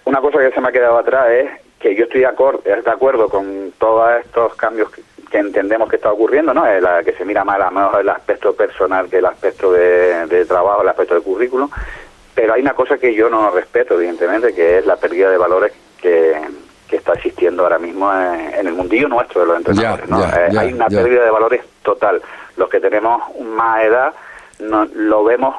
una 0.05 0.19
cosa 0.19 0.39
que 0.39 0.51
se 0.51 0.61
me 0.61 0.69
ha 0.69 0.71
quedado 0.71 0.97
atrás 0.97 1.27
es 1.31 1.49
que 1.79 1.95
yo 1.95 2.05
estoy 2.05 2.21
de, 2.21 2.27
acuerdo 2.27 3.29
con 3.29 3.73
todos 3.77 4.21
estos 4.21 4.55
cambios 4.55 4.89
que, 4.89 5.01
entendemos 5.37 5.89
que 5.89 5.95
está 5.95 6.11
ocurriendo, 6.11 6.53
¿no? 6.53 6.63
La 6.79 7.03
que 7.03 7.13
se 7.13 7.25
mira 7.25 7.43
más 7.43 7.59
a 7.59 7.71
mejor 7.71 8.01
el 8.01 8.09
aspecto 8.09 8.53
personal 8.53 9.09
que 9.09 9.17
el 9.17 9.25
aspecto 9.25 9.73
de, 9.73 10.27
de 10.27 10.45
trabajo, 10.45 10.83
el 10.83 10.89
aspecto 10.89 11.15
de 11.15 11.21
currículum 11.21 11.69
pero 12.35 12.53
hay 12.53 12.61
una 12.61 12.73
cosa 12.73 12.97
que 12.97 13.13
yo 13.13 13.29
no 13.29 13.51
respeto, 13.51 13.95
evidentemente, 13.95 14.53
que 14.53 14.79
es 14.79 14.85
la 14.85 14.95
pérdida 14.95 15.29
de 15.29 15.37
valores 15.37 15.73
que, 16.01 16.41
está 16.91 17.13
existiendo 17.13 17.63
ahora 17.63 17.79
mismo 17.79 18.07
en, 18.13 18.67
el 18.67 18.73
mundillo 18.73 19.07
nuestro 19.07 19.41
de 19.41 19.47
los 19.47 19.57
entrenadores. 19.57 20.05
Eh, 20.07 20.59
hay 20.59 20.73
una 20.73 20.87
pérdida 20.87 21.23
de 21.23 21.31
valores 21.31 21.61
total. 21.81 22.21
Los 22.55 22.69
que 22.69 22.79
tenemos 22.79 23.19
más 23.39 23.83
edad 23.83 24.13
no, 24.59 24.85
lo 24.93 25.23
vemos 25.23 25.55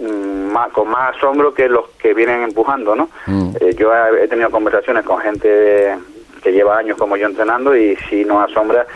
mm, 0.00 0.52
más, 0.52 0.70
con 0.70 0.88
más 0.88 1.16
asombro 1.16 1.52
que 1.52 1.68
los 1.68 1.88
que 1.98 2.14
vienen 2.14 2.42
empujando, 2.44 2.94
¿no? 2.94 3.08
Mm. 3.26 3.56
Eh, 3.60 3.74
yo 3.76 3.92
he, 3.94 4.28
tenido 4.28 4.48
conversaciones 4.48 5.04
con 5.04 5.18
gente 5.18 5.96
que 6.40 6.52
lleva 6.52 6.78
años 6.78 6.96
como 6.96 7.16
yo 7.16 7.26
entrenando 7.26 7.76
y 7.76 7.96
si 8.08 8.24
nos 8.24 8.48
asombra 8.48 8.86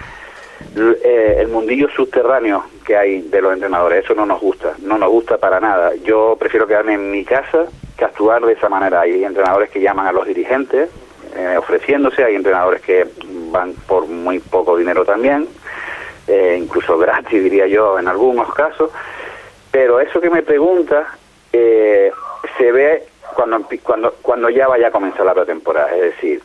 eh, 0.77 1.37
el 1.39 1.49
mundillo 1.49 1.89
subterráneo 1.91 2.65
que 2.85 2.97
hay 2.97 3.23
de 3.23 3.41
los 3.41 3.53
entrenadores. 3.53 4.05
Eso 4.05 4.15
no 4.15 4.27
nos 4.27 4.41
gusta, 4.41 4.75
no 4.83 4.99
nos 4.99 5.11
gusta 5.11 5.39
para 5.39 5.61
nada. 5.61 5.95
Yo 5.97 6.37
prefiero 6.39 6.67
quedarme 6.67 6.95
en 6.95 7.11
mi 7.11 7.25
casa 7.25 7.67
que 7.97 8.05
actuar 8.05 8.45
de 8.45 8.53
esa 8.53 8.69
manera. 8.69 9.01
Hay 9.01 9.25
entrenadores 9.25 9.71
que 9.71 9.81
llaman 9.81 10.07
a 10.07 10.13
los 10.13 10.27
dirigentes 10.27 10.91
eh, 11.37 11.57
ofreciéndose, 11.59 12.25
hay 12.25 12.35
entrenadores 12.35 12.81
que 12.81 13.07
van 13.51 13.75
por 13.87 14.07
muy 14.07 14.39
poco 14.41 14.77
dinero 14.77 15.05
también, 15.05 15.47
eh, 16.27 16.59
incluso 16.61 16.97
gratis 16.99 17.43
diría 17.43 17.67
yo 17.67 17.99
en 17.99 18.09
algunos 18.09 18.53
casos. 18.55 18.91
Pero 19.71 20.01
eso 20.01 20.21
que 20.21 20.31
me 20.31 20.43
pregunta 20.43 21.07
se 21.51 22.73
ve 22.73 23.05
cuando, 23.35 23.67
cuando, 23.83 24.15
cuando 24.23 24.51
ya 24.51 24.67
vaya 24.67 24.89
a 24.89 24.91
comenzar 24.91 25.25
la 25.27 25.35
pretemporada. 25.35 25.95
Es 25.95 26.15
decir, 26.15 26.43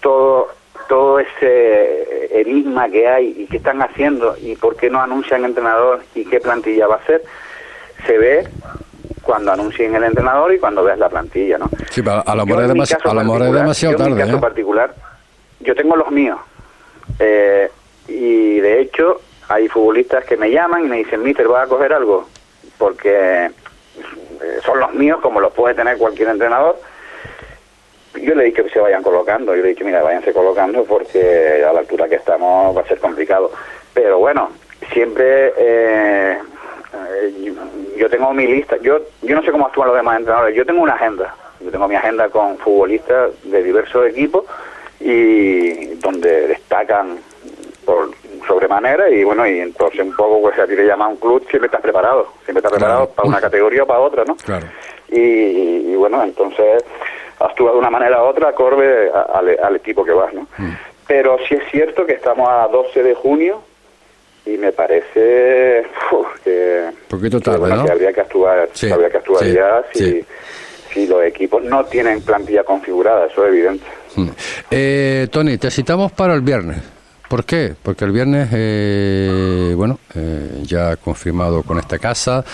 todo 0.00 0.48
todo 0.88 1.18
ese 1.20 2.40
enigma 2.40 2.88
que 2.88 3.08
hay 3.08 3.34
y 3.38 3.46
que 3.46 3.58
están 3.58 3.82
haciendo 3.82 4.36
y 4.40 4.56
por 4.56 4.76
qué 4.76 4.90
no 4.90 5.00
anuncian 5.00 5.44
entrenador 5.44 6.02
y 6.14 6.24
qué 6.24 6.40
plantilla 6.40 6.86
va 6.86 6.96
a 6.96 7.06
ser, 7.06 7.22
se 8.06 8.18
ve 8.18 8.48
cuando 9.22 9.52
anuncien 9.52 9.94
el 9.94 10.04
entrenador 10.04 10.54
y 10.54 10.58
cuando 10.58 10.84
veas 10.84 10.98
la 10.98 11.08
plantilla, 11.08 11.58
¿no? 11.58 11.68
Sí, 11.90 12.00
a 12.06 12.34
lo 12.34 12.46
mejor 12.46 12.62
es, 12.62 12.68
demasiado 12.68 13.02
tarde. 13.96 14.10
En 14.10 14.16
mi 14.16 14.22
caso 14.22 14.36
¿eh? 14.36 14.40
particular, 14.40 14.94
yo 15.60 15.74
tengo 15.74 15.96
los 15.96 16.10
míos. 16.10 16.38
Eh, 17.18 17.70
y 18.08 18.60
de 18.60 18.80
hecho, 18.80 19.20
hay 19.48 19.68
futbolistas 19.68 20.24
que 20.24 20.36
me 20.36 20.50
llaman 20.50 20.84
y 20.84 20.88
me 20.88 20.96
dicen, 20.98 21.22
Mister, 21.22 21.48
¿vas 21.48 21.66
a 21.66 21.68
coger 21.68 21.92
algo? 21.92 22.28
Porque 22.78 23.46
eh, 23.46 24.58
son 24.64 24.78
los 24.78 24.94
míos, 24.94 25.18
como 25.20 25.40
los 25.40 25.52
puede 25.52 25.74
tener 25.74 25.98
cualquier 25.98 26.28
entrenador 26.28 26.78
yo 28.22 28.34
le 28.34 28.42
he 28.42 28.46
dicho 28.46 28.64
que 28.64 28.70
se 28.70 28.80
vayan 28.80 29.02
colocando, 29.02 29.54
yo 29.54 29.62
le 29.62 29.68
he 29.68 29.74
dicho, 29.74 29.84
mira, 29.84 30.02
váyanse 30.02 30.32
colocando 30.32 30.84
porque 30.84 31.64
a 31.64 31.72
la 31.72 31.80
altura 31.80 32.08
que 32.08 32.16
estamos 32.16 32.76
va 32.76 32.80
a 32.80 32.86
ser 32.86 32.98
complicado. 32.98 33.50
Pero 33.94 34.18
bueno, 34.18 34.50
siempre 34.92 35.52
eh, 35.56 36.38
eh, 36.94 37.54
yo 37.96 38.08
tengo 38.10 38.32
mi 38.32 38.46
lista, 38.46 38.76
yo, 38.82 38.98
yo 39.22 39.34
no 39.34 39.42
sé 39.42 39.50
cómo 39.50 39.66
actúan 39.66 39.88
los 39.88 39.96
demás 39.96 40.18
entrenadores, 40.18 40.54
yo 40.54 40.66
tengo 40.66 40.82
una 40.82 40.94
agenda, 40.94 41.34
yo 41.60 41.70
tengo 41.70 41.88
mi 41.88 41.94
agenda 41.94 42.28
con 42.28 42.58
futbolistas 42.58 43.30
de 43.44 43.62
diversos 43.62 44.06
equipos 44.06 44.44
y 45.00 45.94
donde 45.96 46.48
destacan 46.48 47.18
por 47.84 48.10
sobremanera 48.46 49.08
y 49.10 49.24
bueno, 49.24 49.46
y 49.46 49.60
entonces 49.60 50.00
un 50.00 50.14
poco 50.14 50.42
pues 50.42 50.58
a 50.58 50.66
ti 50.66 50.76
te 50.76 50.86
llama 50.86 51.08
un 51.08 51.16
club 51.16 51.44
siempre 51.48 51.66
estás 51.66 51.80
preparado, 51.80 52.28
siempre 52.44 52.58
estás 52.58 52.72
preparado 52.72 53.08
para 53.10 53.28
una 53.28 53.40
categoría 53.40 53.82
o 53.82 53.86
para 53.86 54.00
otra, 54.00 54.24
¿no? 54.24 54.36
Claro. 54.36 54.66
Y, 55.08 55.20
y 55.20 55.94
bueno, 55.94 56.22
entonces 56.22 56.84
actúa 57.38 57.72
de 57.72 57.78
una 57.78 57.90
manera 57.90 58.22
u 58.22 58.26
otra 58.26 58.50
acorde 58.50 59.10
al, 59.10 59.56
al 59.62 59.76
equipo 59.76 60.04
que 60.04 60.12
vas, 60.12 60.32
¿no? 60.32 60.42
Mm. 60.58 60.72
Pero 61.06 61.38
sí 61.48 61.54
es 61.54 61.62
cierto 61.70 62.04
que 62.04 62.14
estamos 62.14 62.48
a 62.48 62.66
12 62.68 63.02
de 63.02 63.14
junio 63.14 63.62
y 64.44 64.56
me 64.56 64.72
parece 64.72 65.84
uf, 66.12 66.26
que, 66.42 66.90
Poquito 67.08 67.40
tarde, 67.40 67.58
bueno, 67.58 67.76
¿no? 67.76 67.84
que 67.84 67.92
habría 67.92 68.12
que 68.12 68.20
actuar, 68.20 68.68
Sí, 68.72 68.90
habría 68.90 69.10
que 69.10 69.16
actuar 69.18 69.44
sí, 69.44 69.52
ya 69.52 69.84
si, 69.92 70.04
sí. 70.04 70.24
si 70.92 71.06
los 71.06 71.22
equipos 71.24 71.62
no 71.62 71.84
tienen 71.84 72.22
plantilla 72.22 72.64
configurada, 72.64 73.26
eso 73.26 73.44
es 73.44 73.52
evidente. 73.52 73.84
Mm. 74.16 74.28
Eh, 74.70 75.28
Tony, 75.30 75.58
te 75.58 75.70
citamos 75.70 76.12
para 76.12 76.34
el 76.34 76.40
viernes. 76.40 76.78
¿Por 77.28 77.44
qué? 77.44 77.74
Porque 77.82 78.04
el 78.04 78.12
viernes, 78.12 78.48
eh, 78.52 79.74
bueno, 79.76 79.98
eh, 80.14 80.62
ya 80.62 80.96
confirmado 80.96 81.64
con 81.64 81.78
esta 81.78 81.98
casa, 81.98 82.44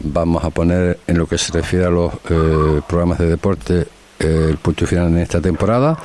vamos 0.00 0.44
a 0.44 0.50
poner 0.50 0.98
en 1.06 1.18
lo 1.18 1.26
que 1.26 1.38
se 1.38 1.52
refiere 1.52 1.86
a 1.86 1.90
los 1.90 2.12
eh, 2.28 2.80
programas 2.88 3.18
de 3.18 3.26
deporte 3.26 3.86
el 4.18 4.56
punto 4.58 4.86
final 4.86 5.08
en 5.08 5.18
esta 5.18 5.40
temporada, 5.40 5.98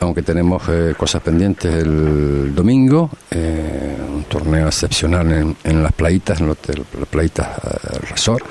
aunque 0.00 0.22
tenemos 0.22 0.62
eh, 0.68 0.94
cosas 0.96 1.22
pendientes 1.22 1.72
el 1.74 2.54
domingo, 2.54 3.10
eh, 3.30 3.96
un 4.08 4.24
torneo 4.24 4.66
excepcional 4.66 5.32
en, 5.32 5.56
en 5.64 5.82
las 5.82 5.92
playitas, 5.92 6.38
en 6.38 6.46
el 6.46 6.52
hotel, 6.52 6.84
las 6.98 7.08
playitas 7.08 7.48
eh, 7.48 7.98
resort. 8.10 8.44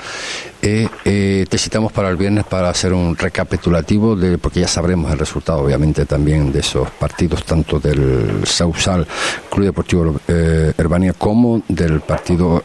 Eh, 0.59 1.45
te 1.47 1.57
citamos 1.57 1.93
para 1.93 2.09
el 2.09 2.17
viernes 2.17 2.43
para 2.43 2.69
hacer 2.69 2.91
un 2.91 3.15
recapitulativo 3.15 4.15
de 4.15 4.39
porque 4.39 4.61
ya 4.61 4.67
sabremos 4.67 5.11
el 5.11 5.19
resultado 5.19 5.59
obviamente 5.59 6.05
también 6.05 6.51
de 6.51 6.59
esos 6.59 6.89
partidos 6.89 7.45
tanto 7.45 7.79
del 7.79 8.45
Sausal 8.45 9.07
Club 9.51 9.65
Deportivo 9.65 10.19
Herbania 10.27 11.13
como 11.13 11.61
del 11.69 12.01
partido 12.01 12.63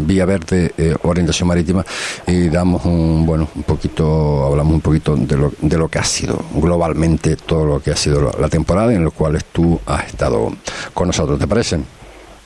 Villaverde 0.00 0.72
eh, 0.76 0.94
Orientación 1.02 1.48
Marítima 1.48 1.84
y 2.26 2.48
damos 2.48 2.84
un 2.84 3.24
bueno 3.26 3.48
un 3.54 3.62
poquito 3.62 4.44
hablamos 4.44 4.74
un 4.74 4.80
poquito 4.80 5.16
de 5.16 5.36
lo, 5.36 5.52
de 5.60 5.78
lo 5.78 5.88
que 5.88 5.98
ha 5.98 6.04
sido 6.04 6.44
globalmente 6.54 7.36
todo 7.36 7.64
lo 7.64 7.73
que 7.80 7.90
ha 7.90 7.96
sido 7.96 8.22
la, 8.22 8.32
la 8.40 8.48
temporada 8.48 8.92
en 8.92 9.04
lo 9.04 9.10
cual 9.10 9.42
tú 9.52 9.80
has 9.86 10.06
estado 10.06 10.52
con 10.92 11.06
nosotros 11.08 11.38
¿te 11.38 11.46
parece? 11.46 11.78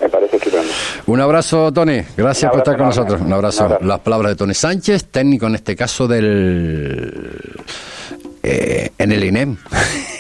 Me 0.01 0.09
parece 0.09 0.37
estupendo. 0.37 0.71
Un 1.07 1.21
abrazo, 1.21 1.73
Tony. 1.73 2.03
Gracias 2.17 2.51
por 2.51 2.61
estar 2.61 2.77
con 2.77 2.87
nosotros. 2.87 3.15
enorme. 3.15 3.27
Un 3.27 3.33
abrazo. 3.35 3.65
Un 3.65 3.73
abrazo. 3.73 3.87
Las 3.87 3.99
palabras 4.01 4.31
de 4.33 4.37
Tony 4.37 4.55
Sánchez, 4.55 5.07
técnico 5.07 5.47
en 5.49 5.57
este 5.57 5.75
caso 5.75 6.07
del. 6.07 7.41
eh, 8.45 8.91
en 8.97 9.13
el 9.13 9.25
INEM. 9.25 9.57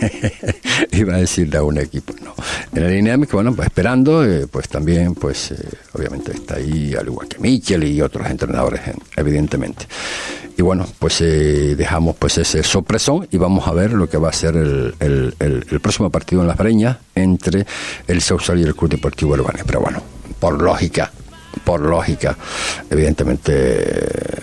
Iba 0.93 1.15
a 1.15 1.19
decir 1.19 1.49
de 1.49 1.61
un 1.61 1.79
equipo, 1.79 2.13
no. 2.25 2.35
En 2.75 2.85
el 2.87 2.99
INEM, 2.99 3.25
que 3.27 3.33
bueno, 3.35 3.55
pues 3.55 3.67
esperando, 3.69 4.25
eh, 4.25 4.47
pues 4.51 4.69
también, 4.69 5.15
pues 5.15 5.53
eh, 5.53 5.57
obviamente 5.95 6.33
está 6.33 6.57
ahí, 6.57 6.95
al 6.99 7.07
igual 7.07 7.29
que 7.29 7.39
Michel 7.39 7.85
y 7.85 8.01
otros 8.03 8.27
entrenadores, 8.29 8.81
eh, 8.89 8.95
evidentemente. 9.17 9.87
Y 10.59 10.63
bueno, 10.63 10.87
pues 10.99 11.21
eh, 11.21 11.77
dejamos 11.77 12.17
pues 12.17 12.37
ese 12.37 12.65
sorpresón 12.65 13.29
y 13.31 13.37
vamos 13.39 13.69
a 13.69 13.73
ver 13.73 13.93
lo 13.93 14.09
que 14.09 14.19
va 14.19 14.31
a 14.31 14.33
ser 14.33 14.57
el, 14.57 14.93
el- 14.99 15.81
próximo 15.81 16.11
partido 16.11 16.43
en 16.43 16.49
Las 16.49 16.57
Breñas 16.57 16.97
entre 17.15 17.65
el 18.09 18.21
Sausal 18.21 18.59
y 18.59 18.65
el 18.65 18.75
Club 18.75 18.91
Deportivo 18.91 19.35
Urbano. 19.35 19.61
Pero 19.65 19.81
bueno, 19.81 20.03
por 20.41 20.61
lógica, 20.61 21.13
por 21.63 21.81
lógica, 21.81 22.37
evidentemente 22.91 24.43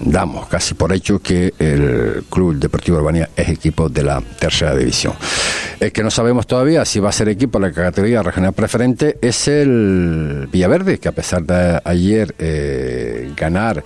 damos 0.00 0.48
casi 0.48 0.74
por 0.74 0.92
hecho 0.92 1.20
que 1.20 1.54
el 1.58 2.24
Club 2.28 2.56
Deportivo 2.56 2.98
Urbania 2.98 3.30
es 3.34 3.48
equipo 3.48 3.88
de 3.88 4.02
la 4.02 4.20
tercera 4.38 4.76
división. 4.76 5.14
El 5.80 5.92
que 5.92 6.02
no 6.02 6.10
sabemos 6.10 6.46
todavía 6.46 6.84
si 6.84 7.00
va 7.00 7.08
a 7.08 7.12
ser 7.12 7.30
equipo 7.30 7.58
de 7.58 7.68
la 7.68 7.72
categoría 7.74 8.22
regional 8.22 8.52
preferente 8.52 9.16
es 9.22 9.48
el 9.48 10.46
Villaverde, 10.52 10.98
que 10.98 11.08
a 11.08 11.12
pesar 11.12 11.42
de 11.44 11.80
ayer 11.84 12.34
eh, 12.38 13.32
ganar 13.34 13.82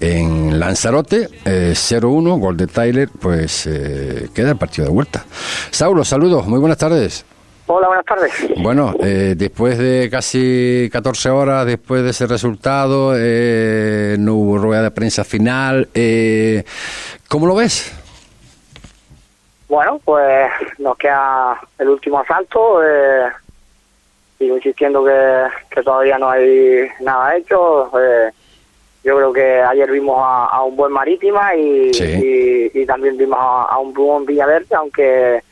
en 0.00 0.58
Lanzarote, 0.58 1.28
eh, 1.44 1.72
0-1, 1.74 2.38
gol 2.38 2.56
de 2.56 2.66
Tyler, 2.66 3.08
pues 3.20 3.66
eh, 3.66 4.28
queda 4.34 4.50
el 4.50 4.56
partido 4.56 4.86
de 4.86 4.92
vuelta. 4.92 5.24
Saulo, 5.70 6.04
saludos, 6.04 6.46
muy 6.46 6.60
buenas 6.60 6.78
tardes. 6.78 7.24
Hola, 7.70 7.86
buenas 7.88 8.06
tardes. 8.06 8.32
Bueno, 8.62 8.94
eh, 8.98 9.34
después 9.36 9.76
de 9.76 10.08
casi 10.10 10.88
14 10.90 11.28
horas 11.28 11.66
después 11.66 12.02
de 12.02 12.10
ese 12.10 12.26
resultado, 12.26 13.12
eh, 13.14 14.16
no 14.18 14.36
hubo 14.36 14.56
rueda 14.56 14.84
de 14.84 14.90
prensa 14.90 15.22
final. 15.22 15.86
Eh, 15.92 16.64
¿Cómo 17.28 17.46
lo 17.46 17.54
ves? 17.54 17.92
Bueno, 19.68 20.00
pues 20.02 20.50
nos 20.78 20.96
queda 20.96 21.60
el 21.78 21.88
último 21.90 22.20
asalto. 22.20 22.82
Eh, 22.82 23.24
sigo 24.38 24.56
insistiendo 24.56 25.04
que, 25.04 25.48
que 25.70 25.82
todavía 25.82 26.16
no 26.16 26.30
hay 26.30 26.88
nada 27.00 27.36
hecho. 27.36 27.90
Eh, 28.00 28.30
yo 29.08 29.16
creo 29.16 29.32
que 29.32 29.60
ayer 29.62 29.90
vimos 29.90 30.16
a, 30.20 30.44
a 30.46 30.62
un 30.62 30.76
buen 30.76 30.92
Marítima 30.92 31.54
y, 31.54 31.92
Sí. 31.94 32.04
y, 32.04 32.80
y 32.82 32.86
también 32.86 33.16
vimos 33.16 33.38
a, 33.40 33.62
a 33.64 33.78
un 33.78 33.92
buen 33.94 34.26
Villaverde, 34.26 34.74
aunque 34.76 35.42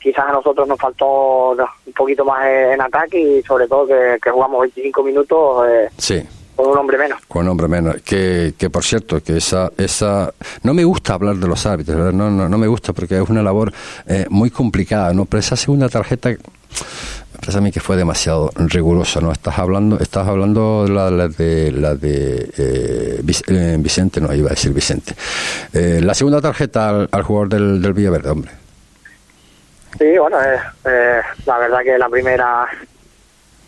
quizás 0.00 0.26
a 0.28 0.32
nosotros 0.32 0.66
nos 0.68 0.78
faltó 0.78 1.52
un 1.52 1.92
poquito 1.96 2.24
más 2.24 2.44
en 2.46 2.80
ataque 2.80 3.18
y 3.20 3.42
sobre 3.42 3.66
todo 3.68 3.86
que, 3.86 4.18
que 4.22 4.30
jugamos 4.30 4.60
25 4.62 5.02
minutos 5.02 5.66
eh, 5.68 5.88
Sí. 5.96 6.22
con 6.56 6.68
un 6.68 6.76
hombre 6.78 6.98
menos. 6.98 7.20
Con 7.26 7.48
hombre 7.48 7.68
menos. 7.68 8.02
Que, 8.02 8.52
que 8.58 8.68
por 8.68 8.82
cierto, 8.84 9.22
que 9.22 9.36
esa, 9.38 9.70
esa. 9.78 10.32
No 10.62 10.74
me 10.74 10.84
gusta 10.84 11.14
hablar 11.14 11.36
de 11.36 11.46
los 11.48 11.64
árbitros, 11.66 11.96
¿verdad? 11.96 12.12
no, 12.12 12.30
no, 12.30 12.48
no 12.48 12.58
me 12.58 12.66
gusta 12.66 12.92
porque 12.92 13.14
es 13.20 13.30
una 13.30 13.42
labor 13.42 13.72
eh, 14.06 14.26
muy 14.28 14.50
complicada, 14.50 15.14
¿no? 15.14 15.24
Pero 15.24 15.38
esa 15.40 15.56
segunda 15.56 15.88
tarjeta. 15.88 16.30
Parece 17.40 17.58
a 17.58 17.60
mí 17.60 17.70
que 17.70 17.80
fue 17.80 17.96
demasiado 17.96 18.50
rigurosa, 18.56 19.20
¿no? 19.20 19.30
Estás 19.30 19.58
hablando, 19.58 19.98
estás 20.00 20.26
hablando 20.26 20.84
de 20.84 20.90
la, 20.90 21.10
la 21.10 21.28
de 21.28 21.72
la 21.72 21.94
de 21.94 22.50
eh, 22.56 23.20
eh, 23.48 23.76
Vicente, 23.78 24.20
no 24.20 24.32
iba 24.32 24.48
a 24.48 24.50
decir 24.50 24.72
Vicente. 24.72 25.14
Eh, 25.72 26.00
la 26.02 26.14
segunda 26.14 26.40
tarjeta 26.40 26.88
al, 26.88 27.08
al 27.10 27.22
jugador 27.22 27.48
del, 27.50 27.82
del 27.82 27.92
Villaverde, 27.92 28.30
hombre. 28.30 28.50
Sí, 29.98 30.18
bueno, 30.18 30.42
eh, 30.42 30.58
eh, 30.86 31.20
la 31.46 31.58
verdad 31.58 31.78
que 31.84 31.98
la 31.98 32.08
primera 32.08 32.66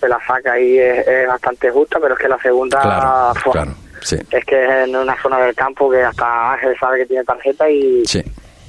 se 0.01 0.09
la 0.09 0.19
saca 0.27 0.59
y 0.59 0.79
es, 0.79 1.07
es 1.07 1.29
bastante 1.29 1.71
justa, 1.71 1.99
pero 2.01 2.15
es 2.15 2.21
que 2.21 2.29
la 2.29 2.39
segunda 2.39 3.33
claro, 3.53 3.75
sí, 4.03 4.17
es 4.31 4.45
que 4.45 4.65
es 4.65 4.89
en 4.89 4.97
una 4.97 5.21
zona 5.23 5.39
del 5.39 5.55
campo 5.55 5.91
que 5.91 6.03
hasta 6.03 6.53
Ángel 6.53 6.75
sabe 6.81 6.99
que 6.99 7.07
tiene 7.07 7.25
tarjeta 7.25 7.69
y, 7.71 8.05
sí. 8.07 8.23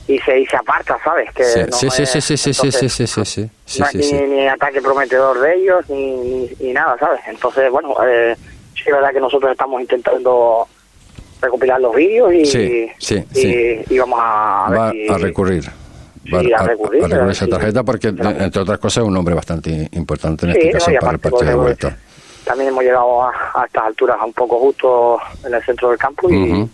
Y, 0.07 0.17
se, 0.19 0.39
y 0.39 0.45
se 0.45 0.55
aparta, 0.57 0.97
¿sabes? 1.03 1.31
Que 1.33 1.43
Sí, 1.43 1.59
no 1.69 1.75
sí, 1.77 1.89
sí, 1.89 2.03
es- 2.03 2.09
sí, 2.11 2.21
sí, 2.21 2.37
sí, 2.37 2.53
sí, 2.53 2.67
entonces, 2.67 2.93
sí, 2.93 3.07
sí, 3.07 3.25
sí, 3.25 3.25
sí, 3.65 3.79
no 3.81 3.85
sí, 3.87 3.97
hay 3.97 4.03
sí. 4.03 4.13
ni, 4.15 4.21
ni 4.37 4.47
ataque 4.47 4.81
prometedor 4.81 5.39
de 5.39 5.55
ellos 5.55 5.89
ni, 5.89 6.15
ni, 6.15 6.49
ni 6.59 6.73
nada, 6.73 6.97
¿sabes? 6.99 7.19
Entonces, 7.27 7.69
bueno, 7.71 7.93
eh, 8.07 8.35
sí 8.73 8.83
es 8.85 8.93
verdad 8.93 9.11
que 9.11 9.19
nosotros 9.19 9.51
estamos 9.51 9.81
intentando 9.81 10.67
recopilar 11.41 11.79
los 11.81 11.93
vídeos 11.95 12.33
y, 12.33 12.45
Sí, 12.45 12.91
sí, 12.97 13.23
y, 13.89 13.97
vamos 13.99 14.19
a, 14.21 14.67
ver 14.69 14.79
va 14.79 14.91
si- 14.91 15.07
a 15.09 15.17
recurrir. 15.17 15.63
Va 16.33 16.41
Sí, 16.41 16.51
a 16.51 16.61
recurrir, 16.63 17.03
a 17.05 17.07
ver 17.07 17.29
esa 17.29 17.47
tarjeta 17.47 17.83
porque, 17.83 18.07
entre 18.09 18.61
otras 18.61 18.79
cosas, 18.79 19.01
es 19.03 19.07
un 19.07 19.13
nombre 19.13 19.33
bastante 19.33 19.87
importante 19.93 20.45
en 20.45 20.51
este 20.53 20.71
caso 20.71 20.91
para 20.99 21.11
el 21.13 21.19
partido 21.19 21.45
de 21.49 21.55
vuelta. 21.55 21.97
también 22.43 22.69
hemos 22.69 22.83
llegado 22.83 23.23
a, 23.23 23.31
a 23.55 23.65
estas 23.65 23.85
alturas 23.85 24.17
un 24.25 24.33
poco 24.33 24.59
justo 24.59 25.19
en 25.45 25.53
el 25.53 25.63
centro 25.63 25.89
del 25.89 25.97
campo 25.97 26.29
y. 26.29 26.67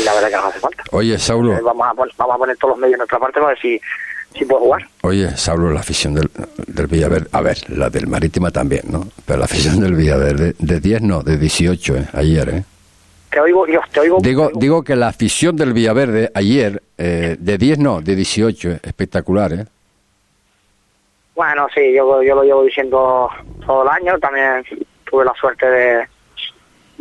y 0.00 0.04
la 0.04 0.14
verdad 0.14 0.28
que 0.28 0.36
nos 0.36 0.44
hace 0.46 0.60
falta. 0.60 0.82
Oye, 0.92 1.18
Saulo, 1.18 1.54
Eh, 1.54 1.60
vamos, 1.62 1.86
a 1.86 1.94
pon- 1.94 2.10
vamos 2.16 2.34
a 2.34 2.38
poner 2.38 2.56
todos 2.56 2.72
los 2.72 2.78
medios 2.78 2.94
en 2.94 2.98
nuestra 2.98 3.18
parte 3.18 3.40
para 3.40 3.48
ver 3.54 3.58
si, 3.60 3.80
si 4.36 4.44
puede 4.44 4.60
jugar. 4.60 4.88
oye, 5.02 5.36
Saulo, 5.36 5.70
la 5.70 5.80
afición 5.80 6.14
del, 6.14 6.30
del 6.66 6.86
Villaverde, 6.86 7.28
a 7.32 7.40
ver, 7.40 7.58
la 7.70 7.90
del 7.90 8.06
Marítima 8.06 8.50
también, 8.50 8.82
¿no? 8.90 9.06
Pero 9.26 9.38
la 9.40 9.44
afición 9.46 9.80
del 9.80 9.94
Villaverde, 9.94 10.54
de 10.58 10.80
10 10.80 11.02
no, 11.02 11.22
de 11.22 11.36
18, 11.38 11.96
¿eh? 11.96 12.08
ayer, 12.14 12.48
¿eh? 12.48 12.64
Te 13.30 13.40
oigo, 13.40 13.64
Dios, 13.64 13.82
te 13.90 14.00
oigo. 14.00 14.18
Digo, 14.20 14.42
te 14.42 14.48
oigo. 14.48 14.60
digo 14.60 14.82
que 14.84 14.94
la 14.94 15.08
afición 15.08 15.56
del 15.56 15.72
Villaverde 15.72 16.30
ayer, 16.34 16.82
eh, 16.98 17.36
de 17.38 17.56
10 17.58 17.78
no, 17.78 18.00
de 18.02 18.14
18, 18.14 18.70
¿eh? 18.72 18.80
espectacular, 18.82 19.52
¿eh? 19.54 19.64
Bueno, 21.34 21.66
sí, 21.74 21.80
yo, 21.96 22.22
yo 22.22 22.34
lo 22.34 22.42
llevo 22.44 22.62
diciendo 22.64 23.30
todo 23.64 23.82
el 23.84 23.88
año. 23.88 24.18
También 24.18 24.62
tuve 25.10 25.24
la 25.24 25.32
suerte 25.40 25.66
de, 25.66 26.06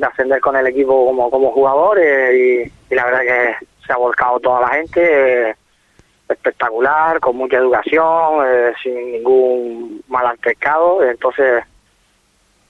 de 0.02 0.08
ascender 0.08 0.42
con 0.42 0.56
el 0.56 0.68
equipo 0.68 1.06
como, 1.06 1.30
como 1.32 1.52
jugador 1.52 2.00
eh, 2.00 2.66
y, 2.90 2.94
y 2.94 2.96
la 2.96 3.06
verdad 3.06 3.22
que 3.22 3.66
se 3.86 3.94
ha 3.94 3.98
volcado 3.98 4.40
toda 4.40 4.62
la 4.62 4.68
gente. 4.70 5.50
eh, 5.50 5.56
espectacular, 6.30 7.20
con 7.20 7.36
mucha 7.36 7.58
educación, 7.58 8.46
eh, 8.46 8.72
sin 8.82 9.12
ningún 9.12 10.02
mal 10.08 10.26
altercado. 10.26 11.04
Entonces, 11.04 11.62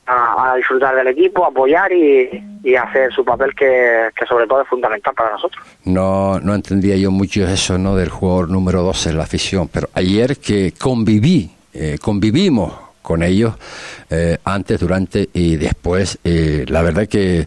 a, 0.08 0.52
a 0.52 0.56
disfrutar 0.56 0.96
del 0.96 1.08
equipo, 1.08 1.46
apoyar 1.46 1.92
y, 1.94 2.44
y 2.64 2.76
hacer 2.76 3.14
su 3.14 3.24
papel 3.24 3.54
que, 3.56 4.10
que 4.16 4.26
sobre 4.26 4.48
todo 4.48 4.64
es 4.64 4.68
fundamental 4.68 5.14
para 5.14 5.32
nosotros. 5.34 5.64
No, 5.86 6.40
no 6.40 6.56
entendía 6.56 6.96
yo 6.98 7.12
mucho 7.12 7.44
eso 7.48 7.78
¿no? 7.78 7.96
del 7.96 8.10
jugador 8.10 8.50
número 8.50 8.82
12 8.82 9.12
en 9.12 9.18
la 9.18 9.24
afición, 9.26 9.68
pero 9.68 9.88
ayer 9.94 10.38
que 10.38 10.74
conviví, 10.74 11.52
eh, 11.74 11.98
convivimos 12.02 12.74
con 13.02 13.24
ellos 13.24 13.54
eh, 14.10 14.38
antes, 14.44 14.80
durante 14.80 15.30
y 15.34 15.56
después, 15.56 16.20
eh, 16.24 16.66
la 16.68 16.82
verdad 16.82 17.08
que 17.08 17.46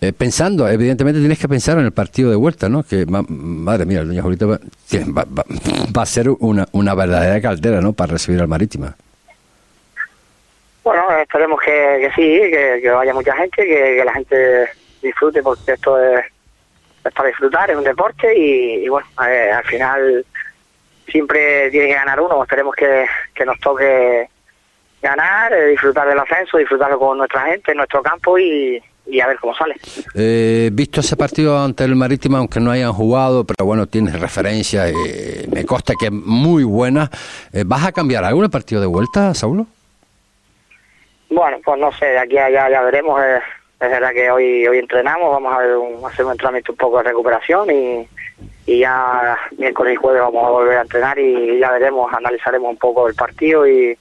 eh, 0.00 0.12
pensando, 0.12 0.68
evidentemente 0.68 1.20
tienes 1.20 1.38
que 1.38 1.48
pensar 1.48 1.78
en 1.78 1.84
el 1.86 1.92
partido 1.92 2.30
de 2.30 2.36
vuelta, 2.36 2.68
¿no? 2.68 2.82
Que 2.82 3.06
ma- 3.06 3.24
madre 3.28 3.86
mía, 3.86 4.00
el 4.00 4.08
doña 4.08 4.22
Julita 4.22 4.46
va, 4.46 4.58
va- 4.58 5.24
va- 5.38 5.44
va 5.96 6.02
a 6.02 6.06
ser 6.06 6.28
una, 6.30 6.66
una 6.72 6.94
verdadera 6.94 7.40
caldera, 7.40 7.80
¿no? 7.80 7.92
Para 7.92 8.12
recibir 8.12 8.40
al 8.40 8.48
Marítima. 8.48 8.94
Bueno, 10.82 11.02
esperemos 11.20 11.60
que, 11.60 11.70
que 12.00 12.10
sí, 12.16 12.22
que, 12.50 12.80
que 12.82 12.90
vaya 12.90 13.12
mucha 13.12 13.34
gente, 13.36 13.64
que, 13.66 14.02
la 14.04 14.12
gente 14.14 14.68
disfrute, 15.02 15.42
porque 15.42 15.72
esto 15.72 16.02
es, 16.02 16.24
es 17.04 17.12
para 17.12 17.28
disfrutar, 17.28 17.70
es 17.70 17.76
un 17.76 17.84
deporte 17.84 18.36
y, 18.36 18.84
y 18.84 18.88
bueno, 18.88 19.06
eh, 19.28 19.50
al 19.52 19.64
final 19.64 20.24
siempre 21.08 21.70
tiene 21.70 21.88
que 21.88 21.94
ganar 21.94 22.20
uno. 22.20 22.42
Esperemos 22.42 22.74
que, 22.74 23.06
que 23.34 23.44
nos 23.44 23.58
toque 23.60 24.28
ganar, 25.02 25.52
eh, 25.52 25.66
disfrutar 25.68 26.08
del 26.08 26.18
ascenso, 26.18 26.58
disfrutarlo 26.58 26.98
con 26.98 27.18
nuestra 27.18 27.42
gente 27.46 27.70
en 27.72 27.78
nuestro 27.78 28.02
campo 28.02 28.38
y, 28.38 28.82
y 29.06 29.20
a 29.20 29.26
ver 29.26 29.38
cómo 29.40 29.54
sale. 29.54 29.74
Eh, 30.14 30.70
visto 30.72 31.00
ese 31.00 31.16
partido 31.16 31.58
ante 31.62 31.84
el 31.84 31.96
Marítimo, 31.96 32.36
aunque 32.36 32.60
no 32.60 32.70
hayan 32.70 32.92
jugado, 32.92 33.44
pero 33.44 33.64
bueno, 33.64 33.86
tienes 33.86 34.18
referencia, 34.20 34.88
eh, 34.88 35.46
me 35.52 35.64
consta 35.64 35.94
que 35.98 36.06
es 36.06 36.12
muy 36.12 36.64
buena. 36.64 37.10
Eh, 37.52 37.64
¿Vas 37.66 37.86
a 37.86 37.92
cambiar 37.92 38.24
el 38.24 38.50
partido 38.50 38.80
de 38.80 38.86
vuelta, 38.86 39.32
Saulo? 39.34 39.66
Bueno, 41.30 41.58
pues 41.64 41.78
no 41.80 41.92
sé, 41.92 42.06
de 42.06 42.18
aquí 42.18 42.36
a 42.38 42.46
allá 42.46 42.68
ya 42.70 42.82
veremos. 42.82 43.20
eh, 43.22 43.38
es 43.80 43.88
verdad 43.90 44.10
que 44.12 44.30
hoy 44.30 44.66
hoy 44.66 44.78
entrenamos, 44.78 45.30
vamos 45.32 45.54
a 45.54 45.58
ver 45.60 45.76
un- 45.76 46.04
hacer 46.04 46.24
un 46.26 46.32
entrenamiento 46.32 46.72
un 46.72 46.76
poco 46.78 46.98
de 46.98 47.04
recuperación 47.04 47.70
y, 47.70 48.06
y 48.66 48.80
ya 48.80 49.38
miércoles 49.56 49.94
y 49.94 49.96
jueves 49.96 50.20
vamos 50.20 50.44
a 50.46 50.50
volver 50.50 50.76
a 50.78 50.82
entrenar 50.82 51.18
y 51.18 51.58
ya 51.58 51.70
veremos, 51.70 52.12
analizaremos 52.12 52.68
un 52.70 52.76
poco 52.76 53.08
el 53.08 53.14
partido 53.14 53.66
y, 53.66 53.96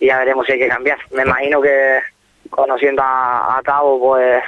y 0.00 0.06
ya 0.06 0.18
veremos 0.18 0.46
si 0.46 0.52
hay 0.52 0.58
que 0.58 0.68
cambiar. 0.68 0.98
Me 1.12 1.22
imagino 1.22 1.60
que 1.60 2.00
conociendo 2.50 3.02
a, 3.02 3.58
a 3.58 3.62
Tavo, 3.62 3.98
pues 4.00 4.42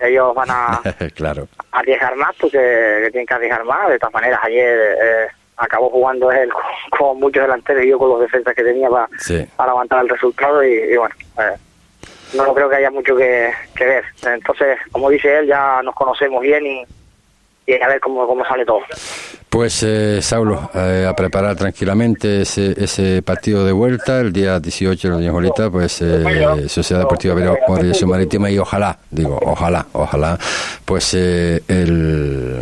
ellos 0.00 0.34
van 0.34 0.48
a 0.50 0.80
claro. 1.14 1.48
arriesgar 1.72 2.16
más 2.16 2.34
porque 2.40 2.58
que 2.58 3.08
tienen 3.10 3.26
que 3.26 3.34
arriesgar 3.34 3.64
más. 3.64 3.88
De 3.88 3.98
todas 3.98 4.14
maneras, 4.14 4.40
ayer 4.42 4.78
eh, 5.02 5.26
acabó 5.56 5.88
jugando 5.90 6.30
él 6.32 6.50
con, 6.52 6.62
con 6.98 7.20
muchos 7.20 7.42
delanteros 7.42 7.82
y 7.84 7.88
yo 7.88 7.98
con 7.98 8.10
los 8.10 8.20
defensas 8.20 8.54
que 8.54 8.62
tenía 8.64 8.88
para 8.90 9.08
Sí. 9.18 9.46
para 9.56 9.70
aguantar 9.72 10.02
el 10.02 10.08
resultado 10.08 10.62
y, 10.64 10.72
y 10.74 10.96
bueno, 10.96 11.14
eh, 11.38 11.56
no 12.34 12.52
creo 12.54 12.68
que 12.68 12.76
haya 12.76 12.90
mucho 12.90 13.16
que, 13.16 13.52
que 13.74 13.84
ver. 13.86 14.04
Entonces, 14.26 14.78
como 14.92 15.08
dice 15.10 15.38
él, 15.38 15.46
ya 15.46 15.80
nos 15.82 15.94
conocemos 15.94 16.42
bien 16.42 16.66
y, 16.66 16.84
y 17.66 17.80
a 17.80 17.88
ver 17.88 18.00
cómo, 18.00 18.26
cómo 18.26 18.44
sale 18.44 18.66
todo. 18.66 18.80
Pues, 19.56 19.82
eh, 19.84 20.20
Saulo, 20.20 20.70
eh, 20.74 21.06
a 21.08 21.16
preparar 21.16 21.56
tranquilamente 21.56 22.42
ese, 22.42 22.74
ese 22.76 23.22
partido 23.22 23.64
de 23.64 23.72
vuelta. 23.72 24.20
El 24.20 24.30
día 24.30 24.60
18 24.60 25.08
de 25.08 25.14
la 25.14 25.20
Ñejolita, 25.22 25.70
pues 25.70 26.02
eh, 26.02 26.68
Sociedad 26.68 27.00
Deportiva 27.00 27.34
Morilesia 27.66 28.06
Marítima 28.06 28.50
y 28.50 28.58
ojalá, 28.58 28.98
digo, 29.10 29.40
ojalá, 29.42 29.86
ojalá, 29.92 30.38
pues 30.84 31.14
eh, 31.14 31.62
el, 31.68 32.58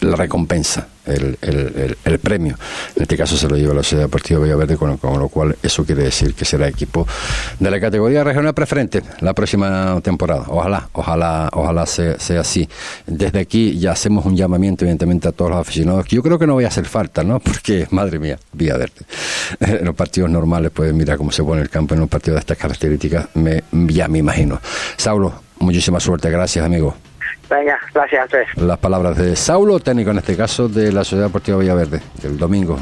la 0.00 0.16
recompensa, 0.16 0.88
el, 1.06 1.36
el, 1.42 1.96
el- 2.04 2.18
premio, 2.18 2.56
en 2.96 3.02
este 3.02 3.16
caso 3.16 3.36
se 3.36 3.48
lo 3.48 3.56
lleva 3.56 3.72
la 3.74 3.82
Sociedad 3.82 4.04
Deportiva 4.04 4.40
Villaverde, 4.40 4.76
con, 4.76 4.96
con 4.98 5.18
lo 5.18 5.28
cual 5.28 5.56
eso 5.62 5.84
quiere 5.84 6.04
decir 6.04 6.34
que 6.34 6.44
será 6.44 6.68
equipo 6.68 7.06
de 7.58 7.70
la 7.70 7.80
categoría 7.80 8.22
regional 8.24 8.52
preferente 8.54 9.02
la 9.20 9.32
próxima 9.34 10.00
temporada. 10.02 10.44
Ojalá, 10.48 10.88
ojalá, 10.92 11.48
ojalá 11.52 11.86
sea, 11.86 12.18
sea 12.20 12.40
así. 12.40 12.68
Desde 13.06 13.40
aquí 13.40 13.78
ya 13.78 13.92
hacemos 13.92 14.24
un 14.26 14.36
llamamiento, 14.36 14.84
evidentemente, 14.84 15.28
a 15.28 15.32
todos 15.32 15.50
los 15.50 15.60
aficionados, 15.60 16.04
que 16.06 16.16
yo 16.16 16.22
creo 16.22 16.38
que 16.38 16.46
no 16.46 16.54
voy 16.54 16.64
a 16.64 16.68
hacer 16.68 16.84
falta, 16.86 17.24
¿no? 17.24 17.40
Porque, 17.40 17.86
madre 17.90 18.18
mía, 18.18 18.38
Villaverde, 18.52 18.92
en 19.60 19.84
los 19.84 19.94
partidos 19.94 20.30
normales, 20.30 20.70
pues 20.74 20.92
mira 20.92 21.16
cómo 21.16 21.32
se 21.32 21.42
pone 21.42 21.62
el 21.62 21.70
campo 21.70 21.94
en 21.94 22.02
un 22.02 22.08
partido 22.08 22.34
de 22.34 22.40
estas 22.40 22.56
características, 22.58 23.28
me, 23.34 23.64
ya 23.72 24.08
me 24.08 24.18
imagino. 24.18 24.60
Saulo, 24.96 25.32
muchísima 25.58 25.98
suerte, 26.00 26.30
gracias, 26.30 26.64
amigo. 26.64 26.94
Venga, 27.50 27.76
gracias 27.92 28.20
a 28.22 28.24
ustedes. 28.26 28.46
Las 28.56 28.78
palabras 28.78 29.16
de 29.16 29.34
Saulo, 29.34 29.80
técnico 29.80 30.10
en 30.12 30.18
este 30.18 30.36
caso 30.36 30.68
de 30.68 30.92
la 30.92 31.02
Sociedad 31.02 31.26
Deportiva 31.26 31.58
Villaverde, 31.58 32.00
que 32.20 32.28
el 32.28 32.38
domingo 32.38 32.78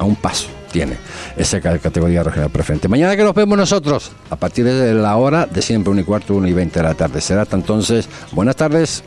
a, 0.00 0.04
un 0.04 0.16
paso 0.16 0.48
tiene 0.72 0.96
esa 1.36 1.60
ca- 1.60 1.78
categoría 1.78 2.22
regional 2.22 2.50
preferente. 2.50 2.88
Mañana 2.88 3.14
que 3.16 3.22
nos 3.24 3.34
vemos 3.34 3.58
nosotros, 3.58 4.12
a 4.30 4.36
partir 4.36 4.64
de 4.64 4.94
la 4.94 5.16
hora 5.16 5.44
de 5.46 5.60
siempre, 5.60 5.90
1 5.90 6.00
y 6.00 6.04
cuarto, 6.04 6.34
1 6.34 6.48
y 6.48 6.52
20 6.54 6.78
de 6.78 6.82
la 6.82 6.94
tarde. 6.94 7.20
Será 7.20 7.42
hasta 7.42 7.56
entonces, 7.56 8.08
buenas 8.32 8.56
tardes. 8.56 9.04